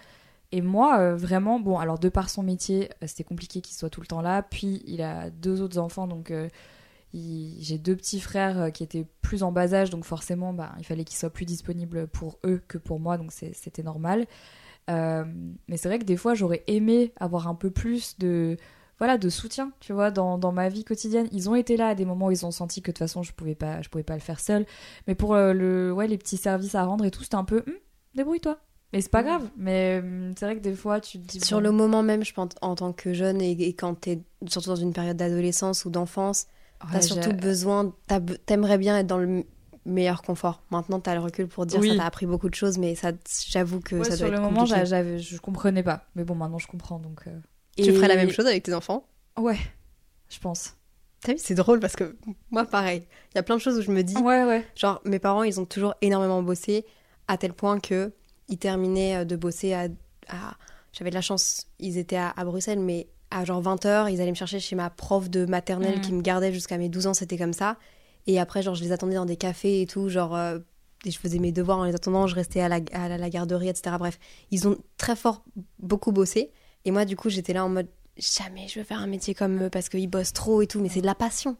et 0.50 0.62
moi, 0.62 0.98
euh, 0.98 1.16
vraiment, 1.16 1.60
bon, 1.60 1.78
alors 1.78 1.98
de 1.98 2.08
par 2.08 2.30
son 2.30 2.42
métier, 2.42 2.88
euh, 3.02 3.06
c'était 3.06 3.24
compliqué 3.24 3.60
qu'il 3.60 3.76
soit 3.76 3.90
tout 3.90 4.00
le 4.00 4.06
temps 4.06 4.22
là. 4.22 4.42
Puis 4.42 4.82
il 4.86 5.02
a 5.02 5.30
deux 5.30 5.60
autres 5.60 5.78
enfants, 5.78 6.06
donc 6.06 6.30
euh, 6.30 6.48
j'ai 7.14 7.78
deux 7.78 7.96
petits 7.96 8.20
frères 8.20 8.72
qui 8.72 8.82
étaient 8.82 9.06
plus 9.22 9.42
en 9.42 9.52
bas 9.52 9.74
âge, 9.74 9.90
donc 9.90 10.04
forcément, 10.04 10.52
bah, 10.52 10.74
il 10.78 10.84
fallait 10.84 11.04
qu'ils 11.04 11.18
soient 11.18 11.30
plus 11.30 11.46
disponibles 11.46 12.06
pour 12.08 12.38
eux 12.44 12.62
que 12.68 12.78
pour 12.78 13.00
moi, 13.00 13.18
donc 13.18 13.32
c'était 13.32 13.82
normal. 13.82 14.26
mais 14.88 15.76
c'est 15.76 15.88
vrai 15.88 15.98
que 15.98 16.04
des 16.04 16.16
fois, 16.16 16.34
j'aurais 16.34 16.64
aimé 16.66 17.12
avoir 17.18 17.48
un 17.48 17.54
peu 17.54 17.70
plus 17.70 18.18
de, 18.18 18.56
voilà, 18.98 19.16
de 19.16 19.28
soutien, 19.28 19.72
tu 19.80 19.92
vois, 19.92 20.10
dans, 20.10 20.38
dans, 20.38 20.52
ma 20.52 20.68
vie 20.68 20.84
quotidienne. 20.84 21.28
Ils 21.32 21.48
ont 21.48 21.54
été 21.54 21.76
là 21.76 21.88
à 21.88 21.94
des 21.94 22.04
moments 22.04 22.26
où 22.26 22.30
ils 22.30 22.44
ont 22.44 22.50
senti 22.50 22.82
que 22.82 22.90
de 22.90 22.94
toute 22.94 22.98
façon, 22.98 23.22
je 23.22 23.32
pouvais 23.32 23.54
pas, 23.54 23.80
je 23.80 23.88
pouvais 23.88 24.04
pas 24.04 24.14
le 24.14 24.20
faire 24.20 24.40
seul. 24.40 24.66
Mais 25.06 25.14
pour 25.14 25.34
le, 25.34 25.92
ouais, 25.92 26.08
les 26.08 26.18
petits 26.18 26.36
services 26.36 26.74
à 26.74 26.84
rendre 26.84 27.04
et 27.04 27.10
tout, 27.10 27.22
c'était 27.22 27.36
un 27.36 27.44
peu, 27.44 27.62
hum, 27.66 27.74
débrouille-toi 28.14 28.58
mais 28.92 29.02
c'est 29.02 29.10
pas 29.10 29.22
grave, 29.22 29.50
mais 29.56 30.00
hum, 30.02 30.32
c'est 30.38 30.46
vrai 30.46 30.56
que 30.56 30.62
des 30.62 30.74
fois 30.74 31.00
tu 31.00 31.20
te 31.20 31.26
dis. 31.26 31.40
Sur 31.40 31.60
le 31.60 31.70
moment 31.70 32.02
même, 32.02 32.24
je 32.24 32.32
pense, 32.32 32.52
en 32.62 32.74
tant 32.74 32.92
que 32.92 33.12
jeune 33.12 33.42
et, 33.42 33.74
quand 33.74 33.94
t'es 33.94 34.22
surtout 34.46 34.70
dans 34.70 34.76
une 34.76 34.94
période 34.94 35.16
d'adolescence 35.16 35.84
ou 35.84 35.90
d'enfance, 35.90 36.46
t'as 36.92 37.00
surtout 37.00 37.32
besoin, 37.32 37.92
t'aimerais 38.46 38.78
bien 38.78 38.98
être 38.98 39.06
dans 39.06 39.18
le 39.18 39.44
meilleur 39.84 40.22
confort. 40.22 40.62
Maintenant, 40.70 41.00
t'as 41.00 41.14
le 41.14 41.20
recul 41.20 41.48
pour 41.48 41.66
dire 41.66 41.82
ça 41.82 41.96
t'a 41.96 42.04
appris 42.04 42.26
beaucoup 42.26 42.48
de 42.48 42.54
choses, 42.54 42.78
mais 42.78 42.94
ça, 42.94 43.12
j'avoue 43.48 43.80
que 43.80 44.02
ça 44.04 44.10
doit 44.10 44.16
sur 44.16 44.30
le 44.30 44.40
moment, 44.40 44.64
j'avais, 44.64 45.18
je 45.18 45.38
comprenais 45.38 45.82
pas. 45.82 46.04
Mais 46.14 46.24
bon, 46.24 46.34
maintenant 46.34 46.58
je 46.58 46.66
comprends 46.66 46.98
donc. 46.98 47.22
Euh. 47.26 47.38
Tu 47.76 47.92
ferais 47.92 48.08
la 48.08 48.16
même 48.16 48.30
chose 48.30 48.46
avec 48.46 48.62
tes 48.62 48.74
enfants? 48.74 49.06
Ouais, 49.38 49.58
je 50.28 50.38
pense. 50.38 50.74
T'as 51.20 51.32
vu, 51.32 51.38
c'est 51.38 51.54
drôle 51.54 51.80
parce 51.80 51.96
que 51.96 52.16
moi, 52.50 52.64
pareil. 52.64 53.02
Il 53.32 53.36
y 53.36 53.38
a 53.38 53.42
plein 53.42 53.56
de 53.56 53.60
choses 53.60 53.78
où 53.78 53.82
je 53.82 53.90
me 53.90 54.02
dis. 54.02 54.16
Ouais, 54.16 54.44
ouais. 54.44 54.64
Genre, 54.76 55.00
mes 55.04 55.18
parents, 55.18 55.42
ils 55.42 55.60
ont 55.60 55.64
toujours 55.64 55.94
énormément 56.00 56.42
bossé 56.42 56.84
à 57.26 57.36
tel 57.36 57.52
point 57.52 57.80
que 57.80 58.12
ils 58.48 58.58
terminaient 58.58 59.16
euh, 59.18 59.24
de 59.24 59.36
bosser 59.36 59.74
à. 59.74 59.88
J'avais 60.92 61.10
de 61.10 61.14
la 61.14 61.20
chance, 61.20 61.66
ils 61.78 61.98
étaient 61.98 62.16
à, 62.16 62.32
Bruxelles, 62.44 62.80
mais 62.80 63.08
à 63.30 63.44
genre 63.44 63.62
20h, 63.62 64.10
ils 64.12 64.20
allaient 64.20 64.30
me 64.30 64.36
chercher 64.36 64.60
chez 64.60 64.76
ma 64.76 64.90
prof 64.90 65.28
de 65.30 65.44
maternelle 65.46 65.98
mm. 65.98 66.00
qui 66.00 66.12
me 66.12 66.22
gardait 66.22 66.52
jusqu'à 66.52 66.78
mes 66.78 66.88
12 66.88 67.08
ans, 67.08 67.14
c'était 67.14 67.38
comme 67.38 67.52
ça. 67.52 67.76
Et 68.26 68.38
après, 68.38 68.62
genre, 68.62 68.74
je 68.74 68.84
les 68.84 68.92
attendais 68.92 69.14
dans 69.14 69.26
des 69.26 69.36
cafés 69.36 69.82
et 69.82 69.86
tout, 69.86 70.08
genre. 70.08 70.36
Euh, 70.36 70.58
et 71.04 71.12
je 71.12 71.18
faisais 71.18 71.38
mes 71.38 71.52
devoirs 71.52 71.78
en 71.78 71.84
les 71.84 71.94
attendant, 71.94 72.26
je 72.26 72.34
restais 72.34 72.60
à 72.60 72.68
la, 72.68 72.80
à 72.92 73.16
la 73.16 73.30
garderie, 73.30 73.68
etc. 73.68 73.96
Bref, 73.98 74.18
ils 74.50 74.66
ont 74.66 74.76
très 74.96 75.14
fort 75.14 75.44
beaucoup 75.78 76.10
bossé. 76.10 76.50
Et 76.84 76.90
moi, 76.90 77.04
du 77.04 77.14
coup, 77.14 77.30
j'étais 77.30 77.52
là 77.52 77.64
en 77.64 77.68
mode 77.68 77.86
jamais 78.18 78.66
je 78.68 78.80
veux 78.80 78.84
faire 78.84 79.00
un 79.00 79.06
métier 79.06 79.34
comme 79.34 79.62
eux 79.62 79.70
parce 79.70 79.88
qu'ils 79.88 80.08
bossent 80.08 80.32
trop 80.32 80.62
et 80.62 80.66
tout, 80.66 80.80
mais 80.80 80.88
c'est 80.88 81.00
de 81.00 81.06
la 81.06 81.14
passion. 81.14 81.56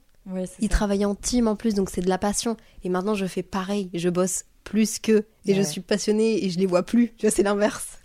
ils 0.61 0.69
travaillaient 0.69 1.05
en 1.05 1.15
team 1.15 1.49
en 1.49 1.57
plus, 1.57 1.75
donc 1.75 1.91
c'est 1.91 2.01
de 2.01 2.09
la 2.09 2.19
passion. 2.19 2.57
Et 2.85 2.89
maintenant, 2.89 3.15
je 3.15 3.27
fais 3.27 3.43
pareil. 3.43 3.91
Je 3.95 4.09
bosse 4.09 4.45
plus 4.65 4.99
que 4.99 5.25
et 5.47 5.55
je 5.55 5.63
suis 5.63 5.81
passionnée 5.81 6.45
et 6.45 6.51
je 6.51 6.59
les 6.59 6.67
vois 6.67 6.83
plus. 6.83 7.15
Tu 7.17 7.27
vois, 7.27 7.35
c'est 7.35 7.43
l'inverse. 7.43 7.99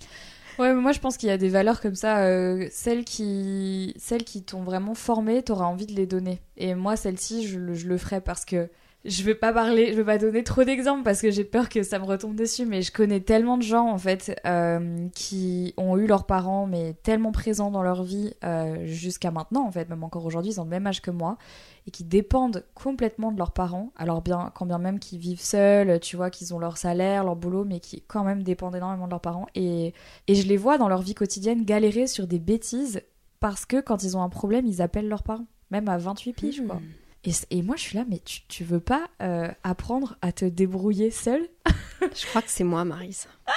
Ouais, 0.59 0.71
mais 0.73 0.81
moi 0.81 0.91
je 0.91 0.99
pense 0.99 1.17
qu'il 1.17 1.29
y 1.29 1.31
a 1.31 1.37
des 1.37 1.49
valeurs 1.49 1.81
comme 1.81 1.95
ça, 1.95 2.25
euh, 2.25 2.67
celles 2.71 3.05
qui, 3.05 3.93
celles 3.97 4.23
qui 4.23 4.43
t'ont 4.43 4.61
vraiment 4.61 4.93
formé, 4.93 5.41
t'auras 5.41 5.65
envie 5.65 5.87
de 5.87 5.93
les 5.93 6.05
donner. 6.05 6.41
Et 6.57 6.75
moi, 6.75 6.95
celle-ci, 6.95 7.47
je, 7.47 7.73
je, 7.73 7.87
le 7.87 7.97
ferai 7.97 8.21
parce 8.21 8.45
que 8.45 8.69
je 9.05 9.23
vais 9.23 9.35
pas 9.35 9.51
parler, 9.51 9.91
je 9.91 9.97
vais 9.97 10.05
pas 10.05 10.17
donner 10.17 10.43
trop 10.43 10.63
d'exemples 10.63 11.03
parce 11.03 11.21
que 11.21 11.29
j'ai 11.29 11.43
peur 11.43 11.67
que 11.67 11.83
ça 11.83 11.99
me 11.99 12.05
retombe 12.05 12.35
dessus, 12.35 12.65
mais 12.65 12.81
je 12.81 12.91
connais 12.91 13.19
tellement 13.19 13.57
de 13.57 13.63
gens 13.63 13.89
en 13.89 13.97
fait 13.97 14.39
euh, 14.45 15.09
qui 15.13 15.73
ont 15.75 15.97
eu 15.97 16.07
leurs 16.07 16.25
parents 16.25 16.67
mais 16.67 16.93
tellement 17.03 17.33
présents 17.33 17.69
dans 17.69 17.83
leur 17.83 18.03
vie 18.03 18.33
euh, 18.45 18.85
jusqu'à 18.85 19.29
maintenant 19.29 19.67
en 19.67 19.71
fait, 19.71 19.89
même 19.89 20.03
encore 20.03 20.25
aujourd'hui, 20.25 20.53
ils 20.53 20.61
ont 20.61 20.63
le 20.63 20.69
même 20.69 20.87
âge 20.87 21.01
que 21.01 21.11
moi 21.11 21.37
et 21.85 21.91
qui 21.91 22.05
dépendent 22.05 22.63
complètement 22.75 23.33
de 23.33 23.37
leurs 23.37 23.51
parents. 23.51 23.91
Alors 23.97 24.21
bien, 24.21 24.51
quand 24.55 24.65
bien 24.65 24.77
même 24.77 24.99
qu'ils 24.99 25.19
vivent 25.19 25.41
seuls, 25.41 25.99
tu 25.99 26.15
vois, 26.15 26.29
qu'ils 26.29 26.53
ont 26.53 26.59
leur 26.59 26.77
salaire, 26.77 27.25
leur 27.25 27.35
boulot, 27.35 27.65
mais 27.65 27.81
qui 27.81 28.01
quand 28.07 28.23
même 28.23 28.41
dépendent 28.41 28.77
énormément 28.77 29.05
de 29.05 29.11
leurs 29.11 29.19
parents 29.19 29.47
et 29.53 29.93
et 30.27 30.35
je 30.35 30.47
les 30.47 30.57
vois 30.57 30.77
dans 30.77 30.87
leur 30.87 31.01
vie 31.01 31.13
quotidienne 31.13 31.65
galérer 31.65 32.07
sur 32.07 32.25
des 32.25 32.39
bêtises 32.39 33.01
parce 33.41 33.65
que 33.65 33.81
quand 33.81 34.03
ils 34.03 34.15
ont 34.15 34.23
un 34.23 34.29
problème, 34.29 34.65
ils 34.65 34.81
appellent 34.81 35.09
leurs 35.09 35.23
parents, 35.23 35.47
même 35.71 35.89
à 35.89 35.97
28 35.97 36.31
piges 36.31 36.63
quoi. 36.65 36.75
Hmm. 36.75 37.02
Et, 37.25 37.62
moi, 37.62 37.75
je 37.77 37.81
suis 37.83 37.97
là, 37.97 38.05
mais 38.09 38.19
tu, 38.19 38.41
tu 38.47 38.63
veux 38.63 38.81
pas 38.81 39.07
euh, 39.21 39.47
apprendre 39.63 40.17
à 40.21 40.31
te 40.31 40.45
débrouiller 40.45 41.09
seule? 41.09 41.47
Je 42.02 42.26
crois 42.28 42.41
que 42.41 42.49
c'est 42.49 42.63
moi, 42.63 42.84
Marise. 42.84 43.28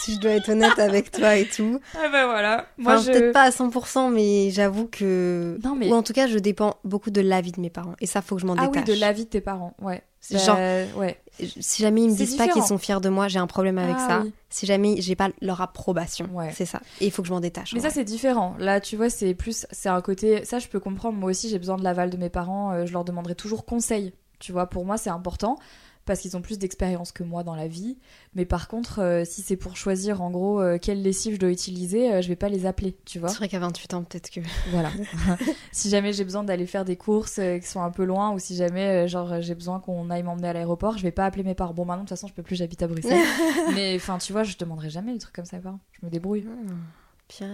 si 0.00 0.14
je 0.14 0.20
dois 0.20 0.32
être 0.32 0.48
honnête 0.48 0.78
avec 0.78 1.10
toi 1.10 1.36
et 1.36 1.46
tout. 1.46 1.80
Ah 1.94 2.08
ben 2.10 2.26
voilà. 2.26 2.66
Moi, 2.78 2.96
je... 2.98 3.10
peut-être 3.10 3.32
pas 3.32 3.42
à 3.42 3.50
100%, 3.50 4.12
mais 4.12 4.50
j'avoue 4.50 4.86
que... 4.86 5.58
Non, 5.62 5.74
mais... 5.74 5.90
Ou 5.90 5.94
en 5.94 6.02
tout 6.02 6.12
cas, 6.12 6.26
je 6.26 6.38
dépends 6.38 6.76
beaucoup 6.84 7.10
de 7.10 7.20
l'avis 7.20 7.52
de 7.52 7.60
mes 7.60 7.70
parents. 7.70 7.94
Et 8.00 8.06
ça, 8.06 8.22
faut 8.22 8.36
que 8.36 8.42
je 8.42 8.46
m'en 8.46 8.54
détache. 8.54 8.70
Ah 8.74 8.78
oui, 8.78 8.84
de 8.84 8.98
l'avis 8.98 9.24
de 9.24 9.30
tes 9.30 9.40
parents, 9.40 9.74
ouais. 9.80 10.02
Genre, 10.30 10.56
bah, 10.56 10.84
ouais. 10.96 11.20
si 11.38 11.82
jamais 11.82 12.02
ils 12.02 12.10
me 12.10 12.16
disent 12.16 12.36
pas 12.36 12.48
qu'ils 12.48 12.64
sont 12.64 12.78
fiers 12.78 13.00
de 13.00 13.08
moi, 13.08 13.28
j'ai 13.28 13.38
un 13.38 13.46
problème 13.46 13.78
avec 13.78 13.94
ah 13.96 14.08
ça. 14.08 14.22
Si 14.50 14.66
jamais 14.66 15.00
j'ai 15.00 15.14
pas 15.14 15.28
leur 15.40 15.60
approbation, 15.60 16.28
c'est 16.52 16.66
ça. 16.66 16.80
Et 17.00 17.06
il 17.06 17.10
faut 17.12 17.22
que 17.22 17.28
je 17.28 17.32
m'en 17.32 17.40
détache. 17.40 17.72
Mais 17.74 17.80
ça, 17.80 17.90
c'est 17.90 18.04
différent. 18.04 18.56
Là, 18.58 18.80
tu 18.80 18.96
vois, 18.96 19.08
c'est 19.08 19.34
plus, 19.34 19.66
c'est 19.70 19.88
un 19.88 20.00
côté. 20.00 20.44
Ça, 20.44 20.58
je 20.58 20.66
peux 20.66 20.80
comprendre. 20.80 21.16
Moi 21.16 21.30
aussi, 21.30 21.48
j'ai 21.48 21.58
besoin 21.58 21.76
de 21.76 21.84
l'aval 21.84 22.10
de 22.10 22.16
mes 22.16 22.30
parents. 22.30 22.72
Euh, 22.72 22.86
je 22.86 22.92
leur 22.92 23.04
demanderai 23.04 23.36
toujours 23.36 23.64
conseil. 23.64 24.14
Tu 24.40 24.50
vois, 24.50 24.66
pour 24.66 24.84
moi, 24.84 24.96
c'est 24.98 25.10
important 25.10 25.58
parce 26.06 26.20
qu'ils 26.20 26.36
ont 26.36 26.40
plus 26.40 26.58
d'expérience 26.58 27.12
que 27.12 27.22
moi 27.22 27.42
dans 27.42 27.54
la 27.54 27.68
vie. 27.68 27.98
Mais 28.34 28.44
par 28.46 28.68
contre, 28.68 29.00
euh, 29.00 29.24
si 29.24 29.42
c'est 29.42 29.56
pour 29.56 29.76
choisir 29.76 30.22
en 30.22 30.30
gros 30.30 30.60
euh, 30.60 30.78
quelle 30.80 31.02
lessive 31.02 31.34
je 31.34 31.40
dois 31.40 31.50
utiliser, 31.50 32.12
euh, 32.12 32.22
je 32.22 32.28
vais 32.28 32.36
pas 32.36 32.48
les 32.48 32.64
appeler, 32.64 32.96
tu 33.04 33.18
vois. 33.18 33.28
C'est 33.28 33.36
vrai 33.36 33.48
qu'à 33.48 33.58
28 33.58 33.94
ans, 33.94 34.02
peut-être 34.04 34.30
que. 34.30 34.40
Voilà. 34.70 34.90
si 35.72 35.90
jamais 35.90 36.12
j'ai 36.12 36.24
besoin 36.24 36.44
d'aller 36.44 36.66
faire 36.66 36.84
des 36.84 36.96
courses 36.96 37.40
qui 37.60 37.66
sont 37.66 37.82
un 37.82 37.90
peu 37.90 38.04
loin 38.04 38.32
ou 38.32 38.38
si 38.38 38.56
jamais 38.56 39.08
genre 39.08 39.40
j'ai 39.40 39.54
besoin 39.54 39.80
qu'on 39.80 40.10
aille 40.10 40.22
m'emmener 40.22 40.48
à 40.48 40.52
l'aéroport, 40.52 40.96
je 40.96 41.02
vais 41.02 41.12
pas 41.12 41.26
appeler 41.26 41.42
mes 41.42 41.54
parents. 41.54 41.74
Bon, 41.74 41.84
maintenant 41.84 42.04
de 42.04 42.08
toute 42.08 42.16
façon, 42.16 42.28
je 42.28 42.32
peux 42.32 42.42
plus, 42.42 42.56
j'habite 42.56 42.82
à 42.82 42.88
Bruxelles. 42.88 43.24
mais 43.74 43.96
enfin, 43.96 44.18
tu 44.18 44.32
vois, 44.32 44.44
je 44.44 44.56
demanderai 44.56 44.90
jamais 44.90 45.12
des 45.12 45.18
trucs 45.18 45.34
comme 45.34 45.44
ça, 45.44 45.58
parents. 45.58 45.80
Je 45.92 46.06
me 46.06 46.10
débrouille. 46.10 46.46
Ah, 46.46 47.44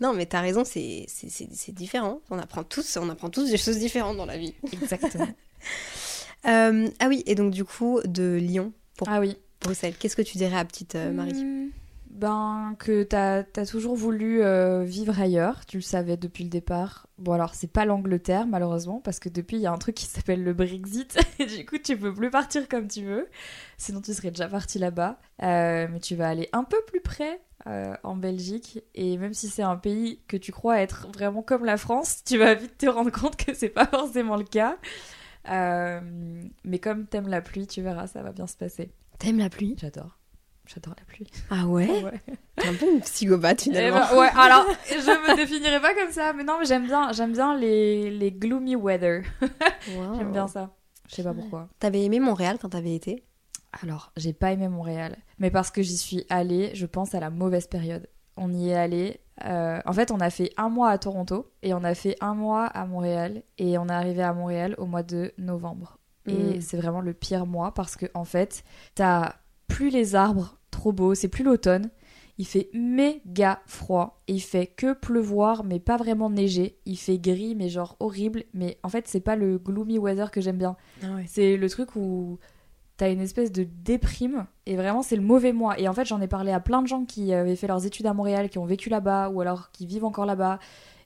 non, 0.00 0.12
mais 0.12 0.26
t'as 0.26 0.40
raison, 0.40 0.64
c'est 0.64 1.06
différent. 1.68 2.20
On 2.30 2.38
apprend 2.38 2.64
tous, 2.64 2.96
on 2.96 3.08
apprend 3.08 3.30
tous 3.30 3.50
des 3.50 3.56
choses 3.56 3.78
différentes 3.78 4.16
dans 4.16 4.26
la 4.26 4.36
vie. 4.36 4.54
Exactement. 4.72 5.28
Euh, 6.46 6.88
ah 6.98 7.08
oui, 7.08 7.22
et 7.26 7.34
donc 7.34 7.52
du 7.52 7.64
coup, 7.64 8.00
de 8.04 8.36
Lyon 8.36 8.72
pour 8.96 9.08
ah 9.08 9.20
oui. 9.20 9.36
Bruxelles, 9.60 9.94
qu'est-ce 9.98 10.16
que 10.16 10.22
tu 10.22 10.36
dirais 10.36 10.58
à 10.58 10.64
petite 10.64 10.94
euh, 10.94 11.10
Marie 11.10 11.32
hmm, 11.32 11.70
Ben, 12.10 12.76
que 12.78 13.02
t'as 13.02 13.44
as 13.56 13.66
toujours 13.66 13.96
voulu 13.96 14.42
euh, 14.42 14.84
vivre 14.84 15.18
ailleurs, 15.18 15.64
tu 15.64 15.78
le 15.78 15.82
savais 15.82 16.16
depuis 16.16 16.44
le 16.44 16.50
départ. 16.50 17.06
Bon, 17.18 17.32
alors, 17.32 17.54
c'est 17.54 17.70
pas 17.70 17.86
l'Angleterre, 17.86 18.46
malheureusement, 18.46 19.00
parce 19.02 19.20
que 19.20 19.30
depuis, 19.30 19.56
il 19.56 19.62
y 19.62 19.66
a 19.66 19.72
un 19.72 19.78
truc 19.78 19.94
qui 19.94 20.06
s'appelle 20.06 20.44
le 20.44 20.52
Brexit, 20.52 21.18
et 21.38 21.46
du 21.46 21.64
coup, 21.64 21.78
tu 21.78 21.96
peux 21.96 22.12
plus 22.12 22.30
partir 22.30 22.68
comme 22.68 22.88
tu 22.88 23.04
veux. 23.04 23.28
Sinon, 23.78 24.02
tu 24.02 24.12
serais 24.12 24.30
déjà 24.30 24.48
parti 24.48 24.78
là-bas. 24.78 25.18
mais 25.40 26.00
tu 26.02 26.14
vas 26.14 26.28
aller 26.28 26.48
un 26.52 26.64
peu 26.64 26.78
plus 26.86 27.00
près, 27.00 27.40
en 28.02 28.14
Belgique 28.14 28.80
et 28.94 29.16
même 29.16 29.32
si 29.32 29.48
c'est 29.48 29.62
un 29.62 29.76
pays 29.76 30.20
que 30.28 30.36
tu 30.36 30.52
crois 30.52 30.82
être 30.82 31.08
vraiment 31.10 31.40
comme 31.40 31.64
la 31.64 31.78
France, 31.78 32.22
tu 32.22 32.36
vas 32.36 32.52
vite 32.52 32.76
te 32.76 32.86
rendre 32.86 33.10
compte 33.10 33.36
que 33.36 33.54
c'est 33.54 33.70
pas 33.70 33.86
forcément 33.86 34.36
le 34.36 34.44
cas. 34.44 34.76
Euh, 35.48 36.00
mais 36.64 36.78
comme 36.78 37.06
t'aimes 37.06 37.28
la 37.28 37.40
pluie, 37.40 37.66
tu 37.66 37.82
verras, 37.82 38.06
ça 38.06 38.22
va 38.22 38.32
bien 38.32 38.46
se 38.46 38.56
passer. 38.56 38.90
T'aimes 39.18 39.38
la 39.38 39.50
pluie? 39.50 39.76
J'adore. 39.78 40.18
J'adore 40.66 40.94
la 40.98 41.04
pluie. 41.04 41.26
Ah 41.50 41.66
ouais, 41.66 42.02
ouais. 42.02 42.20
T'es 42.56 42.68
un 42.68 42.74
peu 42.74 42.90
une 42.90 43.00
psychopathe 43.02 43.60
eh 43.60 43.70
finalement. 43.70 44.00
Ben, 44.10 44.18
ouais, 44.18 44.30
alors 44.34 44.66
je 44.88 45.30
me 45.30 45.36
définirais 45.36 45.80
pas 45.80 45.94
comme 45.94 46.10
ça, 46.10 46.32
mais 46.32 46.42
non, 46.42 46.56
mais 46.58 46.64
j'aime 46.64 46.86
bien, 46.86 47.12
j'aime 47.12 47.32
bien 47.32 47.54
les, 47.56 48.10
les 48.10 48.32
gloomy 48.32 48.74
weather. 48.74 49.22
J'aime 49.86 50.32
bien 50.32 50.48
ça. 50.48 50.74
Je 51.08 51.16
sais 51.16 51.22
pas 51.22 51.34
pourquoi. 51.34 51.68
T'avais 51.78 52.02
aimé 52.02 52.18
Montréal 52.18 52.56
quand 52.58 52.70
t'avais 52.70 52.94
été? 52.94 53.24
Alors, 53.82 54.12
j'ai 54.16 54.32
pas 54.32 54.52
aimé 54.52 54.68
Montréal, 54.68 55.18
mais 55.38 55.50
parce 55.50 55.70
que 55.70 55.82
j'y 55.82 55.98
suis 55.98 56.24
allée, 56.30 56.70
je 56.74 56.86
pense 56.86 57.14
à 57.14 57.20
la 57.20 57.28
mauvaise 57.28 57.66
période. 57.66 58.08
On 58.36 58.52
y 58.52 58.70
est 58.70 58.74
allé 58.74 59.20
Euh, 59.44 59.80
en 59.84 59.92
fait, 59.92 60.10
on 60.12 60.20
a 60.20 60.30
fait 60.30 60.50
un 60.56 60.68
mois 60.68 60.90
à 60.90 60.98
Toronto 60.98 61.50
et 61.62 61.74
on 61.74 61.82
a 61.82 61.94
fait 61.94 62.16
un 62.20 62.34
mois 62.34 62.66
à 62.66 62.86
Montréal 62.86 63.42
et 63.58 63.78
on 63.78 63.86
est 63.88 63.92
arrivé 63.92 64.22
à 64.22 64.32
Montréal 64.32 64.74
au 64.78 64.86
mois 64.86 65.02
de 65.02 65.32
novembre. 65.38 65.98
Et 66.26 66.58
Mm. 66.58 66.60
c'est 66.60 66.76
vraiment 66.76 67.00
le 67.00 67.12
pire 67.14 67.44
mois 67.44 67.74
parce 67.74 67.96
que 67.96 68.06
en 68.14 68.24
fait, 68.24 68.62
t'as 68.94 69.34
plus 69.66 69.90
les 69.90 70.14
arbres 70.14 70.56
trop 70.70 70.92
beaux, 70.92 71.14
c'est 71.14 71.28
plus 71.28 71.44
l'automne. 71.44 71.90
Il 72.38 72.46
fait 72.46 72.68
méga 72.74 73.60
froid 73.66 74.20
et 74.26 74.32
il 74.34 74.40
fait 74.40 74.66
que 74.66 74.92
pleuvoir 74.92 75.62
mais 75.64 75.78
pas 75.78 75.96
vraiment 75.96 76.30
neiger. 76.30 76.78
Il 76.84 76.96
fait 76.96 77.18
gris 77.18 77.54
mais 77.54 77.68
genre 77.68 77.96
horrible. 78.00 78.44
Mais 78.54 78.78
en 78.82 78.88
fait, 78.88 79.06
c'est 79.06 79.20
pas 79.20 79.36
le 79.36 79.58
gloomy 79.58 79.98
weather 79.98 80.30
que 80.30 80.40
j'aime 80.40 80.58
bien. 80.58 80.76
C'est 81.26 81.56
le 81.56 81.68
truc 81.68 81.94
où 81.96 82.38
t'as 82.96 83.10
une 83.10 83.20
espèce 83.20 83.50
de 83.52 83.64
déprime 83.64 84.46
et 84.66 84.76
vraiment 84.76 85.02
c'est 85.02 85.16
le 85.16 85.22
mauvais 85.22 85.52
mois. 85.52 85.78
Et 85.80 85.88
en 85.88 85.92
fait, 85.92 86.04
j'en 86.04 86.20
ai 86.20 86.28
parlé 86.28 86.52
à 86.52 86.60
plein 86.60 86.80
de 86.82 86.86
gens 86.86 87.04
qui 87.04 87.32
avaient 87.32 87.56
fait 87.56 87.66
leurs 87.66 87.84
études 87.86 88.06
à 88.06 88.14
Montréal, 88.14 88.48
qui 88.48 88.58
ont 88.58 88.66
vécu 88.66 88.88
là-bas 88.88 89.30
ou 89.30 89.40
alors 89.40 89.70
qui 89.72 89.86
vivent 89.86 90.04
encore 90.04 90.26
là-bas. 90.26 90.58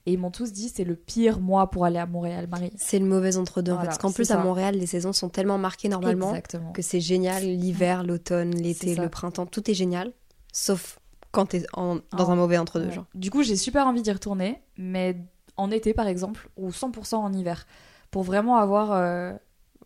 Et 0.05 0.13
ils 0.13 0.17
m'ont 0.19 0.31
tous 0.31 0.51
dit 0.53 0.69
c'est 0.69 0.85
le 0.85 0.95
pire 0.95 1.39
mois 1.39 1.69
pour 1.69 1.85
aller 1.85 1.97
à 1.99 2.05
Montréal, 2.05 2.47
Marie. 2.49 2.71
C'est 2.77 2.99
le 2.99 3.05
mauvais 3.05 3.37
entre-deux 3.37 3.71
en 3.73 3.79
fait. 3.79 3.85
Parce 3.85 3.97
qu'en 3.97 4.11
plus, 4.11 4.31
à. 4.31 4.37
Montréal, 4.37 4.75
les 4.75 4.85
saisons 4.87 5.13
sont 5.13 5.29
tellement 5.29 5.57
marquées 5.57 5.89
normalement 5.89 6.29
Exactement. 6.29 6.71
que 6.71 6.81
c'est 6.81 7.01
génial. 7.01 7.43
L'hiver, 7.43 8.03
l'automne, 8.03 8.51
l'été, 8.55 8.95
le 8.95 9.09
printemps, 9.09 9.45
tout 9.45 9.69
est 9.69 9.73
génial. 9.73 10.13
Sauf 10.53 10.99
quand 11.31 11.47
t'es 11.47 11.63
en- 11.73 11.95
dans 12.17 12.25
En- 12.27 12.31
un 12.31 12.35
mauvais 12.35 12.57
entre-deux. 12.57 12.87
Ouais. 12.87 12.99
Du 13.13 13.29
coup, 13.29 13.43
j'ai 13.43 13.55
super 13.55 13.85
envie 13.85 14.01
d'y 14.01 14.11
retourner, 14.11 14.61
mais 14.77 15.17
en 15.57 15.69
été 15.69 15.93
par 15.93 16.07
exemple, 16.07 16.49
ou 16.57 16.71
100% 16.71 17.17
en 17.17 17.33
hiver, 17.33 17.67
pour 18.09 18.23
vraiment 18.23 18.55
avoir 18.57 18.91
euh, 18.93 19.33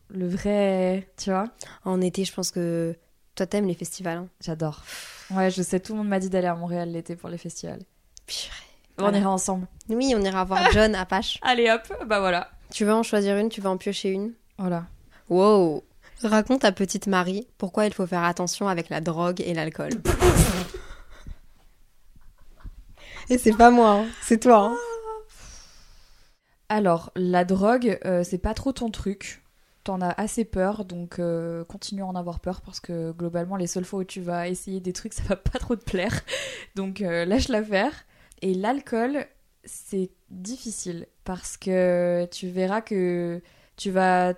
le 0.10 0.28
vrai. 0.28 1.10
Tu 1.18 1.30
vois 1.32 1.46
En 1.86 2.02
été, 2.02 2.26
je 2.26 2.34
pense 2.34 2.52
que 2.52 2.96
toi, 3.36 3.46
t'aimes 3.46 3.68
les 3.68 3.74
festivals. 3.74 4.18
hein. 4.20 4.28
J'adore. 4.42 4.84
Ouais, 5.32 5.50
je 5.52 5.62
sais, 5.62 5.80
tout 5.80 5.94
le 5.94 6.00
monde 6.00 6.08
m'a 6.10 6.20
dit 6.20 6.30
d'aller 6.30 6.48
à 6.48 6.56
Montréal 6.56 6.92
l'été 6.92 7.16
pour 7.16 7.30
les 7.30 7.38
festivals. 7.38 7.82
Purée. 8.28 8.50
On 9.00 9.04
Voilà. 9.04 9.18
ira 9.20 9.30
ensemble. 9.32 9.68
Oui, 9.89 10.13
on 10.16 10.22
ira 10.22 10.44
voir 10.44 10.70
John 10.74 10.94
à 10.96 11.06
Pache. 11.06 11.39
Allez 11.42 11.70
hop, 11.72 11.92
bah 12.08 12.20
voilà. 12.20 12.52
Tu 12.72 12.86
veux 12.86 12.94
en 12.94 13.04
choisir 13.04 13.38
une 13.38 13.50
Tu 13.50 13.60
veux 13.62 13.70
en 13.70 13.78
piocher 13.78 14.10
une? 14.10 14.34
Voilà. 14.58 14.86
Wow 15.30 15.84
Raconte 16.22 16.63
à 16.63 16.72
petite 16.72 17.08
Marie 17.08 17.48
pourquoi 17.58 17.86
il 17.86 17.94
faut 17.94 18.06
faire 18.08 18.24
attention 18.24 18.68
avec 18.68 18.89
la 18.89 19.02
drogue 19.02 19.42
et 19.42 19.54
l'alcool. 19.54 19.89
et 23.30 23.38
c'est 23.38 23.54
pas 23.56 23.72
moi, 23.72 23.89
hein, 23.92 24.06
c'est 24.22 24.39
toi. 24.39 24.58
hein. 24.72 24.78
Alors, 26.70 27.12
la 27.16 27.46
drogue, 27.46 28.00
euh, 28.06 28.24
c'est 28.24 28.38
pas 28.38 28.54
trop 28.54 28.72
ton 28.72 28.89
truc. 28.89 29.42
T'en 29.84 30.00
as 30.02 30.12
assez 30.12 30.46
peur, 30.46 30.86
donc 30.86 31.19
euh, 31.19 31.65
continue 31.65 32.04
à 32.04 32.06
en 32.06 32.15
avoir 32.15 32.39
peur 32.39 32.62
parce 32.62 32.80
que 32.80 33.12
globalement, 33.12 33.58
les 33.58 33.67
seules 33.67 33.84
fois 33.84 34.00
où 34.00 34.04
tu 34.04 34.22
vas 34.22 34.48
essayer 34.48 34.80
des 34.80 34.93
trucs, 34.93 35.13
ça 35.13 35.24
va 35.24 35.36
pas 35.36 35.60
trop 35.60 35.76
te 35.76 35.84
plaire. 35.84 36.22
Donc, 36.76 37.02
euh, 37.02 37.26
lâche 37.26 37.50
l'affaire. 37.50 37.91
Et 38.41 38.54
l'alcool, 38.54 39.26
c'est 39.63 40.12
difficile 40.30 41.08
parce 41.24 41.58
que 41.58 42.26
tu 42.32 42.48
verras 42.48 42.82
que 42.82 43.41
tu 43.78 43.91
vas 43.91 44.34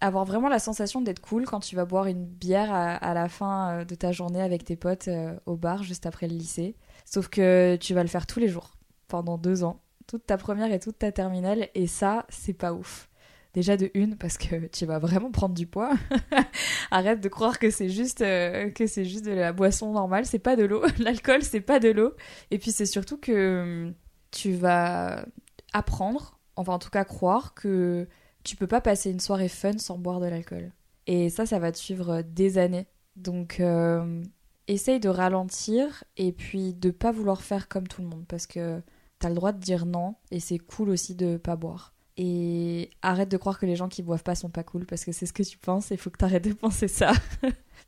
avoir 0.00 0.24
vraiment 0.24 0.48
la 0.48 0.58
sensation 0.58 1.00
d'être 1.00 1.20
cool 1.20 1.46
quand 1.46 1.60
tu 1.60 1.76
vas 1.76 1.84
boire 1.84 2.06
une 2.06 2.26
bière 2.26 2.72
à, 2.72 3.14
la 3.14 3.28
fin 3.28 3.80
euh, 3.80 3.84
de 3.84 3.94
ta 3.94 4.12
journée 4.12 4.42
avec 4.42 4.64
tes 4.64 4.76
potes 4.76 5.08
au 5.46 5.56
bar 5.56 5.82
juste 5.82 6.06
après 6.06 6.28
le 6.28 6.34
lycée. 6.34 6.76
Sauf 7.04 7.28
que 7.28 7.76
tu 7.76 7.94
vas 7.94 8.02
le 8.02 8.08
faire 8.08 8.26
tous 8.26 8.40
les 8.40 8.48
jours 8.48 8.72
pendant 9.08 9.38
deux 9.38 9.64
ans 9.64 9.80
toute 10.06 10.26
ta 10.26 10.36
première 10.36 10.72
et 10.72 10.78
toute 10.78 10.98
ta 10.98 11.12
terminale 11.12 11.68
et 11.74 11.86
ça 11.86 12.26
c'est 12.28 12.52
pas 12.54 12.72
ouf. 12.72 13.08
Déjà 13.54 13.76
de 13.76 13.88
une 13.94 14.16
parce 14.16 14.36
que 14.36 14.66
tu 14.66 14.84
vas 14.84 14.98
vraiment 14.98 15.30
prendre 15.30 15.54
du 15.54 15.66
poids. 15.66 15.94
Arrête 16.90 17.20
de 17.20 17.28
croire 17.28 17.60
que 17.60 17.70
c'est 17.70 17.88
juste 17.88 18.20
euh, 18.20 18.68
que 18.70 18.88
c'est 18.88 19.04
juste 19.04 19.24
de 19.24 19.30
la 19.30 19.52
boisson 19.52 19.92
normale, 19.92 20.26
c'est 20.26 20.40
pas 20.40 20.56
de 20.56 20.64
l'eau. 20.64 20.82
L'alcool 20.98 21.42
c'est 21.42 21.60
pas 21.60 21.78
de 21.78 21.90
l'eau. 21.90 22.14
Et 22.50 22.58
puis 22.58 22.72
c'est 22.72 22.86
surtout 22.86 23.16
que 23.16 23.62
hum, 23.62 23.94
tu 24.32 24.52
vas 24.52 25.24
apprendre, 25.72 26.40
enfin 26.56 26.74
en 26.74 26.78
tout 26.80 26.90
cas 26.90 27.04
croire 27.04 27.54
que 27.54 28.08
tu 28.42 28.56
peux 28.56 28.66
pas 28.66 28.80
passer 28.80 29.10
une 29.10 29.20
soirée 29.20 29.48
fun 29.48 29.78
sans 29.78 29.98
boire 29.98 30.18
de 30.18 30.26
l'alcool. 30.26 30.72
Et 31.06 31.30
ça 31.30 31.46
ça 31.46 31.60
va 31.60 31.70
te 31.70 31.78
suivre 31.78 32.22
des 32.22 32.58
années. 32.58 32.88
Donc 33.14 33.60
euh, 33.60 34.20
essaye 34.66 34.98
de 34.98 35.08
ralentir 35.08 36.02
et 36.16 36.32
puis 36.32 36.74
de 36.74 36.90
pas 36.90 37.12
vouloir 37.12 37.42
faire 37.42 37.68
comme 37.68 37.86
tout 37.86 38.02
le 38.02 38.08
monde 38.08 38.24
parce 38.26 38.48
que 38.48 38.82
t'as 39.20 39.28
le 39.28 39.36
droit 39.36 39.52
de 39.52 39.60
dire 39.60 39.86
non 39.86 40.16
et 40.32 40.40
c'est 40.40 40.58
cool 40.58 40.90
aussi 40.90 41.14
de 41.14 41.36
pas 41.36 41.54
boire. 41.54 41.93
Et 42.16 42.90
arrête 43.02 43.28
de 43.28 43.36
croire 43.36 43.58
que 43.58 43.66
les 43.66 43.74
gens 43.76 43.88
qui 43.88 44.02
boivent 44.02 44.22
pas 44.22 44.34
sont 44.36 44.48
pas 44.50 44.62
cool 44.62 44.86
parce 44.86 45.04
que 45.04 45.10
c'est 45.12 45.26
ce 45.26 45.32
que 45.32 45.42
tu 45.42 45.58
penses 45.58 45.90
et 45.90 45.94
il 45.94 45.98
faut 45.98 46.10
que 46.10 46.18
t'arrêtes 46.18 46.44
de 46.44 46.52
penser 46.54 46.86
ça. 46.88 47.12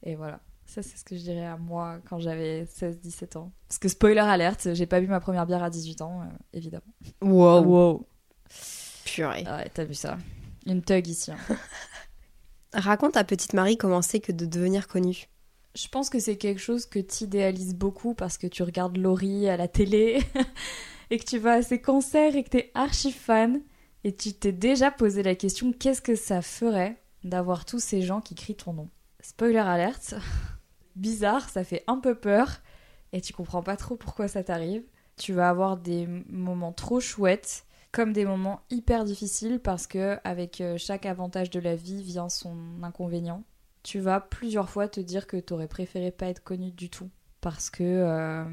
et 0.03 0.17
voilà. 0.17 0.41
Ça, 0.65 0.83
c'est 0.83 0.97
ce 0.99 1.05
que 1.05 1.17
je 1.17 1.23
dirais 1.23 1.47
à 1.47 1.57
moi 1.57 1.99
quand 2.09 2.19
j'avais 2.19 2.65
16-17 2.65 3.39
ans. 3.39 3.53
Parce 3.69 3.79
que 3.79 3.89
spoiler 3.89 4.19
alerte, 4.19 4.69
j'ai 4.75 4.87
pas 4.87 5.01
bu 5.01 5.07
ma 5.07 5.21
première 5.21 5.47
bière 5.47 5.63
à 5.63 5.71
18 5.71 6.03
ans, 6.03 6.23
euh, 6.23 6.25
évidemment. 6.53 6.83
Wow. 7.23 7.61
Wow. 7.63 8.07
Purée. 9.05 9.45
Ouais, 9.45 9.71
t'as 9.73 9.85
vu 9.85 9.95
ça. 9.95 10.19
Une 10.67 10.83
thug 10.83 11.07
ici. 11.07 11.31
hein. 11.31 11.37
Raconte 12.75 13.17
à 13.17 13.23
petite 13.23 13.53
Marie 13.55 13.77
comment 13.77 14.03
c'est 14.03 14.19
que 14.19 14.33
de 14.33 14.45
devenir 14.45 14.89
connue. 14.89 15.29
Je 15.77 15.87
pense 15.89 16.11
que 16.11 16.19
c'est 16.19 16.37
quelque 16.37 16.61
chose 16.61 16.85
que 16.87 16.99
tu 16.99 17.25
idéalises 17.25 17.75
beaucoup 17.75 18.15
parce 18.15 18.37
que 18.39 18.47
tu 18.49 18.65
regardes 18.65 18.97
Laurie 18.97 19.49
à 19.49 19.57
la 19.57 19.69
télé 19.69 20.21
et 21.11 21.19
que 21.19 21.25
tu 21.25 21.39
vas 21.39 21.53
à 21.53 21.63
ses 21.63 21.81
concerts 21.81 22.35
et 22.35 22.43
que 22.43 22.49
t'es 22.51 22.71
archi 22.75 23.13
fan 23.13 23.61
et 24.05 24.15
tu 24.15 24.33
t'es 24.33 24.53
déjà 24.53 24.91
posé 24.91 25.23
la 25.23 25.35
question 25.35 25.73
qu'est-ce 25.73 26.03
que 26.03 26.15
ça 26.15 26.43
ferait 26.43 27.01
d'avoir 27.25 27.65
tous 27.65 27.81
ces 27.81 28.03
gens 28.03 28.21
qui 28.21 28.35
crient 28.35 28.57
ton 28.57 28.73
nom? 28.73 28.89
Spoiler 29.21 29.59
alerte, 29.59 30.15
bizarre, 30.97 31.49
ça 31.49 31.65
fait 31.65 31.85
un 31.87 31.99
peu 31.99 32.15
peur 32.15 32.61
et 33.13 33.21
tu 33.21 33.33
comprends 33.33 33.63
pas 33.63 33.77
trop 33.77 33.97
pourquoi 33.97 34.29
ça 34.29 34.45
t'arrive. 34.45 34.85
Tu 35.17 35.33
vas 35.33 35.49
avoir 35.49 35.77
des 35.77 36.07
moments 36.29 36.73
trop 36.73 37.01
chouettes 37.01 37.65
comme 37.93 38.13
des 38.13 38.27
moments 38.27 38.61
hyper 38.71 39.05
difficiles 39.05 39.61
parce 39.61 39.87
que 39.87 40.19
avec 40.25 40.61
euh, 40.61 40.77
chaque 40.77 41.07
avantage 41.07 41.51
de 41.51 41.61
la 41.61 41.77
vie 41.77 42.03
vient 42.03 42.29
son 42.29 42.83
inconvénient 42.83 43.43
tu 43.87 44.01
vas 44.01 44.19
plusieurs 44.19 44.69
fois 44.69 44.89
te 44.89 44.99
dire 44.99 45.29
que 45.29 45.37
t'aurais 45.37 45.69
préféré 45.69 46.11
pas 46.11 46.27
être 46.27 46.43
connu 46.43 46.73
du 46.73 46.91
tout 46.91 47.09
parce 47.41 47.71
que 47.71 47.85
euh, 47.85 48.45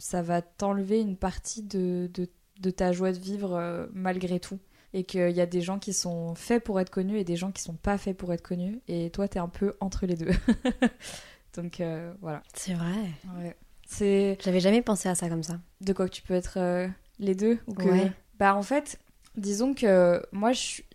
ça 0.00 0.20
va 0.20 0.42
t'enlever 0.42 1.00
une 1.00 1.16
partie 1.16 1.62
de, 1.62 2.10
de, 2.58 2.70
ta 2.70 2.90
joie 2.90 3.12
de 3.12 3.18
vivre 3.18 3.54
euh, 3.54 3.86
malgré 3.92 4.40
tout 4.40 4.58
et 4.94 5.04
qu'il 5.04 5.30
y 5.32 5.40
a 5.40 5.46
des 5.46 5.60
gens 5.60 5.78
qui 5.78 5.92
sont 5.92 6.34
faits 6.34 6.64
pour 6.64 6.80
être 6.80 6.88
connus 6.88 7.18
et 7.18 7.24
des 7.24 7.36
gens 7.36 7.50
qui 7.52 7.60
sont 7.60 7.74
pas 7.74 7.98
faits 7.98 8.16
pour 8.16 8.32
être 8.32 8.40
connus 8.42 8.80
et 8.88 9.10
toi 9.10 9.28
t'es 9.28 9.40
un 9.40 9.48
peu 9.48 9.74
entre 9.80 10.06
les 10.06 10.14
deux 10.14 10.30
donc 11.56 11.80
euh, 11.80 12.12
voilà 12.20 12.42
C'est 12.54 12.74
vrai. 12.74 13.10
ouais. 13.38 13.56
c'est 13.86 14.38
J'avais 14.42 14.60
jamais 14.60 14.82
pensé 14.82 15.08
à 15.08 15.14
ça 15.14 15.28
comme 15.28 15.42
ça. 15.42 15.58
de 15.80 15.92
quoi 15.92 16.08
que 16.08 16.14
tu 16.14 16.22
peux 16.22 16.34
être 16.34 16.58
euh, 16.58 16.88
les 17.18 17.34
deux 17.34 17.58
ou 17.66 17.74
que... 17.74 17.88
Ouais. 17.88 18.12
Bah 18.38 18.54
en 18.56 18.62
fait, 18.62 18.98
disons 19.36 19.74
que 19.74 20.22
moi 20.32 20.50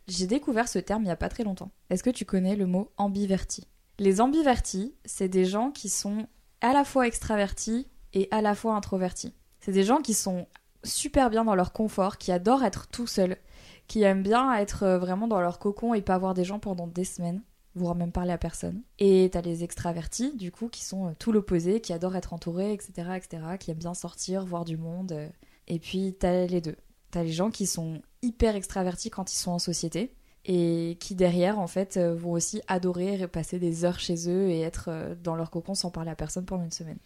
j'ai 0.07 0.27
découvert 0.27 0.67
ce 0.67 0.79
terme 0.79 1.03
il 1.03 1.07
y 1.07 1.11
a 1.11 1.15
pas 1.15 1.29
très 1.29 1.43
longtemps. 1.43 1.71
Est-ce 1.89 2.03
que 2.03 2.09
tu 2.09 2.25
connais 2.25 2.55
le 2.55 2.65
mot 2.65 2.91
ambiverti? 2.97 3.67
Les 3.97 4.21
ambivertis, 4.21 4.93
c'est 5.05 5.29
des 5.29 5.45
gens 5.45 5.71
qui 5.71 5.89
sont 5.89 6.27
à 6.61 6.73
la 6.73 6.83
fois 6.83 7.07
extravertis 7.07 7.87
et 8.13 8.27
à 8.31 8.41
la 8.41 8.55
fois 8.55 8.75
introvertis. 8.75 9.33
C'est 9.59 9.71
des 9.71 9.83
gens 9.83 9.99
qui 10.01 10.13
sont 10.13 10.47
super 10.83 11.29
bien 11.29 11.43
dans 11.43 11.55
leur 11.55 11.73
confort, 11.73 12.17
qui 12.17 12.31
adorent 12.31 12.63
être 12.63 12.87
tout 12.87 13.07
seuls, 13.07 13.37
qui 13.89 14.03
aiment 14.03 14.23
bien 14.23 14.53
être 14.53 14.83
euh, 14.83 14.99
vraiment 14.99 15.27
dans 15.27 15.41
leur 15.41 15.59
cocon 15.59 15.93
et 15.93 16.01
pas 16.01 16.17
voir 16.17 16.33
des 16.35 16.45
gens 16.45 16.59
pendant 16.59 16.87
des 16.87 17.03
semaines, 17.03 17.41
voire 17.73 17.95
même 17.95 18.11
parler 18.11 18.31
à 18.31 18.37
personne. 18.37 18.83
Et 18.99 19.29
t'as 19.33 19.41
les 19.41 19.63
extravertis, 19.63 20.37
du 20.37 20.51
coup, 20.51 20.69
qui 20.69 20.85
sont 20.85 21.07
euh, 21.07 21.11
tout 21.17 21.31
l'opposé, 21.31 21.81
qui 21.81 21.91
adorent 21.91 22.15
être 22.15 22.31
entourés, 22.31 22.71
etc., 22.71 22.91
etc., 23.17 23.43
qui 23.59 23.71
aiment 23.71 23.77
bien 23.77 23.95
sortir, 23.95 24.45
voir 24.45 24.63
du 24.63 24.77
monde. 24.77 25.11
euh. 25.11 25.27
Et 25.67 25.79
puis 25.79 26.15
t'as 26.17 26.45
les 26.45 26.61
deux. 26.61 26.75
T'as 27.11 27.23
les 27.23 27.31
gens 27.31 27.49
qui 27.49 27.65
sont 27.65 28.01
hyper 28.21 28.55
extravertis 28.55 29.09
quand 29.09 29.33
ils 29.33 29.37
sont 29.37 29.51
en 29.51 29.59
société 29.59 30.13
et 30.45 30.97
qui 30.99 31.15
derrière 31.15 31.59
en 31.59 31.67
fait 31.67 31.97
vont 31.99 32.31
aussi 32.31 32.61
adorer 32.67 33.27
passer 33.27 33.59
des 33.59 33.85
heures 33.85 33.99
chez 33.99 34.29
eux 34.29 34.49
et 34.49 34.61
être 34.61 35.15
dans 35.23 35.35
leur 35.35 35.51
cocon 35.51 35.75
sans 35.75 35.91
parler 35.91 36.09
à 36.09 36.15
personne 36.15 36.45
pendant 36.45 36.63
une 36.63 36.71
semaine. 36.71 36.97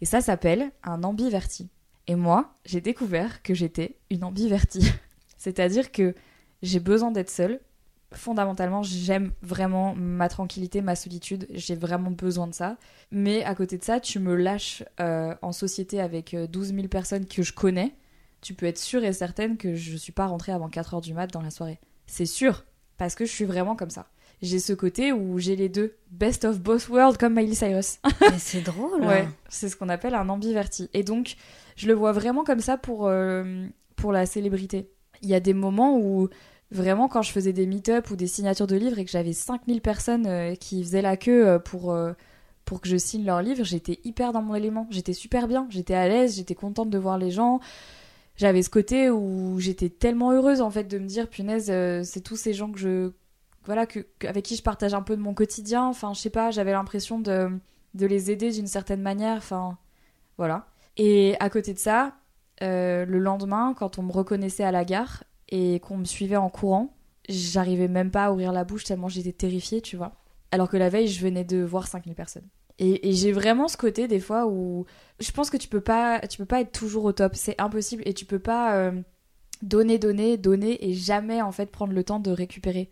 Et 0.00 0.04
ça 0.04 0.20
s'appelle 0.20 0.70
un 0.82 1.04
ambiverti. 1.04 1.68
Et 2.08 2.16
moi, 2.16 2.54
j'ai 2.64 2.80
découvert 2.80 3.42
que 3.42 3.54
j'étais 3.54 3.98
une 4.10 4.24
ambivertie. 4.24 4.88
C'est-à-dire 5.38 5.92
que 5.92 6.14
j'ai 6.62 6.80
besoin 6.80 7.10
d'être 7.10 7.30
seule. 7.30 7.60
Fondamentalement, 8.12 8.82
j'aime 8.82 9.32
vraiment 9.42 9.94
ma 9.94 10.28
tranquillité, 10.28 10.80
ma 10.80 10.96
solitude. 10.96 11.46
J'ai 11.50 11.74
vraiment 11.74 12.10
besoin 12.10 12.46
de 12.46 12.54
ça. 12.54 12.78
Mais 13.10 13.44
à 13.44 13.54
côté 13.54 13.76
de 13.76 13.84
ça, 13.84 14.00
tu 14.00 14.18
me 14.18 14.34
lâches 14.34 14.82
euh, 14.98 15.34
en 15.42 15.52
société 15.52 16.00
avec 16.00 16.32
euh, 16.32 16.46
12 16.46 16.74
000 16.74 16.88
personnes 16.88 17.26
que 17.26 17.42
je 17.42 17.52
connais. 17.52 17.94
Tu 18.40 18.54
peux 18.54 18.66
être 18.66 18.78
sûre 18.78 19.04
et 19.04 19.12
certaine 19.12 19.56
que 19.56 19.74
je 19.74 19.96
suis 19.96 20.12
pas 20.12 20.26
rentrée 20.26 20.52
avant 20.52 20.68
4 20.68 20.94
heures 20.94 21.00
du 21.00 21.12
mat 21.12 21.26
dans 21.26 21.42
la 21.42 21.50
soirée. 21.50 21.80
C'est 22.06 22.26
sûr. 22.26 22.64
Parce 22.96 23.14
que 23.14 23.24
je 23.26 23.30
suis 23.30 23.44
vraiment 23.44 23.76
comme 23.76 23.90
ça. 23.90 24.06
J'ai 24.40 24.60
ce 24.60 24.72
côté 24.72 25.12
où 25.12 25.38
j'ai 25.38 25.56
les 25.56 25.68
deux. 25.68 25.96
Best 26.10 26.44
of 26.44 26.60
both 26.60 26.88
worlds 26.88 27.18
comme 27.18 27.34
Miley 27.34 27.54
Cyrus. 27.54 27.98
Mais 28.20 28.38
c'est 28.38 28.60
drôle. 28.60 29.04
Ouais, 29.04 29.26
c'est 29.48 29.68
ce 29.68 29.76
qu'on 29.76 29.88
appelle 29.88 30.14
un 30.14 30.28
ambiverti. 30.28 30.88
Et 30.94 31.02
donc, 31.02 31.36
je 31.76 31.86
le 31.88 31.94
vois 31.94 32.12
vraiment 32.12 32.44
comme 32.44 32.60
ça 32.60 32.76
pour, 32.76 33.06
euh, 33.06 33.66
pour 33.96 34.12
la 34.12 34.26
célébrité. 34.26 34.90
Il 35.22 35.28
y 35.28 35.34
a 35.34 35.40
des 35.40 35.54
moments 35.54 35.98
où, 35.98 36.28
vraiment, 36.70 37.08
quand 37.08 37.22
je 37.22 37.32
faisais 37.32 37.52
des 37.52 37.66
meet-up 37.66 38.10
ou 38.10 38.16
des 38.16 38.26
signatures 38.26 38.66
de 38.66 38.76
livres 38.76 38.98
et 38.98 39.04
que 39.04 39.10
j'avais 39.10 39.32
5000 39.32 39.80
personnes 39.80 40.26
euh, 40.26 40.54
qui 40.54 40.82
faisaient 40.82 41.02
la 41.02 41.16
queue 41.16 41.46
euh, 41.46 41.58
pour, 41.58 41.92
euh, 41.92 42.12
pour 42.64 42.80
que 42.80 42.88
je 42.88 42.96
signe 42.96 43.24
leur 43.24 43.42
livre, 43.42 43.64
j'étais 43.64 44.00
hyper 44.04 44.32
dans 44.32 44.42
mon 44.42 44.54
élément. 44.54 44.86
J'étais 44.90 45.12
super 45.12 45.48
bien, 45.48 45.66
j'étais 45.70 45.94
à 45.94 46.08
l'aise, 46.08 46.36
j'étais 46.36 46.54
contente 46.54 46.90
de 46.90 46.98
voir 46.98 47.18
les 47.18 47.30
gens. 47.30 47.60
J'avais 48.36 48.62
ce 48.62 48.70
côté 48.70 49.10
où 49.10 49.58
j'étais 49.58 49.88
tellement 49.88 50.32
heureuse 50.32 50.60
en 50.60 50.70
fait 50.70 50.84
de 50.84 50.98
me 50.98 51.06
dire 51.06 51.28
punaise, 51.28 51.72
c'est 52.04 52.20
tous 52.20 52.36
ces 52.36 52.52
gens 52.54 52.70
que 52.70 52.78
je 52.78 53.10
voilà 53.64 53.84
que, 53.84 54.06
avec 54.24 54.44
qui 54.44 54.54
je 54.54 54.62
partage 54.62 54.94
un 54.94 55.02
peu 55.02 55.16
de 55.16 55.20
mon 55.20 55.34
quotidien. 55.34 55.86
Enfin, 55.86 56.14
je 56.14 56.20
sais 56.20 56.30
pas, 56.30 56.52
j'avais 56.52 56.70
l'impression 56.70 57.18
de 57.18 57.50
de 57.94 58.06
les 58.06 58.30
aider 58.30 58.52
d'une 58.52 58.68
certaine 58.68 59.02
manière. 59.02 59.38
Enfin, 59.38 59.76
voilà. 60.36 60.68
Et 60.96 61.36
à 61.40 61.50
côté 61.50 61.74
de 61.74 61.80
ça, 61.80 62.14
le 62.60 63.18
lendemain, 63.18 63.74
quand 63.76 63.98
on 63.98 64.04
me 64.04 64.12
reconnaissait 64.12 64.64
à 64.64 64.70
la 64.70 64.84
gare 64.84 65.24
et 65.48 65.80
qu'on 65.80 65.98
me 65.98 66.04
suivait 66.04 66.36
en 66.36 66.50
courant, 66.50 66.94
j'arrivais 67.28 67.88
même 67.88 68.10
pas 68.10 68.26
à 68.26 68.32
ouvrir 68.32 68.52
la 68.52 68.64
bouche 68.64 68.84
tellement 68.84 69.08
j'étais 69.08 69.32
terrifiée, 69.32 69.80
tu 69.80 69.96
vois. 69.96 70.12
Alors 70.50 70.68
que 70.68 70.76
la 70.76 70.88
veille, 70.88 71.08
je 71.08 71.20
venais 71.20 71.44
de 71.44 71.62
voir 71.62 71.86
5000 71.86 72.14
personnes. 72.14 72.48
Et, 72.78 73.12
j'ai 73.12 73.32
vraiment 73.32 73.66
ce 73.66 73.76
côté 73.76 74.06
des 74.06 74.20
fois 74.20 74.46
où 74.46 74.86
je 75.18 75.30
pense 75.32 75.50
que 75.50 75.56
tu 75.56 75.66
peux 75.68 75.80
pas, 75.80 76.20
tu 76.20 76.38
peux 76.38 76.44
pas 76.44 76.60
être 76.60 76.70
toujours 76.70 77.04
au 77.04 77.12
top, 77.12 77.34
c'est 77.34 77.60
impossible 77.60 78.04
et 78.06 78.14
tu 78.14 78.24
peux 78.24 78.38
pas 78.38 78.76
euh, 78.76 78.92
donner, 79.62 79.98
donner, 79.98 80.36
donner 80.36 80.88
et 80.88 80.94
jamais 80.94 81.42
en 81.42 81.50
fait 81.50 81.66
prendre 81.72 81.92
le 81.92 82.04
temps 82.04 82.20
de 82.20 82.30
récupérer. 82.30 82.90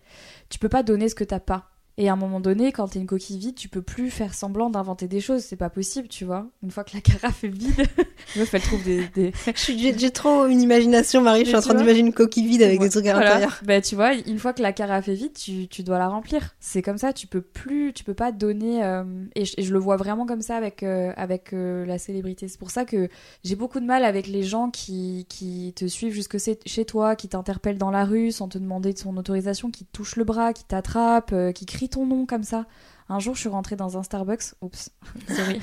Tu 0.49 0.59
peux 0.59 0.69
pas 0.69 0.83
donner 0.83 1.09
ce 1.09 1.15
que 1.15 1.23
t'as 1.23 1.39
pas. 1.39 1.71
Et 1.99 2.11
à 2.11 2.13
un 2.13 2.17
moment 2.17 2.41
donné, 2.41 2.73
quand 2.73 2.89
t'es 2.89 2.99
une 2.99 3.07
coquille 3.07 3.39
vide, 3.39 3.55
tu 3.55 3.71
peux 3.71 3.81
plus 3.81 4.11
faire 4.11 4.35
semblant 4.35 4.69
d'inventer 4.69 5.09
des 5.09 5.21
choses. 5.21 5.43
C'est 5.43 5.57
pas 5.57 5.71
possible, 5.71 6.09
tu 6.09 6.27
vois. 6.27 6.47
Une 6.63 6.71
fois 6.71 6.85
que 6.85 6.95
la 6.95 7.01
carafe 7.01 7.45
est 7.45 7.49
vide, 7.49 7.87
meuf, 8.37 8.53
elle 8.53 8.61
trouve 8.61 8.85
des. 8.85 9.09
des... 9.15 9.33
J'ai 9.97 10.11
trop 10.11 10.47
une 10.47 10.61
imagination, 10.61 11.23
Marie. 11.23 11.41
je 11.41 11.47
suis 11.47 11.57
en 11.57 11.63
train 11.63 11.75
d'imaginer 11.75 12.09
une 12.09 12.13
coquille 12.13 12.47
vide 12.47 12.63
avec 12.63 12.81
des 12.81 12.91
trucs 12.91 13.07
à 13.07 13.15
l'intérieur. 13.15 13.59
Bah, 13.65 13.81
tu 13.81 13.95
vois, 13.95 14.15
une 14.15 14.39
fois 14.39 14.53
que 14.53 14.61
la 14.61 14.75
carafe 14.75 15.09
est 15.09 15.15
vide, 15.15 15.33
tu, 15.33 15.69
tu 15.69 15.83
dois 15.83 15.99
la 15.99 16.09
remplir. 16.09 16.55
C'est 16.61 16.83
comme 16.83 16.99
ça, 16.99 17.15
tu 17.15 17.27
peux 17.27 17.41
plus, 17.41 17.95
tu 17.95 18.05
peux 18.05 18.15
pas 18.15 18.31
donner. 18.31 18.85
Euh, 18.85 19.05
et, 19.35 19.47
je, 19.47 19.73
le 19.73 19.79
vois 19.79 19.97
vraiment 19.97 20.27
comme 20.27 20.43
ça 20.43 20.57
avec, 20.57 20.83
euh, 20.83 21.15
avec 21.17 21.55
euh, 21.55 21.87
la 21.87 21.97
célébrité. 21.97 22.47
C'est 22.49 22.59
pour 22.59 22.71
ça 22.71 22.85
que 22.85 23.09
j'ai 23.43 23.57
beaucoup 23.57 23.81
de 23.81 23.87
mal 23.87 24.05
avec 24.05 24.27
les 24.27 24.43
gens 24.43 24.71
qui, 24.71 25.25
qui 25.31 25.73
te 25.75 25.87
suivent 25.87 26.13
jusque 26.13 26.37
chez 26.67 26.85
toi, 26.85 27.17
qui 27.17 27.29
t'interpellent 27.29 27.79
dans 27.79 27.91
la 27.91 28.05
rue 28.05 28.33
sans 28.33 28.49
te 28.49 28.59
demander 28.59 28.93
de 28.93 28.99
son 28.99 29.17
autorisation, 29.17 29.71
qui 29.71 29.87
te 29.87 29.93
touchent 29.93 30.17
le 30.17 30.25
bras, 30.25 30.53
qui 30.53 30.65
t'attrapent, 30.65 31.35
qui 31.55 31.65
crient 31.65 31.86
ton 31.89 32.07
nom 32.07 32.27
comme 32.27 32.43
ça. 32.43 32.67
Un 33.09 33.21
jour, 33.21 33.35
je 33.35 33.41
suis 33.41 33.49
rentrée 33.49 33.77
dans 33.77 33.97
un 33.97 34.03
Starbucks. 34.03 34.55
Oups, 34.61 34.91
sorry. 35.29 35.61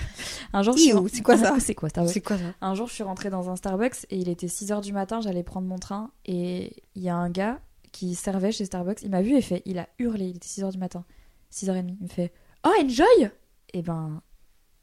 Un 0.54 0.64
jour, 0.64 0.76
c'est 0.78 1.22
quoi 1.22 1.38
ça 1.38 1.56
C'est 1.60 1.76
quoi 1.76 1.90
Starbucks 1.90 2.14
C'est 2.14 2.22
quoi 2.22 2.38
ça 2.38 2.54
Un 2.62 2.74
jour, 2.76 2.88
je 2.88 2.94
suis 2.94 3.04
rentrée 3.04 3.30
dans 3.30 3.50
un 3.50 3.56
Starbucks 3.56 4.06
et 4.10 4.18
il 4.18 4.30
était 4.30 4.48
6h 4.48 4.82
du 4.82 4.94
matin, 4.94 5.20
j'allais 5.22 5.44
prendre 5.44 5.68
mon 5.68 5.78
train 5.78 6.12
et 6.26 6.84
il 6.96 7.02
y 7.04 7.10
a 7.10 7.16
un 7.16 7.30
gars 7.30 7.60
qui 7.92 8.16
servait 8.16 8.52
chez 8.52 8.66
Starbucks, 8.66 9.02
il 9.04 9.10
m'a 9.10 9.22
vu 9.22 9.36
et 9.36 9.42
fait, 9.42 9.62
il 9.66 9.78
a 9.78 9.88
hurlé, 10.00 10.26
il 10.26 10.38
était 10.38 10.48
6h 10.48 10.72
du 10.72 10.78
matin, 10.78 11.06
6h30, 11.52 11.96
il 12.00 12.04
me 12.04 12.08
fait 12.08 12.34
"Oh, 12.66 12.72
enjoy 12.82 13.06
Et 13.24 13.30
eh 13.74 13.82
ben 13.82 14.22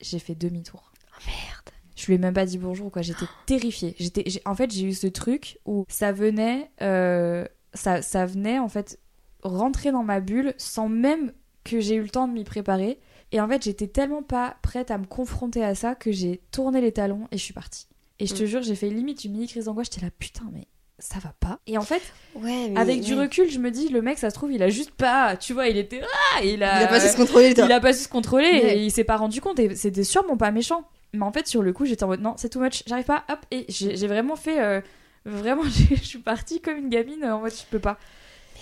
j'ai 0.00 0.18
fait 0.18 0.34
demi-tour. 0.34 0.92
Oh 1.12 1.22
merde. 1.26 1.70
Je 1.96 2.06
lui 2.06 2.14
ai 2.14 2.18
même 2.18 2.32
pas 2.34 2.46
dit 2.46 2.58
bonjour 2.58 2.90
quoi, 2.92 3.02
j'étais 3.02 3.26
terrifiée. 3.46 3.96
J'étais 3.98 4.24
en 4.44 4.54
fait, 4.54 4.70
j'ai 4.70 4.84
eu 4.84 4.94
ce 4.94 5.06
truc 5.06 5.58
où 5.66 5.84
ça 5.88 6.12
venait 6.12 6.70
euh, 6.82 7.46
ça, 7.74 8.02
ça 8.02 8.26
venait 8.26 8.58
en 8.58 8.68
fait 8.68 8.98
rentrer 9.42 9.92
dans 9.92 10.02
ma 10.02 10.20
bulle 10.20 10.54
sans 10.56 10.88
même 10.88 11.32
que 11.64 11.80
j'ai 11.80 11.96
eu 11.96 12.02
le 12.02 12.08
temps 12.08 12.28
de 12.28 12.32
m'y 12.32 12.44
préparer. 12.44 12.98
Et 13.32 13.40
en 13.40 13.48
fait, 13.48 13.62
j'étais 13.62 13.86
tellement 13.86 14.22
pas 14.22 14.56
prête 14.62 14.90
à 14.90 14.98
me 14.98 15.06
confronter 15.06 15.64
à 15.64 15.74
ça 15.74 15.94
que 15.94 16.10
j'ai 16.10 16.40
tourné 16.50 16.80
les 16.80 16.92
talons 16.92 17.28
et 17.30 17.38
je 17.38 17.42
suis 17.42 17.54
partie. 17.54 17.86
Et 18.18 18.26
je 18.26 18.34
te 18.34 18.42
mm. 18.42 18.46
jure, 18.46 18.62
j'ai 18.62 18.74
fait 18.74 18.90
limite 18.90 19.24
une 19.24 19.32
mini 19.32 19.46
crise 19.46 19.66
d'angoisse. 19.66 19.88
J'étais 19.92 20.04
là, 20.04 20.10
putain, 20.18 20.44
mais 20.52 20.66
ça 20.98 21.18
va 21.18 21.32
pas. 21.38 21.58
Et 21.66 21.78
en 21.78 21.82
fait, 21.82 22.02
ouais, 22.34 22.72
avec 22.76 23.00
du 23.00 23.14
recul, 23.14 23.48
je 23.50 23.58
me 23.58 23.70
dis, 23.70 23.88
le 23.88 24.02
mec, 24.02 24.18
ça 24.18 24.30
se 24.30 24.34
trouve, 24.34 24.52
il 24.52 24.62
a 24.62 24.68
juste 24.68 24.90
pas, 24.90 25.36
tu 25.36 25.54
vois, 25.54 25.68
il 25.68 25.78
était 25.78 26.02
ah, 26.02 26.44
il 26.44 26.62
a, 26.62 26.80
il 26.80 26.84
a 26.84 26.88
pas 26.88 27.00
su 27.00 27.08
se 27.08 27.16
contrôler. 27.16 27.54
Il 27.56 27.72
a 27.72 27.80
pas 27.80 27.92
su 27.92 28.04
se 28.04 28.08
contrôler 28.08 28.48
et 28.48 28.82
il 28.82 28.90
s'est 28.90 29.04
pas 29.04 29.16
rendu 29.16 29.40
compte. 29.40 29.58
Et 29.58 29.74
c'était 29.74 30.04
sûrement 30.04 30.36
pas 30.36 30.50
méchant. 30.50 30.84
Mais 31.12 31.24
en 31.24 31.32
fait, 31.32 31.46
sur 31.46 31.62
le 31.62 31.72
coup, 31.72 31.86
j'étais 31.86 32.04
en 32.04 32.08
mode 32.08 32.20
non, 32.20 32.34
c'est 32.36 32.50
too 32.50 32.60
much, 32.60 32.82
j'arrive 32.86 33.06
pas, 33.06 33.24
hop. 33.30 33.38
Et 33.50 33.64
j'ai 33.68 34.06
vraiment 34.06 34.36
fait, 34.36 34.60
euh, 34.60 34.80
vraiment, 35.24 35.62
je 35.90 36.04
suis 36.04 36.18
partie 36.18 36.60
comme 36.60 36.76
une 36.76 36.88
gamine 36.88 37.24
en 37.24 37.40
mode 37.40 37.52
je 37.52 37.64
peux 37.70 37.80
pas 37.80 37.98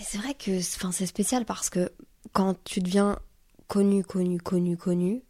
c'est 0.03 0.19
vrai 0.19 0.35
que 0.35 0.61
c'est 0.61 1.07
spécial 1.07 1.45
parce 1.45 1.71
que 1.71 1.93
quand 2.33 2.57
tu 2.65 2.81
deviens 2.81 3.19
connu, 3.67 4.05
connu, 4.05 4.39
connu, 4.39 4.77
connu, 4.77 5.23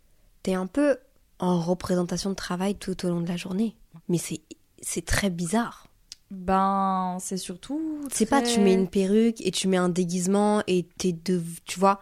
t'es 0.43 0.55
un 0.55 0.67
peu 0.67 0.99
en 1.39 1.61
représentation 1.61 2.31
de 2.31 2.35
travail 2.35 2.75
tout 2.75 3.07
au 3.07 3.09
long 3.09 3.21
de 3.21 3.29
la 3.29 3.37
journée. 3.37 3.77
Mais 4.09 4.19
c'est 4.19 5.05
très 5.05 5.31
bizarre. 5.31 5.87
Ben, 6.31 7.17
c'est 7.21 7.37
surtout. 7.37 8.01
C'est 8.13 8.27
pas 8.27 8.43
tu 8.43 8.61
mets 8.61 8.75
une 8.75 8.89
perruque 8.89 9.41
et 9.41 9.51
tu 9.51 9.67
mets 9.67 9.79
un 9.79 9.89
déguisement 9.89 10.63
et 10.67 10.87
t'es 10.99 11.13
de. 11.13 11.43
Tu 11.65 11.81
vois, 11.81 12.01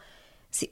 c'est 0.51 0.71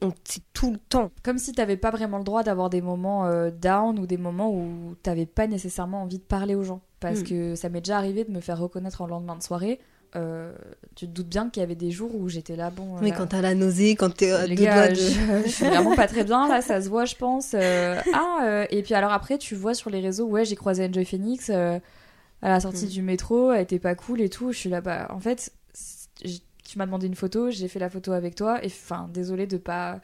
tout 0.52 0.72
le 0.72 0.78
temps. 0.78 1.12
Comme 1.22 1.38
si 1.38 1.52
t'avais 1.52 1.76
pas 1.76 1.90
vraiment 1.90 2.18
le 2.18 2.24
droit 2.24 2.42
d'avoir 2.42 2.68
des 2.68 2.80
moments 2.80 3.26
euh, 3.26 3.50
down 3.50 3.98
ou 3.98 4.06
des 4.06 4.16
moments 4.16 4.50
où 4.52 4.96
t'avais 5.02 5.26
pas 5.26 5.46
nécessairement 5.46 6.02
envie 6.02 6.18
de 6.18 6.24
parler 6.24 6.54
aux 6.56 6.64
gens. 6.64 6.80
Parce 6.98 7.20
hmm. 7.20 7.24
que 7.24 7.54
ça 7.54 7.68
m'est 7.68 7.80
déjà 7.80 7.98
arrivé 7.98 8.24
de 8.24 8.32
me 8.32 8.40
faire 8.40 8.58
reconnaître 8.58 9.02
en 9.02 9.06
lendemain 9.06 9.36
de 9.36 9.42
soirée 9.42 9.78
euh, 10.16 10.52
tu 10.94 11.06
te 11.06 11.10
doutes 11.10 11.28
bien 11.28 11.50
qu'il 11.50 11.60
y 11.60 11.64
avait 11.64 11.74
des 11.74 11.90
jours 11.90 12.14
où 12.14 12.28
j'étais 12.28 12.54
là, 12.54 12.70
bon. 12.70 12.98
Mais 13.00 13.10
quand 13.10 13.26
t'as 13.26 13.40
la 13.40 13.54
nausée, 13.54 13.96
quand 13.96 14.14
t'es. 14.14 14.32
Euh, 14.32 14.46
Les 14.46 14.54
gars, 14.54 14.94
je, 14.94 15.48
suis 15.48 15.64
vraiment 15.64 15.96
pas 15.96 16.06
très 16.06 16.22
bien, 16.22 16.46
là, 16.48 16.62
ça 16.62 16.80
se 16.80 16.88
voit, 16.88 17.04
je 17.04 17.16
pense. 17.16 17.54
Euh, 17.54 18.00
ah, 18.12 18.64
et 18.70 18.82
puis 18.82 18.94
alors 18.94 19.12
après, 19.12 19.38
tu 19.38 19.56
vois 19.56 19.74
sur 19.74 19.90
les 19.90 20.00
réseaux, 20.00 20.26
ouais, 20.26 20.44
j'ai 20.44 20.54
croisé 20.54 20.86
Enjoy 20.86 21.04
Phoenix 21.04 21.50
à 21.50 21.80
la 22.42 22.60
sortie 22.60 22.86
mm. 22.86 22.90
du 22.90 23.02
métro, 23.02 23.52
elle 23.52 23.62
était 23.62 23.78
pas 23.78 23.94
cool 23.94 24.20
et 24.20 24.28
tout. 24.28 24.52
Je 24.52 24.58
suis 24.58 24.70
là, 24.70 24.80
bas 24.80 25.08
en 25.10 25.20
fait, 25.20 25.52
tu 26.22 26.78
m'as 26.78 26.86
demandé 26.86 27.06
une 27.06 27.16
photo, 27.16 27.50
j'ai 27.50 27.68
fait 27.68 27.80
la 27.80 27.90
photo 27.90 28.12
avec 28.12 28.36
toi, 28.36 28.62
et 28.62 28.66
enfin, 28.66 29.08
désolée 29.12 29.46
de 29.46 29.56
pas 29.56 30.00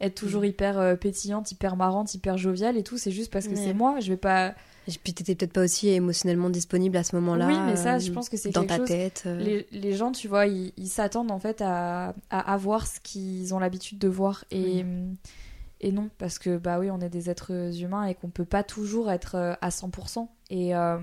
être 0.00 0.14
toujours 0.14 0.42
mm. 0.42 0.46
hyper 0.46 0.98
pétillante, 0.98 1.50
hyper 1.50 1.74
marrante, 1.74 2.14
hyper 2.14 2.38
joviale 2.38 2.76
et 2.76 2.84
tout, 2.84 2.96
c'est 2.96 3.10
juste 3.10 3.32
parce 3.32 3.48
que 3.48 3.56
c'est 3.56 3.74
moi, 3.74 3.98
je 3.98 4.10
vais 4.10 4.16
pas 4.16 4.54
et 4.88 4.92
puis 5.02 5.12
t'étais 5.12 5.34
peut-être 5.34 5.52
pas 5.52 5.64
aussi 5.64 5.88
émotionnellement 5.88 6.48
disponible 6.48 6.96
à 6.96 7.04
ce 7.04 7.14
moment-là. 7.16 7.46
Oui, 7.46 7.58
mais 7.66 7.76
ça, 7.76 7.98
je 7.98 8.10
pense 8.10 8.30
que 8.30 8.38
c'est 8.38 8.50
dans 8.50 8.64
ta 8.64 8.78
tête. 8.78 9.24
Euh. 9.26 9.38
Les, 9.38 9.66
les, 9.70 9.92
gens, 9.92 10.12
tu 10.12 10.28
vois, 10.28 10.46
ils 10.46 10.88
s'attendent 10.88 11.30
en 11.30 11.38
fait 11.38 11.60
à, 11.60 12.14
à 12.30 12.52
avoir 12.52 12.86
ce 12.86 12.98
qu'ils 13.00 13.54
ont 13.54 13.58
l'habitude 13.58 13.98
de 13.98 14.08
voir 14.08 14.44
et 14.50 14.84
et 15.80 15.92
non 15.92 16.10
parce 16.18 16.40
que 16.40 16.56
bah 16.56 16.80
oui, 16.80 16.90
on 16.90 17.00
est 17.00 17.08
des 17.08 17.30
êtres 17.30 17.52
humains 17.80 18.06
et 18.06 18.14
qu'on 18.14 18.30
peut 18.30 18.44
pas 18.44 18.64
toujours 18.64 19.12
être 19.12 19.36
euh, 19.36 19.54
à 19.60 19.68
100% 19.68 20.26
et 20.50 20.74
euh, 20.74 20.98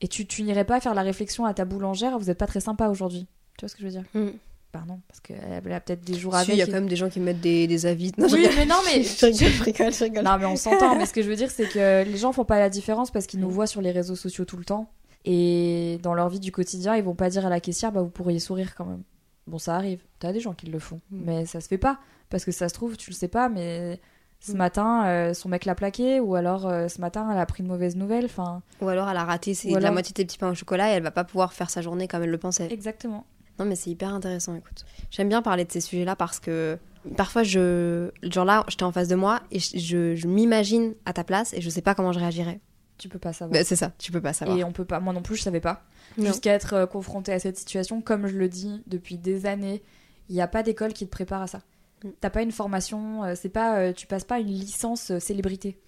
et 0.00 0.08
tu, 0.08 0.26
tu 0.26 0.42
n'irais 0.42 0.64
pas 0.64 0.80
faire 0.80 0.94
la 0.94 1.02
réflexion 1.02 1.44
à 1.44 1.54
ta 1.54 1.64
boulangère, 1.64 2.18
vous 2.18 2.28
êtes 2.28 2.38
pas 2.38 2.46
très 2.46 2.60
sympa 2.60 2.88
aujourd'hui. 2.88 3.26
Tu 3.56 3.64
vois 3.64 3.68
ce 3.68 3.76
que 3.76 3.82
je 3.82 3.86
veux 3.86 3.92
dire? 3.92 4.04
Mm. 4.14 4.36
Pardon, 4.72 5.00
parce 5.06 5.20
qu'elle 5.20 5.52
a 5.52 5.80
peut-être 5.80 6.02
des 6.02 6.14
jours 6.14 6.34
avec. 6.34 6.48
Il 6.48 6.56
y 6.56 6.62
a 6.62 6.66
quand 6.66 6.72
même 6.72 6.88
des 6.88 6.96
gens 6.96 7.10
qui 7.10 7.20
mettent 7.20 7.42
des, 7.42 7.66
des 7.66 7.84
avis. 7.84 8.10
Non, 8.16 8.26
oui, 8.32 8.48
mais 8.56 8.64
non, 8.64 8.76
mais. 8.86 9.02
je 9.04 9.62
rigole, 9.62 9.92
je 9.92 10.04
rigole, 10.04 10.24
Non, 10.24 10.38
mais 10.38 10.46
on 10.46 10.56
s'entend. 10.56 10.96
mais 10.96 11.04
ce 11.04 11.12
que 11.12 11.22
je 11.22 11.28
veux 11.28 11.36
dire, 11.36 11.50
c'est 11.50 11.68
que 11.68 12.04
les 12.04 12.16
gens 12.16 12.32
font 12.32 12.46
pas 12.46 12.58
la 12.58 12.70
différence 12.70 13.10
parce 13.10 13.26
qu'ils 13.26 13.40
nous 13.40 13.50
voient 13.50 13.66
sur 13.66 13.82
les 13.82 13.90
réseaux 13.90 14.16
sociaux 14.16 14.46
tout 14.46 14.56
le 14.56 14.64
temps. 14.64 14.90
Et 15.26 15.98
dans 16.02 16.14
leur 16.14 16.30
vie 16.30 16.40
du 16.40 16.52
quotidien, 16.52 16.96
ils 16.96 17.02
vont 17.02 17.14
pas 17.14 17.28
dire 17.28 17.44
à 17.44 17.50
la 17.50 17.60
caissière, 17.60 17.92
bah 17.92 18.00
vous 18.00 18.08
pourriez 18.08 18.38
sourire 18.38 18.74
quand 18.74 18.86
même. 18.86 19.02
Bon, 19.46 19.58
ça 19.58 19.76
arrive. 19.76 20.00
T'as 20.18 20.32
des 20.32 20.40
gens 20.40 20.54
qui 20.54 20.66
le 20.66 20.78
font. 20.78 21.00
Mm. 21.10 21.22
Mais 21.24 21.46
ça 21.46 21.60
se 21.60 21.68
fait 21.68 21.78
pas. 21.78 21.98
Parce 22.30 22.46
que 22.46 22.50
ça 22.50 22.68
se 22.70 22.74
trouve, 22.74 22.96
tu 22.96 23.10
le 23.10 23.14
sais 23.14 23.28
pas, 23.28 23.50
mais 23.50 24.00
ce 24.40 24.52
mm. 24.52 24.56
matin, 24.56 25.06
euh, 25.06 25.34
son 25.34 25.50
mec 25.50 25.66
l'a 25.66 25.74
plaqué, 25.74 26.18
ou 26.18 26.34
alors 26.34 26.66
euh, 26.66 26.88
ce 26.88 27.00
matin, 27.00 27.28
elle 27.30 27.38
a 27.38 27.44
pris 27.44 27.62
une 27.62 27.68
mauvaise 27.68 27.94
nouvelle. 27.94 28.24
Enfin. 28.24 28.62
Ou 28.80 28.88
alors 28.88 29.08
elle 29.08 29.18
a 29.18 29.24
raté 29.24 29.54
la 29.66 29.90
moitié 29.90 30.14
de 30.14 30.18
ses 30.18 30.24
petits 30.24 30.38
pains 30.38 30.50
au 30.50 30.54
chocolat 30.54 30.90
et 30.90 30.94
elle 30.94 31.02
va 31.02 31.10
pas 31.10 31.24
pouvoir 31.24 31.52
faire 31.52 31.68
sa 31.68 31.82
journée 31.82 32.08
comme 32.08 32.22
elle 32.22 32.30
le 32.30 32.38
pensait. 32.38 32.72
Exactement. 32.72 33.26
Non, 33.58 33.64
mais 33.64 33.76
c'est 33.76 33.90
hyper 33.90 34.12
intéressant, 34.12 34.54
écoute. 34.54 34.84
J'aime 35.10 35.28
bien 35.28 35.42
parler 35.42 35.64
de 35.64 35.72
ces 35.72 35.80
sujets-là 35.80 36.16
parce 36.16 36.40
que 36.40 36.78
parfois, 37.16 37.42
je. 37.42 38.10
Genre 38.22 38.44
là, 38.44 38.64
j'étais 38.68 38.84
en 38.84 38.92
face 38.92 39.08
de 39.08 39.14
moi 39.14 39.42
et 39.50 39.58
je, 39.58 40.14
je, 40.16 40.26
m'imagine 40.26 40.94
à 41.04 41.12
ta 41.12 41.24
place 41.24 41.52
et 41.54 41.60
je 41.60 41.70
sais 41.70 41.82
pas 41.82 41.94
comment 41.94 42.12
je 42.12 42.18
réagirais. 42.18 42.60
Tu 42.98 43.08
peux 43.08 43.18
pas 43.18 43.32
savoir. 43.32 43.58
Bah, 43.58 43.64
c'est 43.64 43.76
ça, 43.76 43.92
tu 43.98 44.12
peux 44.12 44.20
pas 44.20 44.32
savoir. 44.32 44.56
Et 44.58 44.64
on 44.64 44.72
peut 44.72 44.84
pas. 44.84 45.00
Moi 45.00 45.12
non 45.12 45.22
plus, 45.22 45.36
je 45.36 45.42
savais 45.42 45.60
pas. 45.60 45.84
Jusqu'à 46.18 46.52
être 46.52 46.74
euh, 46.74 46.86
confrontée 46.86 47.32
à 47.32 47.38
cette 47.38 47.58
situation, 47.58 48.00
comme 48.00 48.26
je 48.26 48.36
le 48.36 48.48
dis 48.48 48.82
depuis 48.86 49.18
des 49.18 49.46
années, 49.46 49.82
il 50.28 50.34
n'y 50.34 50.42
a 50.42 50.48
pas 50.48 50.62
d'école 50.62 50.92
qui 50.92 51.06
te 51.06 51.10
prépare 51.10 51.42
à 51.42 51.46
ça. 51.46 51.60
Mm. 52.04 52.08
T'as 52.20 52.30
pas 52.30 52.42
une 52.42 52.52
formation, 52.52 53.24
euh, 53.24 53.34
c'est 53.34 53.48
pas, 53.48 53.78
euh, 53.78 53.92
tu 53.92 54.06
passes 54.06 54.24
pas 54.24 54.38
une 54.38 54.48
licence 54.48 55.16
célébrité 55.18 55.78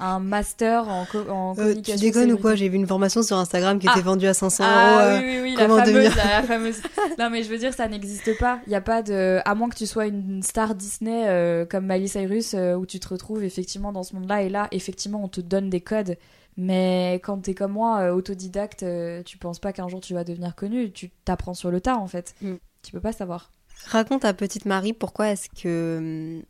un 0.00 0.18
master 0.18 0.88
en, 0.88 1.02
en 1.02 1.06
communication. 1.54 1.62
Euh, 1.62 1.74
tu 1.82 1.96
déconnes 1.96 2.32
ou 2.32 2.38
quoi 2.38 2.54
J'ai 2.54 2.68
vu 2.68 2.76
une 2.76 2.86
formation 2.86 3.22
sur 3.22 3.36
Instagram 3.36 3.78
qui 3.78 3.86
était 3.86 3.98
ah. 3.98 4.02
vendue 4.02 4.26
à 4.26 4.34
500 4.34 4.64
ah, 4.66 5.10
euros. 5.10 5.22
Oui, 5.22 5.32
oui, 5.32 5.40
oui, 5.42 5.54
la 5.56 5.68
fameuse, 5.68 6.16
la, 6.16 6.42
fameuse. 6.42 6.82
non, 7.18 7.30
mais 7.30 7.42
je 7.42 7.50
veux 7.50 7.58
dire, 7.58 7.74
ça 7.74 7.86
n'existe 7.88 8.38
pas. 8.38 8.60
Il 8.66 8.72
y 8.72 8.76
a 8.76 8.80
pas 8.80 9.02
de. 9.02 9.40
À 9.44 9.54
moins 9.54 9.68
que 9.68 9.76
tu 9.76 9.86
sois 9.86 10.06
une 10.06 10.42
star 10.42 10.74
Disney 10.74 11.28
euh, 11.28 11.64
comme 11.66 11.86
Miley 11.86 12.08
Cyrus, 12.08 12.54
euh, 12.54 12.74
où 12.74 12.86
tu 12.86 12.98
te 12.98 13.08
retrouves 13.08 13.44
effectivement 13.44 13.92
dans 13.92 14.02
ce 14.02 14.14
monde-là, 14.14 14.42
et 14.42 14.48
là, 14.48 14.68
effectivement, 14.72 15.22
on 15.22 15.28
te 15.28 15.40
donne 15.40 15.70
des 15.70 15.80
codes. 15.80 16.16
Mais 16.56 17.20
quand 17.22 17.38
t'es 17.38 17.54
comme 17.54 17.72
moi, 17.72 18.12
autodidacte, 18.12 18.84
tu 19.24 19.38
penses 19.38 19.60
pas 19.60 19.72
qu'un 19.72 19.88
jour 19.88 20.00
tu 20.00 20.14
vas 20.14 20.24
devenir 20.24 20.54
connu. 20.54 20.90
Tu 20.90 21.10
t'apprends 21.24 21.54
sur 21.54 21.70
le 21.70 21.80
tas, 21.80 21.96
en 21.96 22.06
fait. 22.06 22.34
Mm. 22.42 22.54
Tu 22.82 22.92
peux 22.92 23.00
pas 23.00 23.12
savoir. 23.12 23.52
Raconte 23.86 24.24
à 24.24 24.34
petite 24.34 24.66
Marie 24.66 24.92
pourquoi 24.92 25.30
est-ce 25.30 25.48
que 25.48 25.96
hum, 25.98 26.42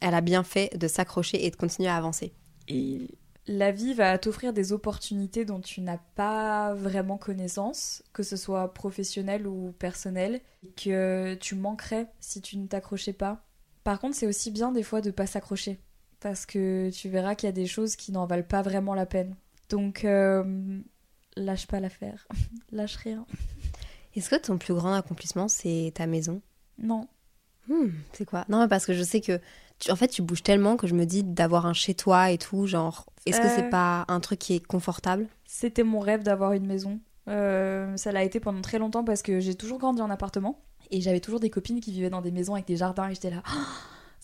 elle 0.00 0.14
a 0.14 0.20
bien 0.20 0.42
fait 0.42 0.76
de 0.76 0.88
s'accrocher 0.88 1.46
et 1.46 1.50
de 1.50 1.56
continuer 1.56 1.88
à 1.88 1.96
avancer? 1.96 2.32
Et 2.68 3.08
la 3.46 3.72
vie 3.72 3.94
va 3.94 4.16
t'offrir 4.18 4.52
des 4.52 4.72
opportunités 4.72 5.44
dont 5.44 5.60
tu 5.60 5.80
n'as 5.80 5.98
pas 6.14 6.74
vraiment 6.74 7.18
connaissance, 7.18 8.02
que 8.12 8.22
ce 8.22 8.36
soit 8.36 8.72
professionnel 8.72 9.46
ou 9.46 9.72
personnel, 9.78 10.40
que 10.76 11.34
tu 11.34 11.54
manquerais 11.54 12.08
si 12.20 12.40
tu 12.40 12.56
ne 12.56 12.66
t'accrochais 12.66 13.12
pas. 13.12 13.44
Par 13.82 14.00
contre, 14.00 14.16
c'est 14.16 14.26
aussi 14.26 14.50
bien 14.50 14.72
des 14.72 14.82
fois 14.82 15.00
de 15.02 15.10
pas 15.10 15.26
s'accrocher. 15.26 15.78
parce 16.20 16.46
que 16.46 16.88
tu 16.88 17.10
verras 17.10 17.34
qu'il 17.34 17.48
y 17.48 17.50
a 17.50 17.52
des 17.52 17.66
choses 17.66 17.96
qui 17.96 18.10
n'en 18.10 18.24
valent 18.24 18.42
pas 18.48 18.62
vraiment 18.62 18.94
la 18.94 19.04
peine. 19.04 19.36
Donc, 19.68 20.06
euh, 20.06 20.80
lâche 21.36 21.66
pas 21.66 21.80
l'affaire. 21.80 22.26
lâche 22.72 22.96
rien. 22.96 23.26
Est-ce 24.14 24.30
que 24.30 24.36
ton 24.36 24.56
plus 24.56 24.72
grand 24.72 24.94
accomplissement, 24.94 25.48
c'est 25.48 25.92
ta 25.94 26.06
maison? 26.06 26.40
Non. 26.78 27.08
Hmm, 27.68 27.88
c'est 28.12 28.24
quoi? 28.24 28.46
Non, 28.48 28.66
parce 28.68 28.86
que 28.86 28.94
je 28.94 29.02
sais 29.02 29.20
que, 29.20 29.38
tu- 29.84 29.90
en 29.90 29.96
fait, 29.96 30.08
tu 30.08 30.22
bouges 30.22 30.42
tellement 30.42 30.76
que 30.76 30.86
je 30.86 30.94
me 30.94 31.04
dis 31.06 31.22
d'avoir 31.22 31.66
un 31.66 31.72
chez 31.72 31.94
toi 31.94 32.30
et 32.30 32.38
tout, 32.38 32.66
genre, 32.66 33.06
est-ce 33.26 33.40
que 33.40 33.46
Euh. 33.46 33.50
c'est 33.54 33.70
pas 33.70 34.04
un 34.08 34.20
truc 34.20 34.38
qui 34.38 34.54
est 34.54 34.66
confortable? 34.66 35.26
C'était 35.46 35.82
mon 35.84 36.00
rêve 36.00 36.22
d'avoir 36.22 36.52
une 36.52 36.66
maison. 36.66 37.00
Euh, 37.28 37.96
ça 37.96 38.12
l'a 38.12 38.22
été 38.22 38.38
pendant 38.40 38.60
très 38.60 38.78
longtemps 38.78 39.04
parce 39.04 39.22
que 39.22 39.40
j'ai 39.40 39.54
toujours 39.54 39.78
grandi 39.78 40.02
en 40.02 40.10
appartement 40.10 40.60
et 40.90 41.00
j'avais 41.00 41.20
toujours 41.20 41.40
des 41.40 41.48
copines 41.50 41.80
qui 41.80 41.90
vivaient 41.92 42.10
dans 42.10 42.20
des 42.20 42.30
maisons 42.32 42.54
avec 42.54 42.66
des 42.66 42.76
jardins 42.76 43.08
et 43.08 43.14
j'étais 43.14 43.30
là, 43.30 43.42
Ah, 43.46 43.52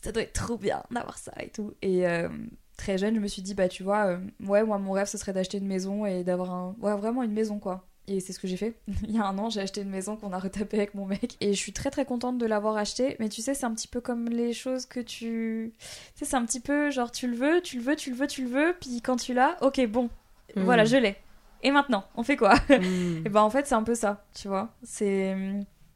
ça 0.02 0.12
doit 0.12 0.22
être 0.22 0.34
trop 0.34 0.58
bien 0.58 0.82
d'avoir 0.90 1.16
ça 1.16 1.32
et 1.40 1.48
tout. 1.48 1.72
Et 1.80 2.06
euh, 2.06 2.28
très 2.76 2.98
jeune, 2.98 3.14
je 3.14 3.20
me 3.20 3.26
suis 3.28 3.40
dit, 3.42 3.54
bah 3.54 3.68
tu 3.68 3.82
vois, 3.82 4.06
euh, 4.06 4.18
ouais, 4.46 4.64
moi 4.64 4.78
mon 4.78 4.92
rêve 4.92 5.06
ce 5.06 5.16
serait 5.16 5.32
d'acheter 5.32 5.56
une 5.58 5.66
maison 5.66 6.04
et 6.04 6.24
d'avoir 6.24 6.50
un. 6.52 6.74
Ouais, 6.80 6.94
vraiment 6.96 7.22
une 7.22 7.32
maison 7.32 7.58
quoi. 7.58 7.86
Et 8.12 8.18
c'est 8.20 8.32
ce 8.32 8.40
que 8.40 8.48
j'ai 8.48 8.56
fait. 8.56 8.74
Il 9.04 9.14
y 9.14 9.18
a 9.18 9.24
un 9.24 9.38
an, 9.38 9.50
j'ai 9.50 9.60
acheté 9.60 9.82
une 9.82 9.88
maison 9.90 10.16
qu'on 10.16 10.32
a 10.32 10.38
retapée 10.38 10.78
avec 10.78 10.94
mon 10.94 11.06
mec. 11.06 11.36
Et 11.40 11.54
je 11.54 11.58
suis 11.58 11.72
très 11.72 11.90
très 11.90 12.04
contente 12.04 12.38
de 12.38 12.46
l'avoir 12.46 12.76
achetée. 12.76 13.16
Mais 13.20 13.28
tu 13.28 13.40
sais, 13.40 13.54
c'est 13.54 13.66
un 13.66 13.72
petit 13.74 13.86
peu 13.88 14.00
comme 14.00 14.28
les 14.28 14.52
choses 14.52 14.84
que 14.86 14.98
tu. 15.00 15.72
Tu 15.78 15.86
sais, 16.16 16.24
c'est 16.24 16.36
un 16.36 16.44
petit 16.44 16.60
peu 16.60 16.90
genre 16.90 17.12
tu 17.12 17.28
le 17.28 17.36
veux, 17.36 17.60
tu 17.62 17.76
le 17.78 17.82
veux, 17.84 17.94
tu 17.96 18.10
le 18.10 18.16
veux, 18.16 18.26
tu 18.26 18.42
le 18.42 18.48
veux. 18.48 18.74
Puis 18.80 19.00
quand 19.00 19.16
tu 19.16 19.32
l'as, 19.32 19.56
ok, 19.62 19.86
bon, 19.86 20.10
Hmm. 20.56 20.62
voilà, 20.64 20.84
je 20.84 20.96
l'ai. 20.96 21.16
Et 21.62 21.70
maintenant, 21.70 22.04
on 22.16 22.24
fait 22.24 22.36
quoi? 22.36 22.54
Hmm. 22.68 23.22
Et 23.24 23.28
ben 23.28 23.42
en 23.42 23.50
fait, 23.50 23.66
c'est 23.68 23.74
un 23.76 23.84
peu 23.84 23.94
ça, 23.94 24.24
tu 24.34 24.48
vois. 24.48 24.74
C'est 24.82 25.36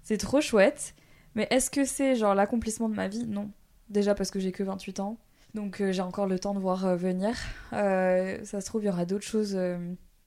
c'est 0.02 0.18
trop 0.18 0.40
chouette. 0.40 0.94
Mais 1.34 1.48
est-ce 1.50 1.70
que 1.70 1.84
c'est 1.84 2.14
genre 2.14 2.36
l'accomplissement 2.36 2.88
de 2.88 2.94
ma 2.94 3.08
vie? 3.08 3.26
Non. 3.26 3.50
Déjà 3.88 4.14
parce 4.14 4.30
que 4.30 4.38
j'ai 4.38 4.52
que 4.52 4.62
28 4.62 5.00
ans. 5.00 5.16
Donc 5.54 5.80
euh, 5.80 5.90
j'ai 5.90 6.02
encore 6.02 6.26
le 6.26 6.38
temps 6.38 6.54
de 6.54 6.60
voir 6.60 6.86
euh, 6.86 6.94
venir. 6.96 7.34
Euh, 7.72 8.38
ça 8.44 8.60
se 8.60 8.66
trouve, 8.66 8.82
il 8.82 8.86
y 8.86 8.88
aura 8.90 9.04
d'autres 9.04 9.26
choses, 9.26 9.58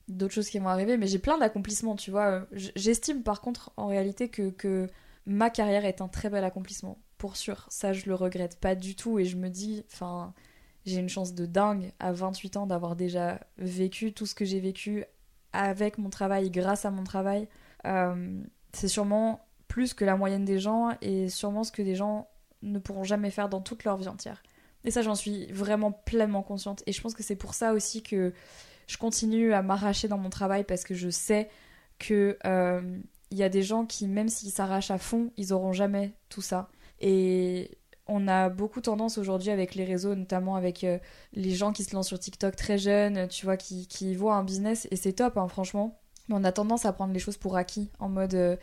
d'autres 0.08 0.34
choses 0.34 0.49
qui 0.49 0.60
vont 0.60 0.70
arriver. 0.70 0.97
Mais 0.97 1.08
j'ai 1.08 1.20
plein 1.20 1.38
d'accomplissements, 1.38 1.95
tu 1.95 2.12
vois. 2.12 2.26
Euh, 2.26 2.45
J'estime 2.76 3.24
par 3.24 3.41
contre 3.41 3.72
en 3.78 3.88
réalité 3.88 4.30
que, 4.30 4.49
que 4.49 4.88
ma 5.26 5.49
carrière 5.49 5.86
est 5.86 6.01
un 6.01 6.08
très 6.08 6.30
bel 6.30 6.43
accomplissement. 6.43 6.97
Pour 7.18 7.36
sûr. 7.36 7.66
Ça, 7.70 7.93
je 7.93 8.05
le 8.05 8.16
regrette 8.16 8.60
pas 8.60 8.76
du 8.76 8.95
tout. 8.95 9.20
Et 9.20 9.26
je 9.26 9.38
me 9.38 9.49
dis, 9.49 9.84
enfin, 9.91 10.34
j'ai 10.86 10.99
une 10.99 11.10
chance 11.10 11.34
de 11.34 11.45
dingue 11.45 11.91
à 11.99 12.12
28 12.12 12.58
ans 12.58 12.68
d'avoir 12.68 12.95
déjà 12.95 13.39
vécu 13.58 14.14
tout 14.14 14.26
ce 14.26 14.36
que 14.36 14.45
j'ai 14.45 14.60
vécu 14.60 15.03
avec 15.53 15.97
mon 15.97 16.10
travail, 16.10 16.51
grâce 16.51 16.86
à 16.86 16.91
mon 16.91 17.03
travail. 17.03 17.47
Euh, 17.86 18.41
c'est 18.74 18.88
sûrement 18.88 19.45
plus 19.68 19.93
que 19.93 20.05
la 20.05 20.16
moyenne 20.16 20.45
des 20.45 20.60
gens 20.60 20.95
et 21.01 21.30
sûrement 21.30 21.64
ce 21.64 21.72
que 21.72 21.82
des 21.82 21.95
gens 21.95 22.28
ne 22.62 22.80
pourront 22.80 23.03
jamais 23.03 23.32
faire 23.32 23.49
dans 23.49 23.62
toute 23.62 23.84
leur 23.84 23.97
vie 23.97 24.08
entière. 24.08 24.41
Et 24.84 24.91
ça, 24.91 25.01
j'en 25.01 25.16
suis 25.16 25.47
vraiment 25.51 25.91
pleinement 25.91 26.43
consciente. 26.43 26.84
Et 26.86 26.93
je 26.93 27.01
pense 27.01 27.14
que 27.14 27.24
c'est 27.24 27.36
pour 27.36 27.53
ça 27.53 27.74
aussi 27.74 28.03
que 28.03 28.34
je 28.88 28.97
continue 28.97 29.53
à 29.53 29.61
m'arracher 29.61 30.07
dans 30.07 30.17
mon 30.17 30.29
travail 30.29 30.63
parce 30.63 30.83
que 30.83 30.95
je 30.95 31.09
sais 31.09 31.49
que 31.99 32.38
euh, 32.45 32.81
il 33.31 33.38
y 33.38 33.43
a 33.43 33.49
des 33.49 33.63
gens 33.63 33.85
qui, 33.85 34.07
même 34.07 34.29
s'ils 34.29 34.51
s'arrachent 34.51 34.91
à 34.91 34.97
fond, 34.97 35.31
ils 35.38 35.53
auront 35.53 35.73
jamais 35.73 36.13
tout 36.29 36.41
ça. 36.41 36.69
Et 36.99 37.77
on 38.07 38.27
a 38.27 38.49
beaucoup 38.49 38.81
tendance 38.81 39.17
aujourd'hui 39.17 39.49
avec 39.49 39.75
les 39.75 39.83
réseaux, 39.83 40.15
notamment 40.15 40.55
avec 40.55 40.83
euh, 40.83 40.97
les 41.33 41.51
gens 41.51 41.73
qui 41.73 41.83
se 41.83 41.93
lancent 41.93 42.07
sur 42.07 42.19
TikTok 42.19 42.55
très 42.55 42.77
jeunes, 42.77 43.27
tu 43.27 43.45
vois, 43.45 43.57
qui, 43.57 44.15
voient 44.15 44.35
un 44.35 44.43
business, 44.43 44.88
et 44.91 44.95
c'est 44.95 45.13
top, 45.13 45.38
hein, 45.38 45.47
franchement. 45.47 45.99
Mais 46.29 46.35
on 46.38 46.43
a 46.43 46.51
tendance 46.51 46.85
à 46.85 46.93
prendre 46.93 47.13
les 47.13 47.19
choses 47.19 47.38
pour 47.38 47.57
acquis, 47.57 47.89
en 47.99 48.09
mode 48.09 48.33
euh, 48.33 48.55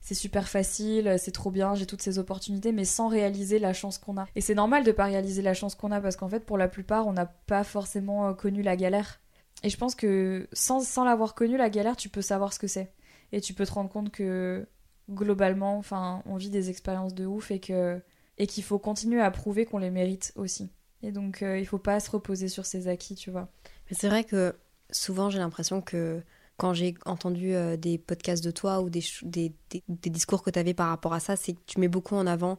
c'est 0.00 0.14
super 0.14 0.48
facile, 0.48 1.16
c'est 1.18 1.30
trop 1.30 1.50
bien, 1.50 1.74
j'ai 1.74 1.86
toutes 1.86 2.02
ces 2.02 2.18
opportunités, 2.18 2.72
mais 2.72 2.84
sans 2.84 3.08
réaliser 3.08 3.58
la 3.58 3.72
chance 3.72 3.98
qu'on 3.98 4.18
a. 4.18 4.26
Et 4.34 4.40
c'est 4.40 4.54
normal 4.54 4.84
de 4.84 4.92
pas 4.92 5.04
réaliser 5.04 5.42
la 5.42 5.54
chance 5.54 5.74
qu'on 5.74 5.92
a, 5.92 6.00
parce 6.00 6.16
qu'en 6.16 6.28
fait, 6.28 6.44
pour 6.44 6.58
la 6.58 6.68
plupart, 6.68 7.06
on 7.06 7.12
n'a 7.12 7.26
pas 7.26 7.64
forcément 7.64 8.28
euh, 8.28 8.32
connu 8.34 8.62
la 8.62 8.76
galère. 8.76 9.20
Et 9.62 9.68
je 9.70 9.76
pense 9.76 9.94
que 9.94 10.48
sans, 10.52 10.80
sans 10.80 11.04
l'avoir 11.04 11.34
connu, 11.34 11.56
la 11.56 11.70
galère, 11.70 11.96
tu 11.96 12.08
peux 12.08 12.22
savoir 12.22 12.52
ce 12.52 12.58
que 12.58 12.66
c'est. 12.66 12.92
Et 13.32 13.40
tu 13.40 13.54
peux 13.54 13.64
te 13.66 13.72
rendre 13.72 13.90
compte 13.90 14.10
que 14.10 14.66
globalement, 15.10 15.76
enfin, 15.78 16.22
on 16.26 16.36
vit 16.36 16.50
des 16.50 16.70
expériences 16.70 17.14
de 17.14 17.26
ouf 17.26 17.50
et 17.50 17.60
que 17.60 18.00
et 18.38 18.46
qu'il 18.46 18.64
faut 18.64 18.78
continuer 18.78 19.20
à 19.20 19.30
prouver 19.30 19.66
qu'on 19.66 19.78
les 19.78 19.90
mérite 19.90 20.32
aussi. 20.36 20.70
Et 21.02 21.12
donc, 21.12 21.42
euh, 21.42 21.58
il 21.58 21.66
faut 21.66 21.78
pas 21.78 22.00
se 22.00 22.10
reposer 22.10 22.48
sur 22.48 22.64
ses 22.66 22.88
acquis, 22.88 23.14
tu 23.14 23.30
vois. 23.30 23.48
Mais 23.90 23.96
c'est 23.98 24.08
vrai 24.08 24.24
que 24.24 24.54
souvent 24.90 25.30
j'ai 25.30 25.38
l'impression 25.38 25.80
que 25.82 26.22
quand 26.56 26.72
j'ai 26.74 26.94
entendu 27.04 27.54
euh, 27.54 27.76
des 27.76 27.98
podcasts 27.98 28.42
de 28.44 28.50
toi 28.50 28.80
ou 28.80 28.90
des, 28.90 29.02
des- 29.22 29.52
des 29.88 30.10
discours 30.10 30.42
que 30.42 30.50
tu 30.50 30.58
avais 30.58 30.74
par 30.74 30.88
rapport 30.88 31.12
à 31.12 31.20
ça, 31.20 31.36
c'est 31.36 31.52
que 31.54 31.60
tu 31.66 31.78
mets 31.80 31.88
beaucoup 31.88 32.14
en 32.14 32.26
avant 32.26 32.58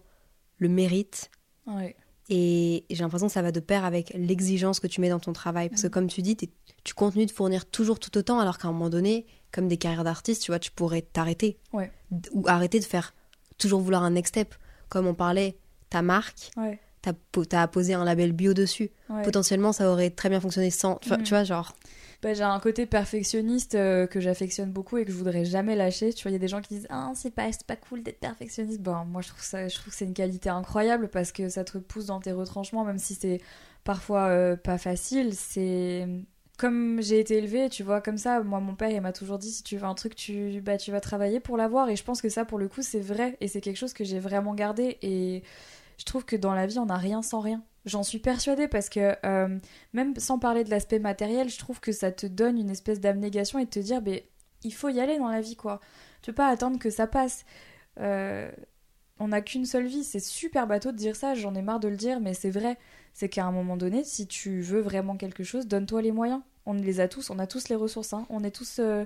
le 0.57 0.69
mérite 0.69 1.31
Ouais. 1.65 1.95
Et 2.29 2.85
j'ai 2.89 3.03
l'impression 3.03 3.27
que 3.27 3.33
ça 3.33 3.41
va 3.41 3.51
de 3.51 3.59
pair 3.59 3.83
avec 3.85 4.11
l'exigence 4.15 4.79
que 4.79 4.87
tu 4.87 5.01
mets 5.01 5.09
dans 5.09 5.19
ton 5.19 5.33
travail. 5.33 5.69
Parce 5.69 5.81
que 5.81 5.87
Mhm. 5.87 5.91
comme 5.91 6.07
tu 6.07 6.21
dis, 6.21 6.37
tu 6.83 6.93
continues 6.93 7.25
de 7.25 7.31
fournir 7.31 7.65
toujours 7.65 7.99
tout 7.99 8.17
autant 8.17 8.39
alors 8.39 8.57
qu'à 8.57 8.67
un 8.67 8.71
moment 8.71 8.89
donné, 8.89 9.25
comme 9.51 9.67
des 9.67 9.77
carrières 9.77 10.03
d'artistes, 10.03 10.41
tu 10.43 10.51
vois, 10.51 10.59
tu 10.59 10.71
pourrais 10.71 11.01
t'arrêter. 11.01 11.57
Ouais. 11.73 11.91
Ou 12.31 12.43
arrêter 12.47 12.79
de 12.79 12.85
faire 12.85 13.13
toujours 13.57 13.81
vouloir 13.81 14.03
un 14.03 14.11
next 14.11 14.29
step. 14.33 14.55
Comme 14.89 15.05
on 15.07 15.13
parlait, 15.13 15.57
ta 15.89 16.01
marque, 16.01 16.49
Ouais. 16.57 16.79
t'as 17.01 17.13
po- 17.31 17.45
t'as 17.45 17.67
posé 17.67 17.93
un 17.93 18.03
label 18.05 18.31
bio 18.31 18.53
dessus. 18.53 18.91
ouais. 19.09 19.21
Potentiellement, 19.23 19.73
ça 19.73 19.89
aurait 19.91 20.09
très 20.09 20.29
bien 20.29 20.39
fonctionné 20.39 20.71
sans... 20.71 20.99
Mhm. 21.07 21.23
tu 21.23 21.29
vois, 21.29 21.43
genre... 21.43 21.73
Bah, 22.23 22.33
j'ai 22.33 22.43
un 22.43 22.59
côté 22.61 22.85
perfectionniste 22.85 23.75
euh, 23.75 24.07
que 24.07 24.21
j'affectionne 24.21 24.71
beaucoup 24.71 24.95
et 24.97 25.03
que 25.03 25.11
je 25.11 25.17
voudrais 25.17 25.43
jamais 25.43 25.75
lâcher. 25.75 26.13
Tu 26.13 26.23
vois, 26.23 26.31
il 26.31 26.35
y 26.35 26.37
a 26.37 26.39
des 26.39 26.47
gens 26.47 26.61
qui 26.61 26.75
disent 26.75 26.87
Ah, 26.89 27.11
c'est 27.15 27.31
pas, 27.31 27.49
pas 27.67 27.75
cool 27.75 28.01
d'être 28.01 28.21
perfectionniste. 28.21 28.81
Bon, 28.81 29.03
moi, 29.03 29.21
je 29.21 29.27
trouve, 29.27 29.43
ça, 29.43 29.67
je 29.67 29.75
trouve 29.75 29.91
que 29.91 29.97
c'est 29.97 30.05
une 30.05 30.13
qualité 30.13 30.47
incroyable 30.49 31.09
parce 31.09 31.33
que 31.33 31.49
ça 31.49 31.65
te 31.65 31.77
pousse 31.77 32.05
dans 32.05 32.21
tes 32.21 32.31
retranchements, 32.31 32.85
même 32.85 32.97
si 32.97 33.15
c'est 33.15 33.41
parfois 33.83 34.27
euh, 34.29 34.55
pas 34.55 34.77
facile. 34.77 35.35
C'est. 35.35 36.07
Comme 36.57 37.01
j'ai 37.01 37.19
été 37.19 37.37
élevée, 37.39 37.67
tu 37.67 37.83
vois, 37.83 37.99
comme 37.99 38.17
ça, 38.17 38.41
moi, 38.41 38.61
mon 38.61 38.75
père, 38.75 38.89
il 38.89 39.01
m'a 39.01 39.11
toujours 39.11 39.37
dit 39.39 39.51
si 39.51 39.63
tu 39.63 39.75
veux 39.75 39.85
un 39.85 39.95
truc, 39.95 40.15
tu, 40.15 40.61
bah, 40.61 40.77
tu 40.77 40.91
vas 40.91 41.01
travailler 41.01 41.41
pour 41.41 41.57
l'avoir. 41.57 41.89
Et 41.89 41.97
je 41.97 42.03
pense 42.05 42.21
que 42.21 42.29
ça, 42.29 42.45
pour 42.45 42.57
le 42.59 42.69
coup, 42.69 42.81
c'est 42.83 43.01
vrai. 43.01 43.35
Et 43.41 43.49
c'est 43.49 43.59
quelque 43.59 43.77
chose 43.77 43.93
que 43.93 44.05
j'ai 44.05 44.19
vraiment 44.19 44.53
gardé. 44.53 44.97
Et 45.01 45.43
je 45.97 46.05
trouve 46.05 46.23
que 46.25 46.37
dans 46.37 46.53
la 46.53 46.67
vie, 46.67 46.79
on 46.79 46.85
n'a 46.85 46.97
rien 46.97 47.21
sans 47.21 47.41
rien. 47.41 47.63
J'en 47.85 48.03
suis 48.03 48.19
persuadée 48.19 48.67
parce 48.69 48.87
que 48.87 49.15
euh, 49.25 49.59
même 49.91 50.15
sans 50.17 50.39
parler 50.39 50.63
de 50.63 50.69
l'aspect 50.69 50.99
matériel, 50.99 51.49
je 51.49 51.57
trouve 51.57 51.81
que 51.81 51.91
ça 51.91 52.11
te 52.11 52.25
donne 52.25 52.57
une 52.57 52.69
espèce 52.69 53.01
d'abnégation 53.01 53.59
et 53.59 53.65
de 53.65 53.69
te 53.69 53.79
dire, 53.79 54.01
ben, 54.01 54.21
il 54.63 54.73
faut 54.73 54.89
y 54.89 55.01
aller 55.01 55.17
dans 55.17 55.27
la 55.27 55.41
vie, 55.41 55.57
quoi. 55.57 55.81
Tu 56.21 56.31
peux 56.31 56.35
pas 56.35 56.47
attendre 56.47 56.79
que 56.79 56.89
ça 56.89 57.07
passe. 57.07 57.43
Euh, 57.99 58.49
on 59.19 59.29
n'a 59.29 59.41
qu'une 59.41 59.65
seule 59.65 59.85
vie, 59.85 60.03
c'est 60.03 60.21
super 60.21 60.65
bateau 60.65 60.91
de 60.91 60.97
dire 60.97 61.15
ça, 61.15 61.35
j'en 61.35 61.53
ai 61.55 61.61
marre 61.61 61.81
de 61.81 61.89
le 61.89 61.97
dire, 61.97 62.21
mais 62.21 62.33
c'est 62.33 62.49
vrai. 62.49 62.77
C'est 63.13 63.29
qu'à 63.29 63.45
un 63.45 63.51
moment 63.51 63.77
donné, 63.77 64.03
si 64.03 64.27
tu 64.27 64.61
veux 64.61 64.81
vraiment 64.81 65.17
quelque 65.17 65.43
chose, 65.43 65.67
donne-toi 65.67 66.01
les 66.01 66.11
moyens. 66.11 66.41
On 66.65 66.73
les 66.73 67.01
a 67.01 67.09
tous, 67.09 67.29
on 67.29 67.37
a 67.37 67.47
tous 67.47 67.67
les 67.67 67.75
ressources, 67.75 68.13
hein. 68.13 68.25
on 68.29 68.43
est 68.43 68.51
tous, 68.55 68.79
euh, 68.79 69.03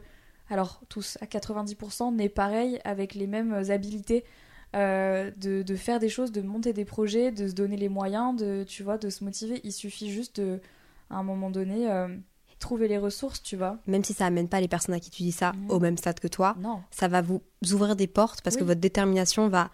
alors 0.49 0.81
tous 0.87 1.17
à 1.21 1.25
90%, 1.25 2.15
nés 2.15 2.29
pareil, 2.29 2.79
avec 2.83 3.15
les 3.15 3.27
mêmes 3.27 3.53
habilités 3.69 4.23
euh, 4.75 5.31
de, 5.37 5.61
de 5.63 5.75
faire 5.75 5.99
des 5.99 6.09
choses, 6.09 6.31
de 6.31 6.41
monter 6.41 6.73
des 6.73 6.85
projets, 6.85 7.31
de 7.31 7.47
se 7.47 7.53
donner 7.53 7.77
les 7.77 7.89
moyens, 7.89 8.35
de, 8.35 8.63
tu 8.67 8.83
vois, 8.83 8.97
de 8.97 9.09
se 9.09 9.23
motiver. 9.23 9.61
Il 9.63 9.71
suffit 9.71 10.11
juste 10.11 10.39
de, 10.41 10.59
à 11.09 11.17
un 11.17 11.23
moment 11.23 11.49
donné, 11.49 11.89
euh, 11.89 12.07
trouver 12.59 12.87
les 12.87 12.97
ressources, 12.97 13.41
tu 13.43 13.55
vois. 13.55 13.77
Même 13.87 14.03
si 14.03 14.13
ça 14.13 14.25
amène 14.25 14.49
pas 14.49 14.59
les 14.59 14.67
personnes 14.67 14.95
à 14.95 14.99
qui 14.99 15.09
tu 15.11 15.23
dis 15.23 15.31
ça 15.31 15.53
Mhm. 15.53 15.71
au 15.71 15.79
même 15.79 15.97
stade 15.97 16.19
que 16.19 16.27
toi, 16.27 16.55
Non. 16.59 16.81
ça 16.91 17.07
va 17.07 17.21
vous 17.21 17.41
ouvrir 17.71 17.95
des 17.95 18.07
portes 18.07 18.41
parce 18.41 18.55
que 18.57 18.63
votre 18.63 18.81
détermination 18.81 19.47
va 19.47 19.69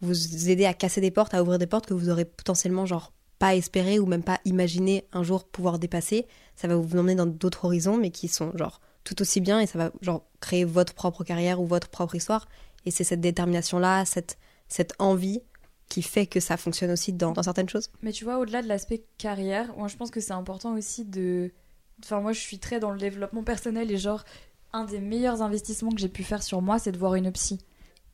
vous 0.00 0.48
aider 0.48 0.64
à 0.64 0.72
casser 0.72 1.00
des 1.00 1.10
portes, 1.10 1.34
à 1.34 1.42
ouvrir 1.42 1.58
des 1.58 1.66
portes 1.66 1.86
que 1.86 1.94
vous 1.94 2.08
aurez 2.08 2.24
potentiellement 2.24 2.86
genre 2.86 3.12
pas 3.38 3.54
espéré 3.56 3.98
ou 3.98 4.06
même 4.06 4.22
pas 4.22 4.38
imaginé 4.44 5.04
un 5.12 5.22
jour 5.22 5.44
pouvoir 5.44 5.78
dépasser. 5.78 6.26
Ça 6.56 6.68
va 6.68 6.76
vous 6.76 6.96
emmener 6.98 7.14
dans 7.16 7.26
d'autres 7.26 7.64
horizons 7.64 7.96
mais 7.98 8.10
qui 8.10 8.28
sont 8.28 8.56
genre 8.56 8.80
tout 9.02 9.20
aussi 9.22 9.40
bien 9.40 9.60
et 9.60 9.66
ça 9.66 9.78
va 9.78 9.90
genre 10.02 10.22
créer 10.40 10.64
votre 10.64 10.94
propre 10.94 11.24
carrière 11.24 11.60
ou 11.60 11.66
votre 11.66 11.88
propre 11.88 12.14
histoire. 12.14 12.46
Et 12.86 12.90
c'est 12.90 13.04
cette 13.04 13.20
détermination-là, 13.20 14.04
cette, 14.04 14.38
cette 14.68 14.94
envie 14.98 15.40
qui 15.88 16.02
fait 16.02 16.26
que 16.26 16.40
ça 16.40 16.56
fonctionne 16.56 16.92
aussi 16.92 17.12
dans, 17.12 17.34
certaines 17.42 17.68
choses. 17.68 17.90
Mais 18.02 18.12
tu 18.12 18.24
vois, 18.24 18.38
au-delà 18.38 18.62
de 18.62 18.68
l'aspect 18.68 19.02
carrière, 19.18 19.76
moi 19.76 19.88
je 19.88 19.96
pense 19.96 20.10
que 20.10 20.20
c'est 20.20 20.32
important 20.32 20.74
aussi 20.74 21.04
de. 21.04 21.50
Enfin, 22.02 22.20
moi 22.20 22.32
je 22.32 22.40
suis 22.40 22.58
très 22.58 22.80
dans 22.80 22.90
le 22.90 22.98
développement 22.98 23.42
personnel 23.42 23.90
et 23.90 23.98
genre, 23.98 24.24
un 24.72 24.84
des 24.84 25.00
meilleurs 25.00 25.42
investissements 25.42 25.90
que 25.90 26.00
j'ai 26.00 26.08
pu 26.08 26.22
faire 26.22 26.42
sur 26.42 26.62
moi, 26.62 26.78
c'est 26.78 26.92
de 26.92 26.98
voir 26.98 27.16
une 27.16 27.30
psy. 27.32 27.58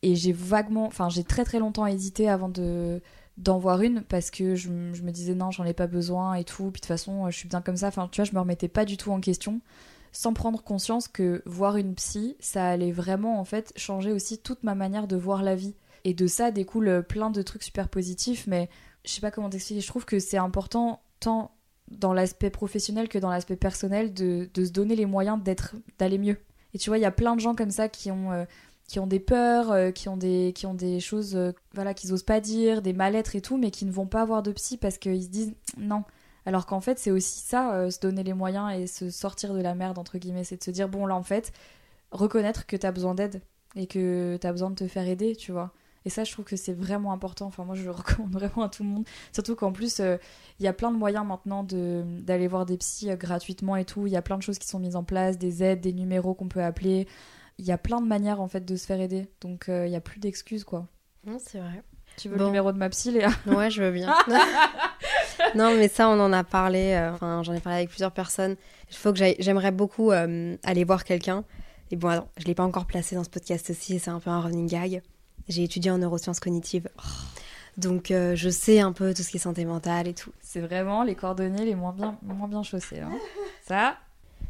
Et 0.03 0.17
j'ai 0.17 0.33
vaguement. 0.33 0.87
Enfin, 0.87 1.09
j'ai 1.09 1.23
très 1.23 1.45
très 1.45 1.59
longtemps 1.59 1.87
hésité 1.87 2.29
avant 2.29 2.49
de 2.49 3.01
d'en 3.37 3.59
voir 3.59 3.83
une 3.83 4.01
parce 4.01 4.31
que 4.31 4.55
je 4.55 4.71
me 4.71 5.11
disais 5.11 5.35
non, 5.35 5.51
j'en 5.51 5.67
ai 5.67 5.75
pas 5.75 5.87
besoin 5.87 6.35
et 6.35 6.45
tout. 6.45 6.71
Puis 6.71 6.81
de 6.81 6.87
toute 6.87 6.87
façon, 6.87 7.31
je 7.31 7.37
suis 7.37 7.49
bien 7.49 7.61
comme 7.61 7.77
ça. 7.77 7.89
Enfin, 7.89 8.09
tu 8.11 8.23
vois, 8.23 8.29
je 8.29 8.35
me 8.35 8.41
remettais 8.41 8.69
pas 8.69 8.87
du 8.87 8.97
tout 8.97 9.13
en 9.13 9.21
question 9.21 9.61
sans 10.17 10.33
prendre 10.33 10.63
conscience 10.63 11.09
que 11.09 11.43
voir 11.45 11.77
une 11.77 11.95
psy, 11.95 12.37
ça 12.41 12.67
allait 12.67 12.91
vraiment 12.91 13.39
en 13.39 13.45
fait 13.45 13.75
changer 13.77 14.13
aussi 14.13 14.39
toute 14.39 14.63
ma 14.63 14.75
manière 14.75 15.07
de 15.07 15.17
voir 15.17 15.43
la 15.43 15.55
vie. 15.55 15.75
Et 16.05 16.15
de 16.15 16.27
ça 16.27 16.51
découle 16.51 17.05
plein 17.07 17.29
de 17.29 17.43
trucs 17.43 17.63
super 17.63 17.91
positifs, 17.91 18.47
mais 18.47 18.71
je 19.05 19.11
sais 19.11 19.21
pas 19.21 19.31
comment 19.31 19.51
t'expliquer, 19.51 19.83
je 19.83 19.87
trouve 19.87 20.07
que 20.07 20.19
c'est 20.19 20.39
important 20.39 21.03
tant 21.21 21.51
dans 21.91 22.15
l'aspect 22.15 22.49
professionnel 22.49 23.09
que 23.09 23.19
dans 23.19 23.31
l'aspect 23.31 23.57
personnel 23.57 24.15
de, 24.15 24.49
se 24.57 24.71
donner 24.71 24.97
les 24.97 25.05
moyens 25.05 25.39
d'être 25.43 25.75
d'aller 25.99 26.19
mieux. 26.19 26.39
Et 26.73 26.79
tu 26.79 26.89
vois, 26.89 26.97
il 26.97 27.03
y 27.03 27.07
a 27.07 27.13
plein 27.13 27.37
de 27.37 27.41
gens 27.41 27.55
comme 27.55 27.71
ça 27.71 27.91
qui 27.91 28.11
ont 28.11 28.33
euh, 28.33 28.45
qui 28.89 28.99
ont 28.99 29.07
des 29.07 29.21
peurs, 29.21 29.71
euh, 29.71 29.91
qui 29.91 30.09
ont 30.09 30.17
des 30.17 30.55
qui 30.55 30.65
ont 30.65 30.75
des 30.75 30.99
choses 30.99 31.37
euh, 31.37 31.53
voilà 31.75 31.93
qu'ils 31.93 32.15
osent 32.15 32.23
pas 32.23 32.41
dire, 32.41 32.81
des 32.81 32.95
mal-être 32.95 33.37
et 33.37 33.43
tout, 33.43 33.59
mais 33.59 33.71
qui 33.71 33.85
ne 33.85 33.93
vont 33.93 34.07
pas 34.07 34.23
avoir 34.23 34.43
de 34.43 34.53
psy 34.53 34.79
parce 34.79 34.97
qu'ils 34.97 35.25
se 35.25 35.29
disent 35.29 35.55
non. 35.77 36.05
Alors 36.47 36.65
qu'en 36.67 36.81
fait, 36.81 36.99
c'est 36.99 37.11
aussi 37.11 37.41
ça, 37.41 37.75
euh, 37.75 37.91
se 37.91 37.99
donner 38.01 38.23
les 38.23 38.33
moyens 38.33 38.73
et 38.73 38.87
se 38.87 39.11
sortir 39.11 39.53
de 39.53 39.61
la 39.61 39.75
merde, 39.75 39.99
entre 39.99 40.17
guillemets. 40.19 40.45
C'est 40.45 40.57
de 40.57 40.63
se 40.65 40.71
dire, 40.71 40.89
bon, 40.89 41.05
là, 41.07 41.15
en 41.15 41.23
fait, 41.23 41.53
reconnaître 42.13 42.67
que 42.67 42.77
t'as 42.77 42.93
besoin 42.93 43.15
d'aide 43.15 43.43
et 43.75 43.87
que 43.87 44.39
t'as 44.41 44.53
besoin 44.53 44.71
de 44.71 44.77
te 44.77 44.87
faire 44.89 45.07
aider, 45.07 45.35
tu 45.37 45.53
vois. 45.53 45.73
Et 46.05 46.09
ça, 46.09 46.23
je 46.23 46.31
trouve 46.31 46.45
que 46.45 46.55
c'est 46.55 46.73
vraiment 46.73 47.13
important. 47.13 47.47
Enfin, 47.47 47.65
moi, 47.65 47.75
je 47.75 47.83
le 47.83 47.91
recommande 47.93 48.33
vraiment 48.33 48.63
à 48.63 48.69
tout 48.69 48.85
le 48.85 48.89
monde. 48.89 49.05
Surtout 49.33 49.57
qu'en 49.57 49.73
plus, 49.73 49.99
euh, 49.99 50.17
il 50.61 50.65
y 50.65 50.69
a 50.69 50.73
plein 50.73 50.93
de 50.93 50.97
moyens 50.97 51.27
maintenant 51.27 51.65
de- 51.65 52.05
d'aller 52.23 52.47
voir 52.47 52.65
des 52.65 52.77
psys 52.77 53.11
euh, 53.11 53.17
gratuitement 53.17 53.75
et 53.75 53.85
tout. 53.85 54.07
Il 54.07 54.13
y 54.13 54.17
a 54.17 54.23
plein 54.23 54.37
de 54.39 54.43
choses 54.43 54.59
qui 54.61 54.69
sont 54.69 54.79
mises 54.79 54.95
en 54.97 55.03
place, 55.03 55.37
des 55.37 55.65
aides, 55.65 55.81
des 55.81 55.93
numéros 55.93 56.33
qu'on 56.35 56.49
peut 56.49 56.63
appeler. 56.63 57.09
Il 57.59 57.65
y 57.65 57.73
a 57.73 57.79
plein 57.79 58.01
de 58.01 58.07
manières, 58.07 58.41
en 58.41 58.47
fait, 58.47 58.65
de 58.65 58.77
se 58.77 58.87
faire 58.87 59.01
aider. 59.01 59.27
Donc, 59.41 59.69
euh, 59.69 59.85
il 59.87 59.93
y 59.93 59.97
a 59.97 60.01
plus 60.01 60.21
d'excuses, 60.21 60.63
quoi. 60.63 60.87
Non, 61.27 61.39
c'est 61.45 61.59
vrai. 61.59 61.83
Tu 62.17 62.29
veux 62.29 62.37
Bon. 62.37 62.45
le 62.45 62.49
numéro 62.51 62.71
de 62.73 62.79
ma 62.79 62.89
psy, 62.89 63.11
Léa? 63.11 63.31
Ouais, 63.47 63.69
je 63.69 63.83
veux 63.83 63.91
bien. 63.91 64.15
non, 65.55 65.75
mais 65.77 65.89
ça, 65.89 66.09
on 66.09 66.19
en 66.21 66.33
a 66.33 66.45
parlé. 66.45 66.93
euh, 66.95 67.43
j'en 67.43 67.53
ai 67.53 67.61
parlé 67.61 67.79
avec 67.79 67.89
plusieurs 67.91 68.13
personnes. 68.13 68.57
Il 68.91 68.97
faut 68.97 69.13
que. 69.13 69.19
J'aimerais 69.39 69.73
beaucoup 69.73 70.11
euh, 70.13 70.57
aller 70.65 70.85
voir 70.85 71.05
quelqu'un. 71.05 71.45
Et 71.91 71.97
bon, 71.97 72.09
alors, 72.09 72.29
je 72.37 72.45
l'ai 72.47 72.55
pas 72.55 72.65
encore 72.65 72.87
placé 72.87 73.15
dans 73.15 73.25
ce 73.25 73.31
podcast 73.31 73.71
aussi. 73.71 73.99
C'est 73.99 74.11
un 74.11 74.21
peu 74.21 74.31
un 74.31 74.41
running 74.41 74.69
gag. 74.69 75.03
J'ai 75.49 75.63
étudié 75.65 75.91
en 75.91 75.99
neurosciences 75.99 76.41
cognitives. 76.41 76.89
Donc, 77.77 78.11
euh, 78.11 78.35
je 78.35 78.49
sais 78.49 78.81
un 78.81 78.93
peu 78.93 79.13
tout 79.15 79.23
ce 79.23 79.31
qui 79.31 79.37
est 79.37 79.41
santé 79.41 79.65
mentale 79.65 80.09
et 80.09 80.15
tout. 80.15 80.33
C'est 80.41 80.61
vraiment 80.61 81.03
les 81.05 81.15
coordonnées 81.15 81.65
les 81.65 81.75
moins 81.75 81.93
bien, 81.93 82.17
moins 82.23 82.49
bien 82.49 82.63
chaussées. 82.63 83.01
hein. 83.01 83.13
Ça, 83.69 83.97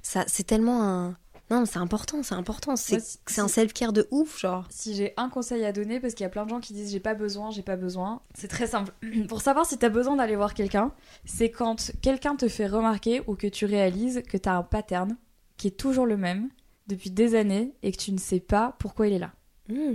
Ça, 0.03 0.25
c'est 0.29 0.45
tellement 0.45 0.83
un. 0.83 1.17
Non, 1.51 1.61
mais 1.61 1.67
c'est 1.67 1.79
important, 1.79 2.23
c'est 2.25 2.35
important. 2.35 2.75
C'est 2.75 3.01
si- 3.01 3.41
un 3.41 3.47
self-care 3.49 3.93
de 3.93 4.09
ouf, 4.11 4.41
genre. 4.41 4.67
si 4.71 4.95
j'ai 4.95 5.15
un 5.17 5.29
conseil 5.29 5.65
à 5.65 5.73
donner, 5.73 6.01
parce 6.01 6.15
qu'il 6.15 6.25
y 6.25 6.27
a 6.27 6.31
plein 6.31 6.45
de 6.45 6.51
gens 6.51 6.61
qui 6.61 6.73
disent 6.73 6.91
j'ai 6.91 6.99
pas 7.01 7.15
besoin, 7.15 7.51
j'ai 7.51 7.63
pas 7.63 7.77
besoin, 7.77 8.21
c'est 8.35 8.49
très 8.49 8.67
simple. 8.67 8.93
Pour 9.29 9.41
savoir 9.43 9.65
si 9.65 9.79
t'as 9.79 9.89
besoin 9.89 10.17
d'aller 10.17 10.35
voir 10.37 10.55
quelqu'un, 10.55 10.93
c'est 11.25 11.51
quand 11.51 11.93
quelqu'un 12.03 12.35
te 12.37 12.49
fait 12.49 12.67
remarquer 12.67 13.23
ou 13.29 13.37
que 13.37 13.47
tu 13.47 13.65
réalises 13.65 14.23
que 14.29 14.37
t'as 14.37 14.57
un 14.57 14.63
pattern 14.65 15.17
qui 15.57 15.69
est 15.69 15.77
toujours 15.79 16.07
le 16.07 16.17
même 16.17 16.49
depuis 16.89 17.11
des 17.11 17.35
années 17.35 17.75
et 17.83 17.93
que 17.93 17.97
tu 17.97 18.13
ne 18.13 18.19
sais 18.19 18.41
pas 18.41 18.75
pourquoi 18.79 19.07
il 19.07 19.13
est 19.15 19.19
là. 19.19 19.33
Mmh. 19.69 19.95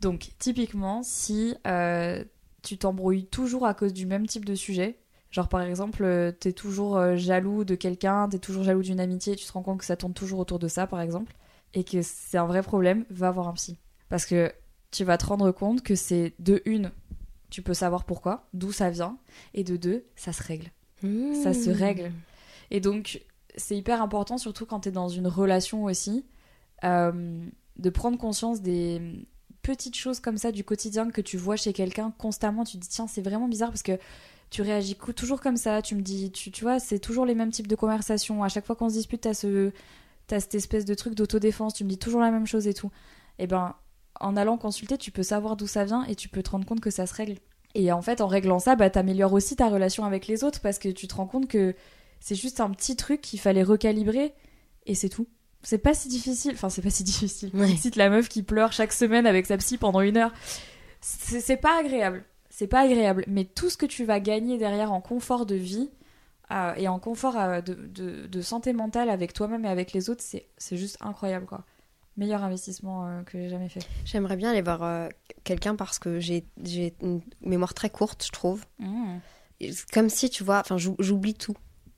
Donc, 0.00 0.30
typiquement, 0.38 1.02
si 1.02 1.54
euh, 1.66 2.22
tu 2.62 2.78
t'embrouilles 2.78 3.26
toujours 3.26 3.66
à 3.66 3.74
cause 3.74 3.92
du 3.92 4.06
même 4.06 4.26
type 4.26 4.44
de 4.44 4.54
sujet, 4.54 4.98
genre 5.34 5.48
par 5.48 5.62
exemple, 5.62 6.04
euh, 6.04 6.30
t'es 6.30 6.52
toujours 6.52 6.96
euh, 6.96 7.16
jaloux 7.16 7.64
de 7.64 7.74
quelqu'un, 7.74 8.28
t'es 8.28 8.38
toujours 8.38 8.62
jaloux 8.62 8.82
d'une 8.82 9.00
amitié, 9.00 9.32
et 9.32 9.36
tu 9.36 9.44
te 9.44 9.52
rends 9.52 9.62
compte 9.62 9.80
que 9.80 9.84
ça 9.84 9.96
tourne 9.96 10.14
toujours 10.14 10.38
autour 10.38 10.60
de 10.60 10.68
ça, 10.68 10.86
par 10.86 11.00
exemple, 11.00 11.34
et 11.74 11.82
que 11.82 12.02
c'est 12.02 12.38
un 12.38 12.46
vrai 12.46 12.62
problème, 12.62 13.04
va 13.10 13.32
voir 13.32 13.48
un 13.48 13.52
psy. 13.54 13.76
Parce 14.08 14.26
que 14.26 14.52
tu 14.92 15.02
vas 15.02 15.18
te 15.18 15.26
rendre 15.26 15.50
compte 15.50 15.82
que 15.82 15.96
c'est 15.96 16.34
de 16.38 16.62
une, 16.66 16.92
tu 17.50 17.62
peux 17.62 17.74
savoir 17.74 18.04
pourquoi, 18.04 18.46
d'où 18.54 18.70
ça 18.70 18.90
vient, 18.90 19.18
et 19.54 19.64
de 19.64 19.76
deux, 19.76 20.04
ça 20.14 20.32
se 20.32 20.42
règle. 20.42 20.70
Ça 21.42 21.52
se 21.52 21.68
Mmh. 21.68 21.72
règle. 21.72 22.12
Et 22.70 22.80
donc, 22.80 23.20
c'est 23.56 23.76
hyper 23.76 24.00
important, 24.00 24.38
surtout 24.38 24.66
quand 24.66 24.80
tu 24.80 24.90
es 24.90 24.92
dans 24.92 25.08
une 25.08 25.26
relation 25.26 25.82
aussi, 25.82 26.24
euh, 26.84 27.44
de 27.76 27.90
prendre 27.90 28.16
conscience 28.18 28.62
des 28.62 29.02
petites 29.62 29.96
choses 29.96 30.20
comme 30.20 30.36
ça 30.38 30.52
du 30.52 30.62
quotidien 30.62 31.10
que 31.10 31.20
tu 31.20 31.36
vois 31.38 31.56
chez 31.56 31.72
quelqu'un 31.72 32.12
constamment. 32.18 32.62
Tu 32.64 32.76
te 32.78 32.82
dis, 32.82 32.88
tiens, 32.88 33.08
c'est 33.08 33.22
vraiment 33.22 33.48
bizarre 33.48 33.70
parce 33.70 33.82
que 33.82 33.98
tu 34.54 34.62
réagis 34.62 34.96
toujours 35.16 35.40
comme 35.40 35.56
ça. 35.56 35.82
Tu 35.82 35.96
me 35.96 36.00
dis, 36.00 36.30
tu, 36.30 36.52
tu 36.52 36.62
vois, 36.62 36.78
c'est 36.78 37.00
toujours 37.00 37.26
les 37.26 37.34
mêmes 37.34 37.50
types 37.50 37.66
de 37.66 37.74
conversations. 37.74 38.44
À 38.44 38.48
chaque 38.48 38.64
fois 38.64 38.76
qu'on 38.76 38.88
se 38.88 38.94
dispute, 38.94 39.22
t'as 39.22 39.34
ce, 39.34 39.72
t'as 40.28 40.38
cette 40.38 40.54
espèce 40.54 40.84
de 40.84 40.94
truc 40.94 41.16
d'autodéfense. 41.16 41.74
Tu 41.74 41.82
me 41.82 41.88
dis 41.88 41.98
toujours 41.98 42.20
la 42.20 42.30
même 42.30 42.46
chose 42.46 42.68
et 42.68 42.72
tout. 42.72 42.92
Et 43.40 43.48
ben, 43.48 43.74
en 44.20 44.36
allant 44.36 44.56
consulter, 44.56 44.96
tu 44.96 45.10
peux 45.10 45.24
savoir 45.24 45.56
d'où 45.56 45.66
ça 45.66 45.84
vient 45.84 46.04
et 46.04 46.14
tu 46.14 46.28
peux 46.28 46.40
te 46.40 46.50
rendre 46.50 46.66
compte 46.66 46.78
que 46.78 46.90
ça 46.90 47.04
se 47.08 47.14
règle. 47.14 47.34
Et 47.74 47.90
en 47.90 48.00
fait, 48.00 48.20
en 48.20 48.28
réglant 48.28 48.60
ça, 48.60 48.76
bah, 48.76 48.90
t'améliores 48.90 49.32
aussi 49.32 49.56
ta 49.56 49.68
relation 49.68 50.04
avec 50.04 50.28
les 50.28 50.44
autres 50.44 50.60
parce 50.60 50.78
que 50.78 50.88
tu 50.88 51.08
te 51.08 51.16
rends 51.16 51.26
compte 51.26 51.48
que 51.48 51.74
c'est 52.20 52.36
juste 52.36 52.60
un 52.60 52.70
petit 52.70 52.94
truc 52.94 53.22
qu'il 53.22 53.40
fallait 53.40 53.64
recalibrer 53.64 54.34
et 54.86 54.94
c'est 54.94 55.08
tout. 55.08 55.26
C'est 55.64 55.78
pas 55.78 55.94
si 55.94 56.06
difficile. 56.06 56.52
Enfin, 56.52 56.68
c'est 56.68 56.82
pas 56.82 56.90
si 56.90 57.02
difficile. 57.02 57.50
Ouais. 57.54 57.70
Tu 57.70 57.76
cites 57.76 57.96
la 57.96 58.08
meuf 58.08 58.28
qui 58.28 58.44
pleure 58.44 58.72
chaque 58.72 58.92
semaine 58.92 59.26
avec 59.26 59.46
sa 59.46 59.56
psy 59.56 59.78
pendant 59.78 60.00
une 60.00 60.16
heure. 60.16 60.32
C'est 61.00 61.56
pas 61.56 61.80
agréable. 61.80 62.24
C'est 62.56 62.68
pas 62.68 62.82
agréable. 62.82 63.24
Mais 63.26 63.44
tout 63.44 63.68
ce 63.68 63.76
que 63.76 63.84
tu 63.86 64.04
vas 64.04 64.20
gagner 64.20 64.58
derrière 64.58 64.92
en 64.92 65.00
confort 65.00 65.44
de 65.44 65.56
vie 65.56 65.90
euh, 66.52 66.72
et 66.76 66.86
en 66.86 67.00
confort 67.00 67.36
euh, 67.36 67.60
de, 67.60 67.74
de- 67.74 68.26
de 68.28 68.40
santé 68.42 68.72
mentale 68.72 69.10
avec 69.10 69.32
toi-même 69.32 69.64
et 69.64 69.68
avec 69.68 69.92
les 69.92 70.08
autres, 70.08 70.22
c'est 70.22 70.76
juste 70.76 70.96
incroyable, 71.00 71.46
quoi. 71.46 71.64
Meilleur 72.16 72.44
investissement 72.44 73.08
euh, 73.08 73.22
que 73.24 73.38
j'ai 73.38 73.48
jamais 73.48 73.68
fait. 73.68 73.80
J'aimerais 74.04 74.36
bien 74.36 74.50
aller 74.50 74.62
voir 74.62 75.08
quelqu'un 75.42 75.74
parce 75.74 75.98
que 75.98 76.20
j'ai 76.20 76.44
une 77.02 77.22
mémoire 77.40 77.74
très 77.74 77.90
courte, 77.90 78.24
je 78.24 78.30
trouve. 78.30 78.64
C'est 79.60 79.90
Comme 79.92 80.08
si, 80.08 80.30
tu 80.30 80.44
vois, 80.44 80.60
enfin, 80.60 80.76
j'ou- 80.78 80.94
j'oublie 81.00 81.34
tout. 81.34 81.56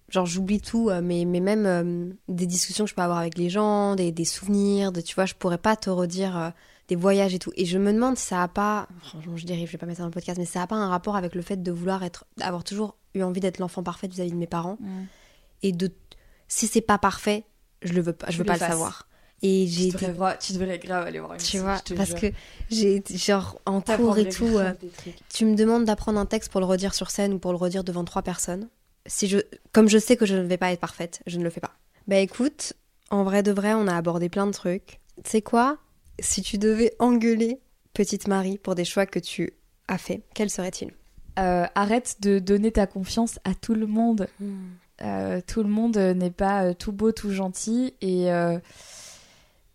Genre, 0.09 0.25
j'oublie 0.25 0.61
tout, 0.63 0.89
mais, 1.03 1.27
mais 1.27 1.41
même 1.41 2.17
des 2.29 2.47
discussions 2.47 2.85
que 2.85 2.91
je 2.91 2.95
peux 2.95 3.03
avoir 3.03 3.19
avec 3.19 3.37
les 3.37 3.51
gens, 3.51 3.95
des, 3.95 4.11
des 4.13 4.25
souvenirs, 4.25 4.91
de, 4.93 5.03
tu 5.03 5.15
vois, 5.17 5.27
je 5.27 5.35
pourrais 5.35 5.59
pas 5.59 5.77
te 5.77 5.91
redire 5.91 6.53
des 6.89 6.97
voyages 6.97 7.35
et 7.35 7.39
tout. 7.39 7.53
Et 7.57 7.65
je 7.65 7.79
me 7.79 7.93
demande 7.93 8.17
si 8.17 8.27
ça 8.27 8.43
a 8.43 8.49
pas, 8.49 8.87
franchement, 9.03 9.37
je 9.37 9.47
dérive, 9.47 9.67
je 9.67 9.73
vais 9.73 9.79
pas 9.79 9.87
mettre 9.87 9.99
ça 9.99 10.03
dans 10.03 10.09
le 10.09 10.13
podcast, 10.13 10.39
mais 10.39 10.45
ça 10.45 10.63
a 10.63 10.67
pas 10.67 10.77
un 10.77 10.89
rapport 10.89 11.17
avec 11.17 11.35
le 11.35 11.43
fait 11.43 11.63
de 11.63 11.73
vouloir 11.73 12.03
être, 12.05 12.25
avoir 12.41 12.63
toujours 12.65 12.97
eu 13.15 13.23
envie 13.23 13.41
d'être 13.41 13.59
l'enfant 13.59 13.83
parfait 13.83 14.07
vis-à-vis 14.09 14.31
de 14.33 14.37
mes 14.37 14.47
parents. 14.47 14.79
Et 15.63 15.73
de, 15.73 15.91
si 16.49 16.67
c'est 16.67 16.81
pas 16.81 16.99
parfait, 16.99 17.45
je 17.83 17.93
le 17.93 18.03
veux 18.03 18.13
pas, 18.13 18.31
je 18.31 18.39
veux 18.39 18.45
pas 18.45 18.55
le 18.55 18.59
savoir. 18.61 19.09
Et 19.43 19.67
j'ai 19.67 19.91
Tu 19.91 19.97
été 19.97 20.07
devrais, 20.09 20.39
tu 20.39 20.55
devrais 20.55 20.79
grave 20.79 21.07
aller 21.07 21.19
voir 21.19 21.35
une 21.35 21.41
tu 21.41 21.59
vois, 21.59 21.77
parce 21.95 22.11
jure. 22.11 22.21
que 22.21 22.27
j'ai 22.71 23.03
genre 23.11 23.61
en 23.67 23.83
cours 23.83 24.17
et 24.17 24.29
tout, 24.31 24.47
euh, 24.59 24.73
tu 25.29 25.45
me 25.45 25.55
demandes 25.55 25.85
d'apprendre 25.85 26.19
un 26.19 26.25
texte 26.25 26.51
pour 26.51 26.61
le 26.61 26.67
redire 26.67 26.95
sur 26.95 27.11
scène 27.11 27.35
ou 27.35 27.39
pour 27.39 27.51
le 27.53 27.59
redire 27.59 27.85
devant 27.85 28.05
trois 28.05 28.23
personnes. 28.23 28.69
Si 29.05 29.29
je, 29.29 29.39
comme 29.73 29.89
je 29.89 29.99
sais 29.99 30.17
que 30.17 30.25
je 30.25 30.35
ne 30.37 30.43
vais 30.43 30.57
pas 30.57 30.73
être 30.73 30.81
parfaite, 30.81 31.21
je 31.27 31.37
ne 31.39 31.45
le 31.45 31.51
fais 31.51 31.61
pas. 31.61 31.75
Bah 32.09 32.17
écoute, 32.17 32.73
en 33.11 33.25
vrai 33.25 33.43
de 33.43 33.53
vrai, 33.53 33.75
on 33.75 33.87
a 33.89 33.95
abordé 33.95 34.29
plein 34.31 34.47
de 34.47 34.53
trucs. 34.53 35.01
Tu 35.23 35.31
sais 35.31 35.43
quoi 35.43 35.79
Si 36.19 36.43
tu 36.43 36.59
devais 36.59 36.95
engueuler 36.99 37.61
petite 37.95 38.29
Marie 38.29 38.59
pour 38.59 38.75
des 38.75 38.85
choix 38.85 39.07
que 39.07 39.19
tu 39.19 39.53
as 39.89 39.99
faits, 39.99 40.23
quels 40.35 40.51
seraient-ils? 40.51 40.93
Euh, 41.39 41.67
arrête 41.75 42.17
de 42.21 42.39
donner 42.39 42.73
ta 42.73 42.87
confiance 42.87 43.39
à 43.45 43.55
tout 43.55 43.75
le 43.75 43.87
monde. 43.87 44.29
Hmm. 44.41 44.69
Euh, 45.03 45.41
tout 45.47 45.63
le 45.63 45.69
monde 45.69 45.97
n'est 45.97 46.31
pas 46.31 46.65
euh, 46.65 46.75
tout 46.75 46.93
beau, 46.93 47.13
tout 47.13 47.31
gentil. 47.31 47.95
Et, 48.01 48.33
euh, 48.33 48.59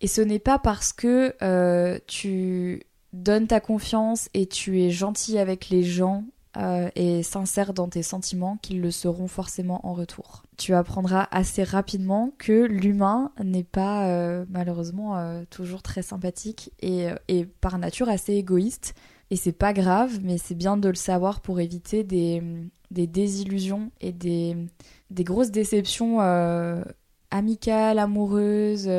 et 0.01 0.07
ce 0.07 0.21
n'est 0.21 0.39
pas 0.39 0.57
parce 0.57 0.93
que 0.93 1.35
tu 2.07 2.83
donnes 3.13 3.47
ta 3.47 3.59
confiance 3.59 4.29
et 4.33 4.47
tu 4.47 4.81
es 4.81 4.89
gentil 4.89 5.37
avec 5.37 5.69
les 5.69 5.83
gens 5.83 6.23
euh, 6.57 6.89
et 6.95 7.23
sincère 7.23 7.73
dans 7.73 7.87
tes 7.87 8.03
sentiments 8.03 8.57
qu'ils 8.61 8.81
le 8.81 8.91
seront 8.91 9.27
forcément 9.27 9.85
en 9.87 9.93
retour. 9.93 10.43
Tu 10.57 10.73
apprendras 10.73 11.27
assez 11.31 11.63
rapidement 11.63 12.33
que 12.37 12.65
l'humain 12.65 13.31
n'est 13.41 13.63
pas 13.63 14.09
euh, 14.09 14.45
malheureusement 14.49 15.17
euh, 15.17 15.43
toujours 15.49 15.81
très 15.81 16.01
sympathique 16.01 16.73
et, 16.81 17.07
et 17.29 17.45
par 17.45 17.77
nature 17.77 18.09
assez 18.09 18.33
égoïste. 18.33 18.95
Et 19.29 19.37
c'est 19.37 19.53
pas 19.53 19.71
grave, 19.71 20.19
mais 20.21 20.37
c'est 20.37 20.55
bien 20.55 20.75
de 20.75 20.89
le 20.89 20.95
savoir 20.95 21.39
pour 21.39 21.61
éviter 21.61 22.03
des, 22.03 22.43
des 22.91 23.07
désillusions 23.07 23.89
et 24.01 24.11
des, 24.11 24.57
des 25.09 25.23
grosses 25.23 25.51
déceptions 25.51 26.19
amicales, 27.31 27.97
amoureuses. 27.97 28.91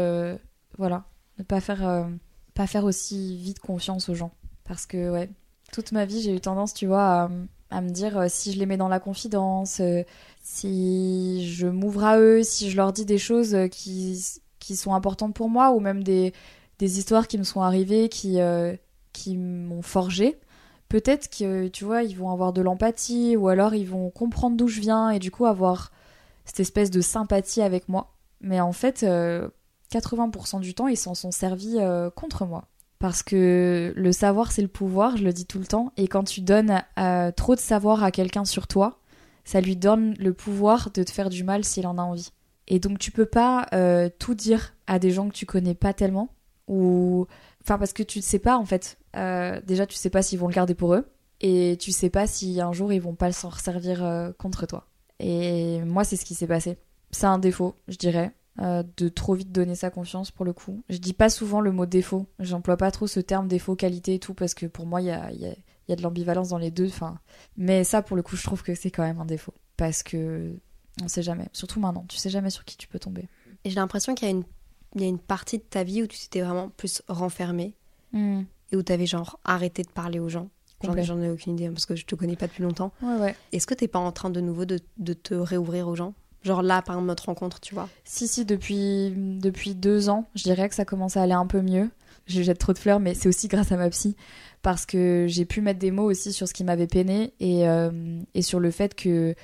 voilà. 0.78 1.04
Ne 1.38 1.44
pas 1.44 1.60
faire, 1.60 2.08
pas 2.54 2.66
faire 2.66 2.84
aussi 2.84 3.36
vite 3.36 3.58
confiance 3.58 4.08
aux 4.08 4.14
gens. 4.14 4.32
Parce 4.64 4.86
que, 4.86 5.10
ouais, 5.10 5.28
toute 5.72 5.90
ma 5.90 6.04
vie, 6.04 6.22
j'ai 6.22 6.36
eu 6.36 6.40
tendance, 6.40 6.74
tu 6.74 6.86
vois, 6.86 7.30
à, 7.70 7.80
me 7.80 7.88
dire 7.88 8.18
euh, 8.18 8.26
si 8.28 8.52
je 8.52 8.58
les 8.58 8.66
mets 8.66 8.76
dans 8.76 8.88
la 8.88 9.00
confidence, 9.00 9.80
euh, 9.80 10.04
si 10.42 11.50
je 11.50 11.66
m'ouvre 11.66 12.04
à 12.04 12.18
eux, 12.18 12.42
si 12.44 12.70
je 12.70 12.76
leur 12.76 12.92
dis 12.92 13.06
des 13.06 13.18
choses 13.18 13.54
euh, 13.54 13.68
qui, 13.68 14.22
qui 14.60 14.76
sont 14.76 14.94
importantes 14.94 15.34
pour 15.34 15.48
moi, 15.48 15.72
ou 15.72 15.80
même 15.80 16.04
des, 16.04 16.32
histoires 16.80 17.26
qui 17.26 17.38
me 17.38 17.44
sont 17.44 17.62
arrivées, 17.62 18.08
qui, 18.08 18.38
qui 19.12 19.36
m'ont 19.36 19.82
forgé. 19.82 20.40
Peut-être 20.88 21.30
que, 21.30 21.68
tu 21.68 21.84
vois, 21.84 22.02
ils 22.02 22.16
vont 22.16 22.30
avoir 22.30 22.52
de 22.52 22.60
l'empathie, 22.60 23.36
ou 23.36 23.46
alors 23.46 23.72
ils 23.74 23.86
vont 23.86 24.10
comprendre 24.10 24.56
d'où 24.56 24.66
je 24.66 24.80
viens, 24.80 25.10
et 25.10 25.20
du 25.20 25.30
coup 25.30 25.46
avoir 25.46 25.92
cette 26.44 26.58
espèce 26.58 26.90
de 26.90 27.00
sympathie 27.00 27.62
avec 27.62 27.88
moi. 27.88 28.16
Mais 28.40 28.60
en 28.60 28.72
fait, 28.72 29.04
euh, 29.04 29.48
80% 29.92 30.58
du 30.58 30.74
temps, 30.74 30.88
ils 30.88 30.96
s'en 30.96 31.14
sont 31.14 31.30
servis 31.30 31.76
contre 32.16 32.46
moi. 32.46 32.64
Parce 33.02 33.24
que 33.24 33.92
le 33.96 34.12
savoir, 34.12 34.52
c'est 34.52 34.62
le 34.62 34.68
pouvoir, 34.68 35.16
je 35.16 35.24
le 35.24 35.32
dis 35.32 35.44
tout 35.44 35.58
le 35.58 35.66
temps. 35.66 35.92
Et 35.96 36.06
quand 36.06 36.22
tu 36.22 36.40
donnes 36.40 36.84
euh, 37.00 37.32
trop 37.32 37.56
de 37.56 37.60
savoir 37.60 38.04
à 38.04 38.12
quelqu'un 38.12 38.44
sur 38.44 38.68
toi, 38.68 39.00
ça 39.42 39.60
lui 39.60 39.74
donne 39.74 40.14
le 40.20 40.32
pouvoir 40.32 40.92
de 40.92 41.02
te 41.02 41.10
faire 41.10 41.28
du 41.28 41.42
mal 41.42 41.64
s'il 41.64 41.88
en 41.88 41.98
a 41.98 42.02
envie. 42.02 42.30
Et 42.68 42.78
donc 42.78 43.00
tu 43.00 43.10
peux 43.10 43.26
pas 43.26 43.66
euh, 43.74 44.08
tout 44.20 44.36
dire 44.36 44.74
à 44.86 45.00
des 45.00 45.10
gens 45.10 45.28
que 45.28 45.34
tu 45.34 45.46
connais 45.46 45.74
pas 45.74 45.92
tellement. 45.92 46.28
Ou. 46.68 47.26
Enfin, 47.64 47.76
parce 47.76 47.92
que 47.92 48.04
tu 48.04 48.20
ne 48.20 48.22
sais 48.22 48.38
pas 48.38 48.56
en 48.56 48.64
fait. 48.64 48.98
Euh, 49.16 49.60
déjà, 49.66 49.84
tu 49.84 49.96
sais 49.96 50.08
pas 50.08 50.22
s'ils 50.22 50.38
vont 50.38 50.46
le 50.46 50.54
garder 50.54 50.76
pour 50.76 50.94
eux. 50.94 51.04
Et 51.40 51.76
tu 51.80 51.90
sais 51.90 52.08
pas 52.08 52.28
si 52.28 52.60
un 52.60 52.72
jour 52.72 52.92
ils 52.92 53.02
vont 53.02 53.16
pas 53.16 53.32
s'en 53.32 53.48
resservir 53.48 54.32
contre 54.38 54.64
toi. 54.66 54.86
Et 55.18 55.80
moi, 55.80 56.04
c'est 56.04 56.14
ce 56.14 56.24
qui 56.24 56.36
s'est 56.36 56.46
passé. 56.46 56.78
C'est 57.10 57.26
un 57.26 57.40
défaut, 57.40 57.74
je 57.88 57.96
dirais. 57.96 58.32
Euh, 58.60 58.82
de 58.96 59.08
trop 59.08 59.34
vite 59.34 59.50
donner 59.52 59.74
sa 59.74 59.90
confiance 59.90 60.30
pour 60.30 60.44
le 60.44 60.52
coup. 60.52 60.82
Je 60.88 60.98
dis 60.98 61.14
pas 61.14 61.30
souvent 61.30 61.60
le 61.60 61.72
mot 61.72 61.86
défaut. 61.86 62.26
J'emploie 62.38 62.76
pas 62.76 62.90
trop 62.90 63.06
ce 63.06 63.20
terme 63.20 63.48
défaut, 63.48 63.76
qualité 63.76 64.14
et 64.14 64.18
tout 64.18 64.34
parce 64.34 64.54
que 64.54 64.66
pour 64.66 64.86
moi, 64.86 65.00
il 65.00 65.06
y 65.06 65.10
a, 65.10 65.32
y 65.32 65.46
a- 65.46 65.54
y 65.88 65.92
a 65.92 65.96
de 65.96 66.02
l'ambivalence 66.02 66.50
dans 66.50 66.58
les 66.58 66.70
deux. 66.70 66.86
Enfin, 66.88 67.18
mais 67.56 67.82
ça, 67.84 68.02
pour 68.02 68.16
le 68.16 68.22
coup, 68.22 68.36
je 68.36 68.42
trouve 68.44 68.62
que 68.62 68.74
c'est 68.74 68.90
quand 68.90 69.02
même 69.04 69.20
un 69.20 69.24
défaut 69.24 69.54
parce 69.76 70.02
que 70.02 70.54
on 71.02 71.08
sait 71.08 71.22
jamais. 71.22 71.48
Surtout 71.52 71.80
maintenant, 71.80 72.04
tu 72.08 72.18
sais 72.18 72.30
jamais 72.30 72.50
sur 72.50 72.64
qui 72.64 72.76
tu 72.76 72.86
peux 72.88 72.98
tomber. 72.98 73.26
Et 73.64 73.70
j'ai 73.70 73.76
l'impression 73.76 74.14
qu'il 74.14 74.28
y 74.28 74.30
a 74.30 74.34
une 74.34 74.44
il 74.94 75.00
y 75.00 75.04
a 75.04 75.08
une 75.08 75.18
partie 75.18 75.56
de 75.56 75.62
ta 75.62 75.84
vie 75.84 76.02
où 76.02 76.06
tu 76.06 76.18
t'étais 76.18 76.42
vraiment 76.42 76.68
plus 76.68 77.02
renfermée 77.08 77.74
Hmm. 78.12 78.42
et 78.70 78.76
où 78.76 78.82
tu 78.82 78.92
avais 78.92 79.06
genre 79.06 79.40
arrêté 79.42 79.82
de 79.82 79.88
parler 79.88 80.18
aux 80.18 80.28
gens. 80.28 80.50
J'en 80.82 80.88
ai, 80.88 80.96
Complet. 80.96 81.02
j'en 81.04 81.22
ai 81.22 81.30
aucune 81.30 81.54
idée 81.54 81.66
hein, 81.68 81.72
parce 81.72 81.86
que 81.86 81.96
je 81.96 82.04
te 82.04 82.14
connais 82.14 82.36
pas 82.36 82.46
depuis 82.46 82.62
longtemps. 82.62 82.92
Ouais, 83.00 83.16
ouais. 83.16 83.36
Est-ce 83.52 83.66
que 83.66 83.72
t'es 83.72 83.88
pas 83.88 84.00
en 84.00 84.12
train 84.12 84.28
de 84.28 84.40
nouveau 84.42 84.66
de, 84.66 84.80
de 84.98 85.12
te 85.14 85.32
réouvrir 85.32 85.88
aux 85.88 85.94
gens? 85.96 86.12
Genre 86.42 86.62
là, 86.62 86.82
par 86.82 87.00
notre 87.02 87.26
rencontre, 87.26 87.60
tu 87.60 87.74
vois. 87.74 87.88
Si, 88.04 88.26
si, 88.26 88.44
depuis, 88.44 89.12
depuis 89.16 89.74
deux 89.74 90.08
ans, 90.08 90.26
je 90.34 90.42
dirais 90.42 90.68
que 90.68 90.74
ça 90.74 90.84
commence 90.84 91.16
à 91.16 91.22
aller 91.22 91.32
un 91.32 91.46
peu 91.46 91.62
mieux. 91.62 91.90
Je 92.26 92.42
jette 92.42 92.58
trop 92.58 92.72
de 92.72 92.78
fleurs, 92.78 93.00
mais 93.00 93.14
c'est 93.14 93.28
aussi 93.28 93.48
grâce 93.48 93.72
à 93.72 93.76
ma 93.76 93.90
psy. 93.90 94.16
Parce 94.62 94.86
que 94.86 95.26
j'ai 95.28 95.44
pu 95.44 95.60
mettre 95.60 95.78
des 95.78 95.90
mots 95.90 96.08
aussi 96.08 96.32
sur 96.32 96.46
ce 96.48 96.54
qui 96.54 96.64
m'avait 96.64 96.86
peiné 96.86 97.32
et, 97.40 97.68
euh, 97.68 98.20
et 98.34 98.42
sur 98.42 98.60
le 98.60 98.70
fait 98.70 98.94
que 98.94 99.34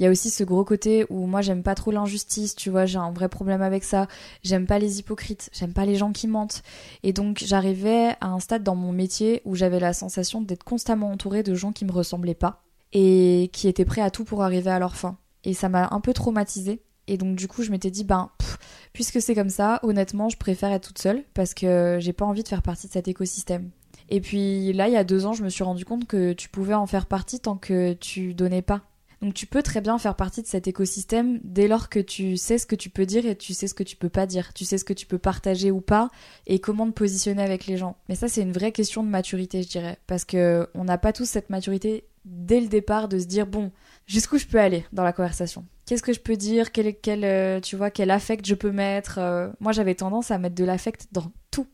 il 0.00 0.04
y 0.04 0.06
a 0.06 0.10
aussi 0.10 0.30
ce 0.30 0.44
gros 0.44 0.64
côté 0.64 1.04
où 1.10 1.26
moi 1.26 1.42
j'aime 1.42 1.62
pas 1.62 1.74
trop 1.74 1.90
l'injustice, 1.90 2.56
tu 2.56 2.70
vois, 2.70 2.86
j'ai 2.86 2.96
un 2.96 3.12
vrai 3.12 3.28
problème 3.28 3.60
avec 3.60 3.84
ça. 3.84 4.08
J'aime 4.42 4.66
pas 4.66 4.78
les 4.78 4.98
hypocrites, 4.98 5.50
j'aime 5.52 5.74
pas 5.74 5.84
les 5.84 5.96
gens 5.96 6.12
qui 6.12 6.26
mentent. 6.26 6.62
Et 7.02 7.12
donc 7.12 7.42
j'arrivais 7.44 8.14
à 8.22 8.28
un 8.28 8.40
stade 8.40 8.62
dans 8.62 8.74
mon 8.74 8.92
métier 8.92 9.42
où 9.44 9.54
j'avais 9.54 9.78
la 9.78 9.92
sensation 9.92 10.40
d'être 10.40 10.64
constamment 10.64 11.10
entourée 11.10 11.42
de 11.42 11.54
gens 11.54 11.72
qui 11.72 11.84
me 11.84 11.92
ressemblaient 11.92 12.34
pas 12.34 12.62
et 12.94 13.50
qui 13.52 13.68
étaient 13.68 13.84
prêts 13.84 14.00
à 14.00 14.10
tout 14.10 14.24
pour 14.24 14.42
arriver 14.42 14.70
à 14.70 14.78
leur 14.78 14.96
fin. 14.96 15.18
Et 15.44 15.54
ça 15.54 15.68
m'a 15.68 15.88
un 15.92 16.00
peu 16.00 16.12
traumatisée. 16.12 16.82
Et 17.06 17.16
donc 17.16 17.36
du 17.36 17.48
coup 17.48 17.62
je 17.62 17.70
m'étais 17.70 17.90
dit, 17.90 18.04
ben, 18.04 18.30
pff, 18.38 18.58
puisque 18.92 19.20
c'est 19.20 19.34
comme 19.34 19.48
ça, 19.48 19.80
honnêtement 19.82 20.28
je 20.28 20.36
préfère 20.36 20.70
être 20.70 20.88
toute 20.88 20.98
seule 20.98 21.24
parce 21.34 21.54
que 21.54 21.98
j'ai 22.00 22.12
pas 22.12 22.24
envie 22.24 22.42
de 22.42 22.48
faire 22.48 22.62
partie 22.62 22.86
de 22.86 22.92
cet 22.92 23.08
écosystème. 23.08 23.70
Et 24.10 24.20
puis 24.20 24.72
là, 24.72 24.88
il 24.88 24.94
y 24.94 24.96
a 24.96 25.04
deux 25.04 25.24
ans, 25.24 25.32
je 25.32 25.44
me 25.44 25.48
suis 25.48 25.62
rendu 25.62 25.84
compte 25.84 26.06
que 26.06 26.32
tu 26.32 26.48
pouvais 26.48 26.74
en 26.74 26.86
faire 26.86 27.06
partie 27.06 27.40
tant 27.40 27.56
que 27.56 27.92
tu 27.94 28.34
donnais 28.34 28.62
pas. 28.62 28.82
Donc 29.22 29.34
tu 29.34 29.46
peux 29.46 29.62
très 29.62 29.80
bien 29.82 29.98
faire 29.98 30.16
partie 30.16 30.40
de 30.40 30.46
cet 30.46 30.66
écosystème 30.66 31.40
dès 31.44 31.68
lors 31.68 31.90
que 31.90 31.98
tu 32.00 32.38
sais 32.38 32.56
ce 32.56 32.64
que 32.66 32.74
tu 32.74 32.88
peux 32.88 33.04
dire 33.04 33.26
et 33.26 33.36
tu 33.36 33.52
sais 33.52 33.66
ce 33.66 33.74
que 33.74 33.82
tu 33.82 33.96
peux 33.96 34.08
pas 34.08 34.26
dire. 34.26 34.54
Tu 34.54 34.64
sais 34.64 34.78
ce 34.78 34.84
que 34.84 34.94
tu 34.94 35.04
peux 35.06 35.18
partager 35.18 35.70
ou 35.70 35.80
pas 35.82 36.10
et 36.46 36.58
comment 36.58 36.86
te 36.86 36.92
positionner 36.92 37.42
avec 37.42 37.66
les 37.66 37.76
gens. 37.76 37.96
Mais 38.08 38.14
ça, 38.14 38.28
c'est 38.28 38.40
une 38.42 38.52
vraie 38.52 38.72
question 38.72 39.02
de 39.02 39.08
maturité, 39.08 39.62
je 39.62 39.68
dirais. 39.68 39.98
Parce 40.06 40.24
que 40.24 40.68
on 40.74 40.84
n'a 40.84 40.96
pas 40.96 41.12
tous 41.12 41.26
cette 41.26 41.50
maturité 41.50 42.04
dès 42.24 42.60
le 42.60 42.68
départ 42.68 43.08
de 43.08 43.18
se 43.18 43.26
dire, 43.26 43.46
bon, 43.46 43.70
jusqu'où 44.06 44.38
je 44.38 44.46
peux 44.46 44.58
aller 44.60 44.84
dans 44.92 45.04
la 45.04 45.12
conversation? 45.12 45.64
Qu'est-ce 45.86 46.02
que 46.02 46.12
je 46.14 46.20
peux 46.20 46.36
dire? 46.36 46.72
Quel, 46.72 46.94
quel, 46.94 47.24
euh, 47.24 47.60
tu 47.60 47.76
vois, 47.76 47.90
quel 47.90 48.10
affect 48.10 48.46
je 48.46 48.54
peux 48.54 48.70
mettre 48.72 49.18
Euh, 49.18 49.50
Moi, 49.60 49.72
j'avais 49.72 49.94
tendance 49.94 50.30
à 50.30 50.38
mettre 50.38 50.54
de 50.54 50.64
l'affect 50.64 51.08
dans 51.12 51.30
tout. 51.50 51.66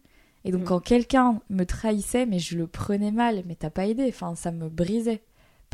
Et 0.45 0.51
donc, 0.53 0.63
Mm. 0.63 0.65
quand 0.65 0.81
quelqu'un 0.81 1.41
me 1.51 1.65
trahissait, 1.65 2.27
mais 2.27 2.39
je 2.39 2.57
le 2.57 2.67
prenais 2.67 3.11
mal, 3.13 3.43
mais 3.47 3.55
t'as 3.57 3.71
pas 3.71 3.87
aidé, 3.87 4.07
enfin, 4.09 4.35
ça 4.35 4.51
me 4.53 4.69
brisait. 4.69 5.21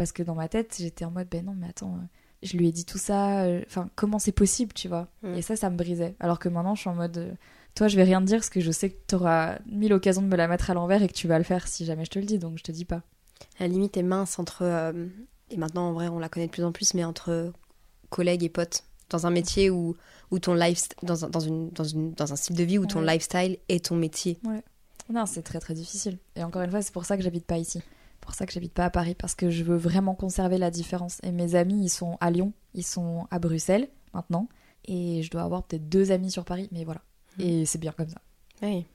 Parce 0.03 0.11
que 0.13 0.25
dans 0.25 0.35
ma 0.35 0.49
tête, 0.49 0.75
j'étais 0.81 1.05
en 1.05 1.13
mode, 1.13 1.29
ben 1.31 1.45
non, 1.45 1.55
mais 1.57 1.69
attends, 1.69 1.95
euh, 1.95 2.07
je 2.43 2.57
lui 2.57 2.67
ai 2.67 2.73
dit 2.73 2.85
tout 2.85 2.99
ça, 2.99 3.43
euh, 3.43 3.63
enfin, 3.69 3.89
comment 3.95 4.19
c'est 4.19 4.33
possible, 4.33 4.73
tu 4.73 4.89
vois 4.89 5.07
Mm. 5.23 5.35
Et 5.35 5.43
ça, 5.43 5.55
ça 5.55 5.71
me 5.71 5.77
brisait. 5.77 6.17
Alors 6.19 6.41
que 6.41 6.49
maintenant, 6.49 6.75
je 6.75 6.81
suis 6.81 6.91
en 6.91 6.97
mode, 6.97 7.17
euh, 7.19 7.33
toi, 7.77 7.87
je 7.87 7.95
vais 7.97 8.03
rien 8.03 8.21
te 8.21 8.27
dire 8.27 8.39
parce 8.39 8.51
que 8.51 8.61
je 8.61 8.73
sais 8.73 8.91
que 8.91 8.97
t'auras 9.07 9.59
mille 9.67 9.93
occasions 9.93 10.23
de 10.23 10.27
me 10.27 10.35
la 10.37 10.49
mettre 10.49 10.71
à 10.71 10.75
l'envers 10.75 11.03
et 11.05 11.07
que 11.09 11.13
tu 11.13 11.29
vas 11.29 11.39
le 11.39 11.45
faire 11.45 11.69
si 11.69 11.85
jamais 11.85 12.05
je 12.05 12.11
te 12.11 12.19
le 12.19 12.25
dis, 12.25 12.39
donc 12.39 12.59
je 12.59 12.65
te 12.65 12.73
dis 12.73 12.85
pas. 12.85 13.03
La 13.61 13.69
limite 13.69 13.97
est 13.97 14.03
mince 14.03 14.39
entre. 14.41 14.63
euh, 14.63 15.07
et 15.51 15.57
maintenant, 15.57 15.89
en 15.89 15.93
vrai, 15.93 16.09
on 16.09 16.19
la 16.19 16.29
connaît 16.29 16.47
de 16.47 16.51
plus 16.53 16.65
en 16.65 16.73
plus, 16.73 16.95
mais 16.95 17.05
entre 17.05 17.53
collègues 18.11 18.43
et 18.43 18.49
potes. 18.49 18.83
Dans 19.11 19.27
un 19.27 19.31
métier 19.31 19.71
où, 19.71 19.95
où 20.33 20.39
ton 20.41 20.55
lifestyle. 20.55 20.97
Dans 21.05 21.25
un, 21.25 21.29
dans, 21.29 21.39
une, 21.41 21.69
dans, 21.71 21.85
une, 21.85 22.13
dans 22.15 22.33
un 22.33 22.37
style 22.37 22.57
de 22.57 22.65
vie 22.65 22.79
où 22.79 22.87
ton 22.87 23.05
Ouais. 23.05 23.13
lifestyle 23.15 23.59
est 23.69 23.85
ton 23.85 23.95
métier. 23.95 24.39
Non, 25.13 25.27
c'est 25.27 25.43
très 25.43 25.61
très 25.61 25.75
difficile. 25.75 26.19
Et 26.35 26.43
encore 26.43 26.63
une 26.63 26.71
fois, 26.71 26.81
c'est 26.83 26.93
pour 26.93 27.05
ça 27.05 27.17
que 27.17 27.23
j'habite 27.23 27.45
pas 27.47 27.59
ici. 27.59 27.81
Pour 28.23 28.35
ça 28.35 28.47
que 28.47 28.53
j'habite 28.53 28.73
pas 28.73 28.87
à 28.87 28.91
Paris, 28.91 29.15
parce 29.15 29.35
que 29.35 29.51
je 29.51 29.63
veux 29.63 29.77
vraiment 29.77 30.15
conserver 30.15 30.57
la 30.57 30.71
différence. 30.71 31.19
Et 31.23 31.31
mes 31.33 31.55
amis, 31.55 31.85
ils 31.85 31.89
sont 31.91 32.17
à 32.21 32.31
Lyon, 32.31 32.55
ils 32.75 32.85
sont 32.87 33.27
à 33.31 33.39
Bruxelles 33.39 33.89
maintenant, 34.15 34.49
et 34.87 35.23
je 35.23 35.31
dois 35.31 35.43
avoir 35.43 35.63
peut-être 35.65 35.89
deux 35.91 36.11
amis 36.13 36.31
sur 36.31 36.45
Paris, 36.47 36.69
mais 36.73 36.85
voilà. 36.85 37.03
Et 37.39 37.67
c'est 37.67 37.79
bien 37.79 37.93
comme 37.93 38.09
ça. 38.09 38.21
Oui. 38.63 38.87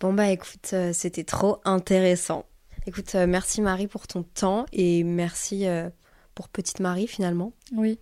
Bon, 0.00 0.12
bah 0.12 0.30
écoute, 0.30 0.70
euh, 0.72 0.92
c'était 0.92 1.24
trop 1.24 1.58
intéressant. 1.64 2.44
Écoute, 2.86 3.14
euh, 3.14 3.26
merci 3.26 3.60
Marie 3.60 3.86
pour 3.86 4.06
ton 4.06 4.22
temps 4.22 4.64
et 4.72 5.04
merci 5.04 5.66
euh, 5.66 5.90
pour 6.34 6.48
Petite 6.48 6.80
Marie 6.80 7.06
finalement. 7.06 7.52
Oui. 7.76 7.98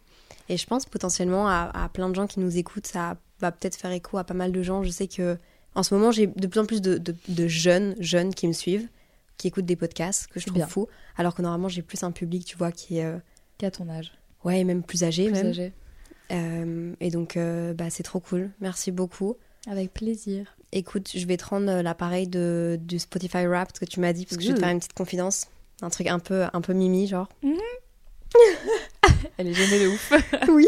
Et 0.48 0.56
je 0.56 0.66
pense 0.66 0.86
potentiellement 0.86 1.48
à, 1.48 1.70
à 1.74 1.88
plein 1.88 2.08
de 2.08 2.14
gens 2.14 2.26
qui 2.28 2.38
nous 2.40 2.56
écoutent, 2.56 2.86
ça 2.86 3.16
va 3.40 3.50
peut-être 3.52 3.76
faire 3.76 3.90
écho 3.90 4.16
à 4.16 4.24
pas 4.24 4.34
mal 4.34 4.52
de 4.52 4.62
gens. 4.62 4.82
Je 4.84 4.90
sais 4.90 5.08
que 5.08 5.36
en 5.74 5.82
ce 5.82 5.94
moment, 5.94 6.10
j'ai 6.12 6.26
de 6.28 6.46
plus 6.46 6.60
en 6.60 6.66
plus 6.66 6.80
de, 6.80 6.96
de- 6.98 7.14
de 7.28 7.48
jeunes, 7.48 7.94
jeunes 8.00 8.32
qui 8.34 8.46
me 8.48 8.52
suivent, 8.52 8.88
qui 9.38 9.46
écoutent 9.48 9.64
des 9.66 9.76
podcasts 9.76 10.26
que 10.26 10.38
je 10.40 10.46
trouve 10.46 10.58
bien. 10.58 10.66
fous. 10.66 10.88
Alors 11.16 11.34
que 11.34 11.40
normalement, 11.42 11.68
j'ai 11.68 11.82
plus 11.82 12.02
un 12.02 12.10
public, 12.12 12.44
tu 12.44 12.56
vois, 12.56 12.70
qui 12.72 12.98
est 12.98 13.04
euh, 13.04 13.16
Qu'à 13.56 13.70
ton 13.70 13.88
âge. 13.88 14.12
ouais, 14.44 14.62
même 14.64 14.82
plus 14.82 15.04
âgé, 15.04 15.24
Plus 15.26 15.32
même. 15.34 15.46
âgé. 15.46 15.72
Euh, 16.30 16.92
et 17.00 17.10
donc, 17.10 17.36
euh, 17.36 17.72
bah, 17.72 17.88
c'est 17.88 18.02
trop 18.02 18.20
cool. 18.20 18.50
Merci 18.60 18.90
beaucoup. 18.92 19.36
Avec 19.66 19.94
plaisir. 19.94 20.54
Écoute, 20.72 21.10
je 21.14 21.24
vais 21.26 21.36
te 21.38 21.44
rendre 21.46 21.80
l'appareil 21.82 22.28
de, 22.28 22.78
du 22.82 22.98
Spotify 22.98 23.46
Rap 23.46 23.72
que 23.72 23.84
tu 23.86 24.00
m'as 24.00 24.12
dit, 24.12 24.26
parce 24.26 24.36
que 24.36 24.42
je 24.42 24.48
vais 24.48 24.54
te 24.54 24.58
Ouh. 24.58 24.62
faire 24.62 24.70
une 24.72 24.78
petite 24.78 24.92
confidence. 24.92 25.46
Un 25.80 25.88
truc 25.90 26.08
un 26.08 26.18
peu, 26.18 26.44
un 26.52 26.60
peu 26.60 26.72
mimi, 26.74 27.06
genre. 27.06 27.28
Elle 29.38 29.48
est 29.48 29.54
gênée 29.54 29.84
de 29.84 29.88
ouf. 29.88 30.12
oui. 30.48 30.66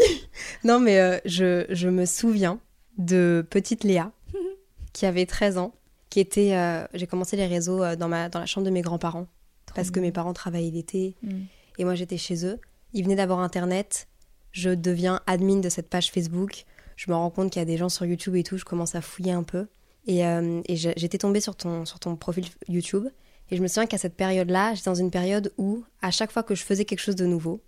Non, 0.63 0.79
mais 0.79 1.21
je, 1.25 1.65
je 1.69 1.89
me 1.89 2.05
souviens 2.05 2.59
de 2.97 3.45
petite 3.49 3.83
Léa, 3.83 4.11
qui 4.93 5.05
avait 5.05 5.25
13 5.25 5.57
ans, 5.57 5.73
qui 6.11 6.19
était... 6.19 6.53
euh, 6.53 6.85
J'ai 6.93 7.07
commencé 7.07 7.35
les 7.35 7.47
réseaux 7.47 7.81
euh, 7.83 7.95
dans, 7.95 8.07
ma, 8.07 8.29
dans 8.29 8.39
la 8.39 8.45
chambre 8.45 8.65
de 8.65 8.71
mes 8.71 8.81
grands-parents, 8.81 9.25
parce 9.73 9.89
que 9.89 9.99
mes 9.99 10.11
parents 10.11 10.33
travaillaient 10.33 10.69
l'été, 10.69 11.15
Mm. 11.23 11.39
et 11.79 11.83
moi 11.85 11.95
j'étais 11.95 12.17
chez 12.17 12.45
eux. 12.45 12.59
Ils 12.93 13.03
venaient 13.03 13.15
d'avoir 13.15 13.39
Internet, 13.39 14.07
je 14.51 14.69
deviens 14.69 15.21
admin 15.25 15.59
de 15.61 15.69
cette 15.69 15.89
page 15.89 16.11
Facebook, 16.11 16.65
je 16.97 17.09
me 17.09 17.15
rends 17.15 17.29
compte 17.31 17.51
qu'il 17.51 17.59
y 17.61 17.63
a 17.63 17.65
des 17.65 17.77
gens 17.77 17.89
sur 17.89 18.05
YouTube 18.05 18.35
et 18.35 18.43
tout, 18.43 18.57
je 18.57 18.65
commence 18.65 18.93
à 18.93 19.01
fouiller 19.01 19.31
un 19.31 19.43
peu. 19.43 19.67
Et, 20.05 20.25
euh, 20.25 20.61
et 20.65 20.75
j'étais 20.75 21.17
tombée 21.17 21.41
sur 21.41 21.55
ton, 21.55 21.85
sur 21.85 21.99
ton 21.99 22.15
profil 22.15 22.45
YouTube, 22.67 23.07
et 23.49 23.55
je 23.57 23.61
me 23.61 23.67
souviens 23.67 23.85
qu'à 23.87 23.97
cette 23.97 24.15
période-là, 24.15 24.73
j'étais 24.75 24.89
dans 24.89 24.95
une 24.95 25.11
période 25.11 25.53
où, 25.57 25.83
à 26.01 26.11
chaque 26.11 26.31
fois 26.31 26.43
que 26.43 26.53
je 26.55 26.63
faisais 26.63 26.85
quelque 26.85 26.99
chose 26.99 27.15
de 27.15 27.25
nouveau, 27.25 27.61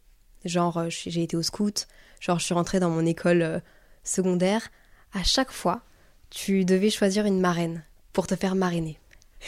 genre 0.46 0.89
j'ai 0.89 1.24
été 1.24 1.38
au 1.38 1.44
scout, 1.44 1.88
genre 2.20 2.39
je 2.39 2.46
suis 2.46 2.54
rentrée 2.54 2.80
dans 2.82 2.89
mon 2.89 3.06
école 3.06 3.41
euh, 3.41 3.60
secondaire, 4.04 4.70
à 5.14 5.24
chaque 5.24 5.52
fois, 5.52 5.82
tu 6.30 6.66
devais 6.66 6.89
choisir 6.89 7.26
une 7.26 7.39
marraine 7.39 7.84
pour 8.14 8.28
te 8.28 8.36
faire 8.36 8.55
marrainer. 8.55 8.97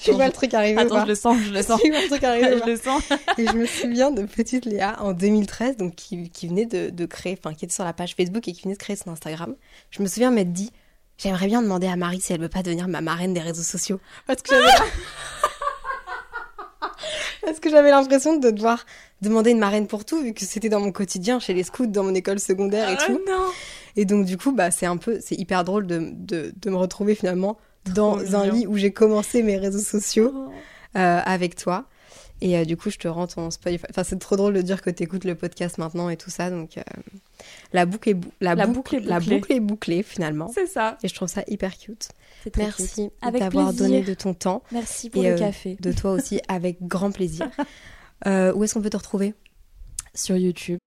Tu 0.00 0.10
vois 0.10 0.26
le 0.26 0.32
truc 0.32 0.52
arriver 0.52 0.80
Attends, 0.80 1.02
je 1.02 1.06
le 1.06 1.14
sens, 1.14 1.38
je 1.44 1.52
le 1.52 1.62
sens. 1.62 1.80
Tu 1.84 1.90
vois 1.90 2.02
le 2.02 2.08
truc 2.08 2.24
arriver 2.24 2.58
je 2.64 2.70
le 2.70 2.76
sens. 2.76 3.04
et 3.38 3.46
je 3.46 3.52
me 3.52 3.66
souviens 3.66 4.10
de 4.10 4.22
petite 4.24 4.64
Léa 4.64 5.00
en 5.00 5.12
2013, 5.12 5.76
donc 5.76 5.94
qui, 5.94 6.28
qui 6.30 6.48
venait 6.48 6.66
de, 6.66 6.90
de 6.90 7.06
créer, 7.06 7.38
enfin 7.38 7.54
qui 7.54 7.64
était 7.66 7.74
sur 7.74 7.84
la 7.84 7.92
page 7.92 8.16
Facebook 8.16 8.48
et 8.48 8.52
qui 8.52 8.62
venait 8.62 8.74
de 8.74 8.80
créer 8.80 8.96
son 8.96 9.10
Instagram. 9.10 9.54
Je 9.90 10.02
me 10.02 10.08
souviens 10.08 10.32
m'être 10.32 10.52
dit, 10.52 10.72
j'aimerais 11.18 11.46
bien 11.46 11.62
demander 11.62 11.86
à 11.86 11.94
Marie 11.94 12.20
si 12.20 12.32
elle 12.32 12.40
veut 12.40 12.48
pas 12.48 12.64
devenir 12.64 12.88
ma 12.88 13.00
marraine 13.00 13.32
des 13.32 13.40
réseaux 13.40 13.62
sociaux. 13.62 14.00
Parce 14.26 14.42
que 14.42 14.56
j'avais 14.56 14.72
Parce 17.42 17.60
que 17.60 17.70
j'avais 17.70 17.90
l'impression 17.90 18.36
de 18.38 18.50
devoir 18.50 18.84
demander 19.22 19.52
une 19.52 19.60
marraine 19.60 19.86
pour 19.86 20.04
tout, 20.04 20.20
vu 20.20 20.34
que 20.34 20.44
c'était 20.44 20.68
dans 20.68 20.80
mon 20.80 20.90
quotidien, 20.90 21.38
chez 21.38 21.54
les 21.54 21.62
scouts, 21.62 21.86
dans 21.86 22.02
mon 22.02 22.14
école 22.14 22.40
secondaire 22.40 22.90
et 22.90 22.96
tout. 22.96 23.20
non. 23.26 23.46
Et 23.94 24.04
donc, 24.04 24.26
du 24.26 24.36
coup, 24.36 24.50
bah, 24.52 24.72
c'est 24.72 24.84
un 24.84 24.96
peu, 24.96 25.20
c'est 25.22 25.36
hyper 25.36 25.62
drôle 25.62 25.86
de, 25.86 26.10
de, 26.12 26.52
de 26.54 26.70
me 26.70 26.76
retrouver 26.76 27.14
finalement 27.14 27.56
dans 27.94 28.34
un 28.36 28.48
lit 28.50 28.66
où 28.66 28.76
j'ai 28.76 28.92
commencé 28.92 29.42
mes 29.42 29.56
réseaux 29.56 29.78
sociaux 29.78 30.32
euh, 30.96 31.20
avec 31.24 31.56
toi. 31.56 31.86
Et 32.42 32.58
euh, 32.58 32.64
du 32.66 32.76
coup, 32.76 32.90
je 32.90 32.98
te 32.98 33.08
rends 33.08 33.26
ton 33.26 33.50
Spotify. 33.50 33.86
Enfin, 33.88 34.04
c'est 34.04 34.18
trop 34.18 34.36
drôle 34.36 34.52
de 34.52 34.60
dire 34.60 34.82
que 34.82 34.90
tu 34.90 35.02
écoutes 35.04 35.24
le 35.24 35.34
podcast 35.34 35.78
maintenant 35.78 36.10
et 36.10 36.18
tout 36.18 36.28
ça. 36.28 36.50
Donc, 36.50 36.76
euh, 36.76 36.82
la, 37.72 37.86
boucle 37.86 38.10
est 38.10 38.14
bou- 38.14 38.30
la, 38.42 38.54
La 38.54 38.66
boucle, 38.66 38.76
boucle 38.76 38.94
est 38.96 39.00
la 39.08 39.18
bouclée. 39.20 39.38
boucle 39.38 39.52
est 39.54 39.60
bouclée 39.60 40.02
finalement. 40.02 40.50
C'est 40.54 40.66
ça. 40.66 40.98
Et 41.02 41.08
je 41.08 41.14
trouve 41.14 41.28
ça 41.28 41.42
hyper 41.48 41.78
cute. 41.78 42.08
C'est 42.44 42.50
très 42.50 42.66
cute. 42.66 42.78
Merci 42.80 43.10
d'avoir 43.40 43.72
donné 43.72 44.02
de 44.02 44.12
ton 44.12 44.34
temps. 44.34 44.62
Merci 44.70 45.08
pour 45.08 45.24
Et, 45.24 45.28
le 45.30 45.34
euh, 45.34 45.38
café. 45.38 45.76
De 45.80 45.92
toi 45.92 46.12
aussi, 46.12 46.40
avec 46.48 46.76
grand 46.82 47.10
plaisir. 47.10 47.48
Euh, 48.26 48.52
où 48.52 48.64
est-ce 48.64 48.74
qu'on 48.74 48.82
peut 48.82 48.90
te 48.90 48.96
retrouver? 48.98 49.32
Sur 50.12 50.36
YouTube. 50.36 50.78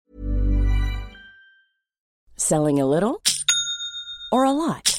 Selling 2.38 2.80
a 2.80 2.86
little 2.86 3.18
or 4.32 4.44
a 4.46 4.54
lot? 4.54 4.99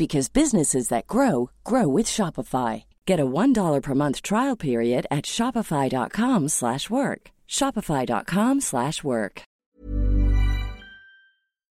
because 0.00 0.30
businesses 0.30 0.88
that 0.88 1.06
grow 1.06 1.50
grow 1.62 1.86
with 1.86 2.06
Shopify. 2.06 2.84
Get 3.04 3.20
a 3.20 3.26
$1 3.26 3.82
per 3.82 3.94
month 3.94 4.22
trial 4.22 4.56
period 4.56 5.06
at 5.10 5.26
shopify.com 5.26 6.48
slash 6.48 6.88
work. 6.88 7.30
Shopify.com 7.46 8.60
slash 8.60 9.04
work. 9.04 9.42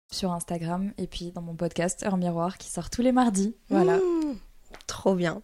Sur 0.09 0.31
Instagram 0.31 0.93
et 0.97 1.07
puis 1.07 1.33
dans 1.33 1.41
mon 1.41 1.55
podcast 1.55 2.03
Heure 2.05 2.15
Miroir 2.15 2.57
qui 2.57 2.69
sort 2.69 2.89
tous 2.89 3.01
les 3.01 3.11
mardis. 3.11 3.55
Voilà. 3.69 3.97
Mmh, 3.97 4.37
trop 4.87 5.15
bien. 5.15 5.41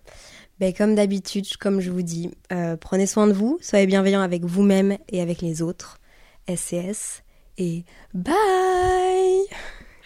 Ben, 0.62 0.74
comme 0.74 0.96
d'habitude, 0.96 1.58
comme 1.58 1.82
je 1.82 1.92
vous 1.92 2.04
dis, 2.04 2.32
euh, 2.54 2.78
prenez 2.78 3.08
soin 3.08 3.28
de 3.28 3.34
vous, 3.34 3.58
soyez 3.62 3.88
bienveillants 3.88 4.22
avec 4.22 4.46
vous-même 4.46 4.98
et 5.10 5.22
avec 5.22 5.42
les 5.42 5.62
autres. 5.62 6.00
SCS 6.48 7.24
et 7.58 7.84
bye 8.14 9.44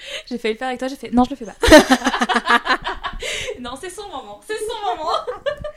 J'ai 0.29 0.37
failli 0.37 0.53
le 0.53 0.57
faire 0.57 0.67
avec 0.67 0.79
toi, 0.79 0.87
j'ai 0.87 0.95
fait 0.95 1.11
non, 1.11 1.23
je 1.23 1.31
le 1.31 1.35
fais 1.35 1.45
pas. 1.45 1.55
non, 3.59 3.71
c'est 3.79 3.89
son 3.89 4.07
moment, 4.07 4.41
c'est 4.45 4.57
son 4.57 4.97
moment. 4.97 5.11